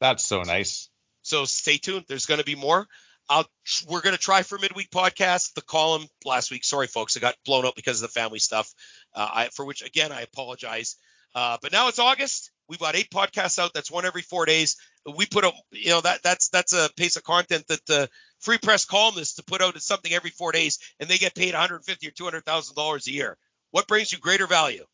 That's 0.00 0.24
so 0.24 0.42
nice. 0.42 0.88
So 1.22 1.44
stay 1.46 1.78
tuned. 1.78 2.04
There's 2.08 2.26
going 2.26 2.38
to 2.38 2.44
be 2.44 2.54
more. 2.54 2.86
I'll, 3.28 3.46
we're 3.88 4.02
going 4.02 4.14
to 4.14 4.20
try 4.20 4.42
for 4.42 4.58
midweek 4.58 4.90
podcast. 4.90 5.54
The 5.54 5.62
column 5.62 6.06
last 6.24 6.50
week, 6.50 6.62
sorry 6.62 6.86
folks, 6.86 7.16
it 7.16 7.20
got 7.20 7.34
blown 7.44 7.64
up 7.64 7.74
because 7.74 8.02
of 8.02 8.12
the 8.12 8.20
family 8.20 8.38
stuff. 8.38 8.72
Uh, 9.14 9.28
I, 9.32 9.48
for 9.48 9.64
which 9.64 9.82
again 9.82 10.12
I 10.12 10.20
apologize. 10.20 10.96
Uh, 11.34 11.56
but 11.60 11.72
now 11.72 11.88
it's 11.88 11.98
August. 11.98 12.52
We've 12.68 12.78
got 12.78 12.96
eight 12.96 13.10
podcasts 13.10 13.58
out. 13.58 13.72
That's 13.74 13.90
one 13.90 14.06
every 14.06 14.22
four 14.22 14.46
days. 14.46 14.76
We 15.16 15.26
put 15.26 15.44
up, 15.44 15.54
you 15.70 15.90
know, 15.90 16.00
that 16.00 16.22
that's 16.22 16.48
that's 16.48 16.72
a 16.72 16.88
pace 16.96 17.16
of 17.16 17.24
content 17.24 17.66
that 17.68 17.90
uh, 17.90 18.06
free 18.40 18.58
press 18.58 18.84
columnists 18.84 19.36
to 19.36 19.44
put 19.44 19.60
out 19.60 19.76
is 19.76 19.84
something 19.84 20.12
every 20.12 20.30
four 20.30 20.52
days, 20.52 20.78
and 20.98 21.08
they 21.08 21.18
get 21.18 21.34
paid 21.34 21.52
150 21.52 22.06
or 22.06 22.10
200 22.10 22.44
thousand 22.44 22.76
dollars 22.76 23.06
a 23.06 23.12
year. 23.12 23.36
What 23.70 23.86
brings 23.86 24.12
you 24.12 24.18
greater 24.18 24.46
value? 24.46 24.84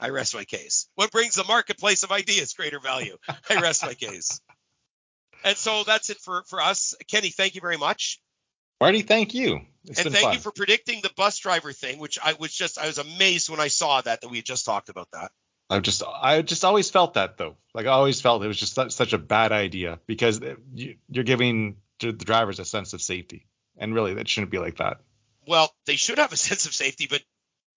I 0.00 0.10
rest 0.10 0.34
my 0.34 0.44
case. 0.44 0.88
What 0.94 1.10
brings 1.10 1.34
the 1.34 1.44
marketplace 1.44 2.04
of 2.04 2.12
ideas 2.12 2.54
greater 2.54 2.80
value? 2.80 3.16
I 3.50 3.60
rest 3.60 3.84
my 3.84 3.94
case. 3.94 4.40
And 5.44 5.56
so 5.56 5.84
that's 5.84 6.10
it 6.10 6.18
for 6.18 6.42
for 6.46 6.60
us. 6.60 6.94
Kenny, 7.10 7.30
thank 7.30 7.54
you 7.54 7.60
very 7.60 7.76
much. 7.76 8.20
Marty, 8.80 9.02
thank 9.02 9.34
you. 9.34 9.60
It's 9.84 10.00
and 10.00 10.12
thank 10.12 10.24
fun. 10.24 10.34
you 10.34 10.40
for 10.40 10.52
predicting 10.52 11.00
the 11.02 11.10
bus 11.16 11.38
driver 11.38 11.72
thing, 11.72 11.98
which 11.98 12.18
I 12.22 12.34
was 12.34 12.52
just 12.52 12.78
I 12.78 12.86
was 12.86 12.98
amazed 12.98 13.50
when 13.50 13.60
I 13.60 13.68
saw 13.68 14.00
that 14.00 14.20
that 14.20 14.28
we 14.28 14.38
had 14.38 14.46
just 14.46 14.64
talked 14.64 14.88
about 14.88 15.08
that. 15.12 15.32
I 15.70 15.80
just 15.80 16.02
I 16.02 16.42
just 16.42 16.64
always 16.64 16.90
felt 16.90 17.14
that 17.14 17.36
though. 17.36 17.56
Like 17.74 17.86
I 17.86 17.90
always 17.90 18.20
felt 18.20 18.42
it 18.42 18.48
was 18.48 18.58
just 18.58 18.74
such 18.74 19.12
a 19.12 19.18
bad 19.18 19.52
idea 19.52 20.00
because 20.06 20.40
you, 20.74 20.96
you're 21.08 21.24
giving 21.24 21.76
the 22.00 22.12
drivers 22.12 22.58
a 22.58 22.64
sense 22.64 22.94
of 22.94 23.02
safety, 23.02 23.46
and 23.76 23.94
really 23.94 24.14
that 24.14 24.28
shouldn't 24.28 24.50
be 24.50 24.58
like 24.58 24.78
that. 24.78 25.00
Well, 25.46 25.70
they 25.86 25.96
should 25.96 26.18
have 26.18 26.32
a 26.32 26.36
sense 26.48 26.66
of 26.66 26.74
safety, 26.74 27.06
but 27.08 27.22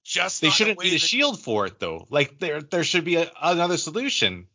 just 0.05 0.41
they 0.41 0.51
shouldn't 0.51 0.83
need 0.83 0.95
a 0.95 0.99
shield 0.99 1.41
for 1.41 1.67
it 1.67 1.81
though. 1.81 2.07
Like 2.11 2.39
there 2.39 2.63
there 2.63 2.85
should 2.85 3.05
be 3.05 3.17
a, 3.17 3.31
another 3.41 3.77
solution 3.77 4.47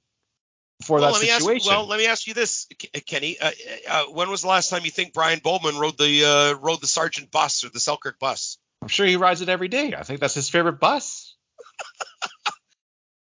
for 0.83 0.99
well, 0.99 1.13
that 1.13 1.19
situation. 1.19 1.67
Ask, 1.67 1.77
well, 1.77 1.87
let 1.87 1.99
me 1.99 2.07
ask 2.07 2.27
you 2.27 2.33
this, 2.33 2.67
Kenny. 3.05 3.37
Uh, 3.39 3.51
uh, 3.89 4.03
when 4.05 4.29
was 4.29 4.41
the 4.41 4.47
last 4.47 4.69
time 4.69 4.85
you 4.85 4.91
think 4.91 5.13
Brian 5.13 5.39
Bowman 5.43 5.77
rode 5.77 5.97
the 5.97 6.25
uh, 6.25 6.59
rode 6.59 6.81
the 6.81 6.87
Sargent 6.87 7.31
bus 7.31 7.63
or 7.63 7.69
the 7.69 7.79
Selkirk 7.79 8.19
bus? 8.19 8.57
I'm 8.81 8.87
sure 8.87 9.05
he 9.05 9.17
rides 9.17 9.41
it 9.41 9.49
every 9.49 9.67
day. 9.67 9.93
I 9.97 10.03
think 10.03 10.19
that's 10.19 10.33
his 10.33 10.49
favorite 10.49 10.79
bus. 10.79 11.35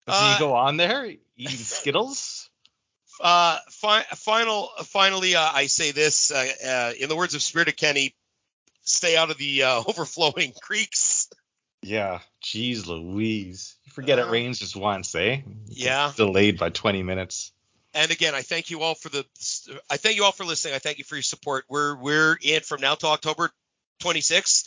He 0.07 0.13
uh, 0.13 0.39
go 0.39 0.55
on 0.55 0.77
there 0.77 1.07
eating 1.07 1.19
Skittles? 1.57 2.51
Uh, 3.21 3.59
fi- 3.71 4.03
final, 4.03 4.69
finally, 4.85 5.35
uh, 5.37 5.51
I 5.53 5.67
say 5.67 5.93
this 5.93 6.31
in 6.31 7.09
the 7.09 7.17
words 7.17 7.35
of 7.35 7.43
Spirit 7.43 7.69
of 7.69 7.77
Kenny: 7.77 8.15
stay 8.83 9.17
out 9.17 9.31
of 9.31 9.39
the 9.39 9.63
overflowing 9.87 10.53
creeks. 10.61 11.29
Yeah, 11.85 12.21
jeez 12.43 12.87
Louise. 12.87 13.77
You 13.85 13.93
forget 13.93 14.19
uh, 14.19 14.23
it 14.23 14.31
rains 14.31 14.59
just 14.59 14.75
once, 14.75 15.15
eh? 15.15 15.43
Yeah. 15.67 16.13
delayed 16.17 16.59
by 16.59 16.71
20 16.71 17.03
minutes. 17.03 17.53
And 17.93 18.11
again, 18.11 18.35
I 18.35 18.41
thank 18.43 18.71
you 18.71 18.81
all 18.83 18.95
for 18.95 19.09
the 19.11 19.25
I 19.89 19.99
thank 19.99 20.17
you 20.17 20.25
all 20.25 20.33
for 20.33 20.45
listening. 20.45 20.75
I 20.75 20.79
thank 20.79 20.99
you 20.99 21.05
for 21.05 21.15
your 21.15 21.23
support. 21.23 21.65
We're 21.69 21.95
we're 21.97 22.37
in 22.43 22.63
from 22.63 22.81
now 22.81 22.97
to 22.97 23.07
October 23.07 23.51
26th. 24.03 24.65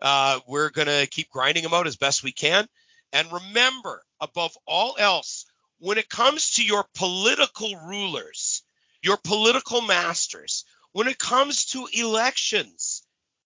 Uh, 0.00 0.38
we're 0.46 0.70
gonna 0.70 1.06
keep 1.06 1.30
grinding 1.30 1.64
them 1.64 1.74
out 1.74 1.86
as 1.86 1.96
best 1.96 2.22
we 2.22 2.30
can. 2.30 2.68
And 3.12 3.26
remember, 3.32 4.02
above 4.20 4.56
all 4.66 4.96
else, 4.98 5.46
when 5.78 5.98
it 5.98 6.08
comes 6.08 6.52
to 6.52 6.64
your 6.64 6.84
political 6.94 7.74
rulers, 7.76 8.62
your 9.02 9.16
political 9.16 9.80
masters, 9.80 10.64
when 10.92 11.08
it 11.08 11.18
comes 11.18 11.66
to 11.66 11.88
elections, 11.92 13.02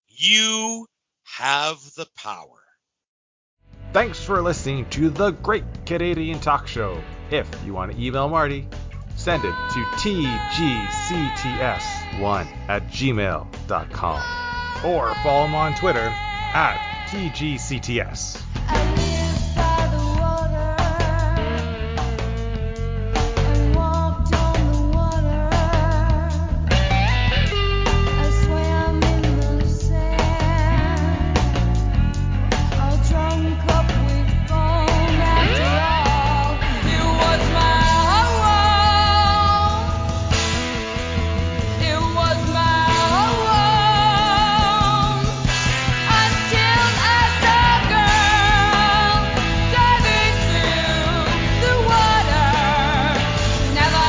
you 0.09 0.87
have 1.25 1.79
the 1.97 2.07
power. 2.17 2.61
Thanks 3.93 4.19
for 4.19 4.43
listening 4.43 4.89
to 4.91 5.11
the 5.11 5.31
Great 5.31 5.65
Canadian 5.87 6.41
Talk 6.41 6.67
Show. 6.67 7.01
If 7.31 7.49
you 7.65 7.73
want 7.73 7.93
to 7.93 8.03
email 8.03 8.29
Marty, 8.29 8.67
send 9.17 9.45
it 9.45 9.53
to 9.53 9.85
tgcts1 10.03 10.69
at 12.69 12.89
gmail.com 12.89 14.23
or 14.85 15.15
follow 15.23 15.47
him 15.47 15.55
on 15.55 15.75
Twitter 15.77 16.09
at 16.09 17.07
tgcts. 17.09 19.04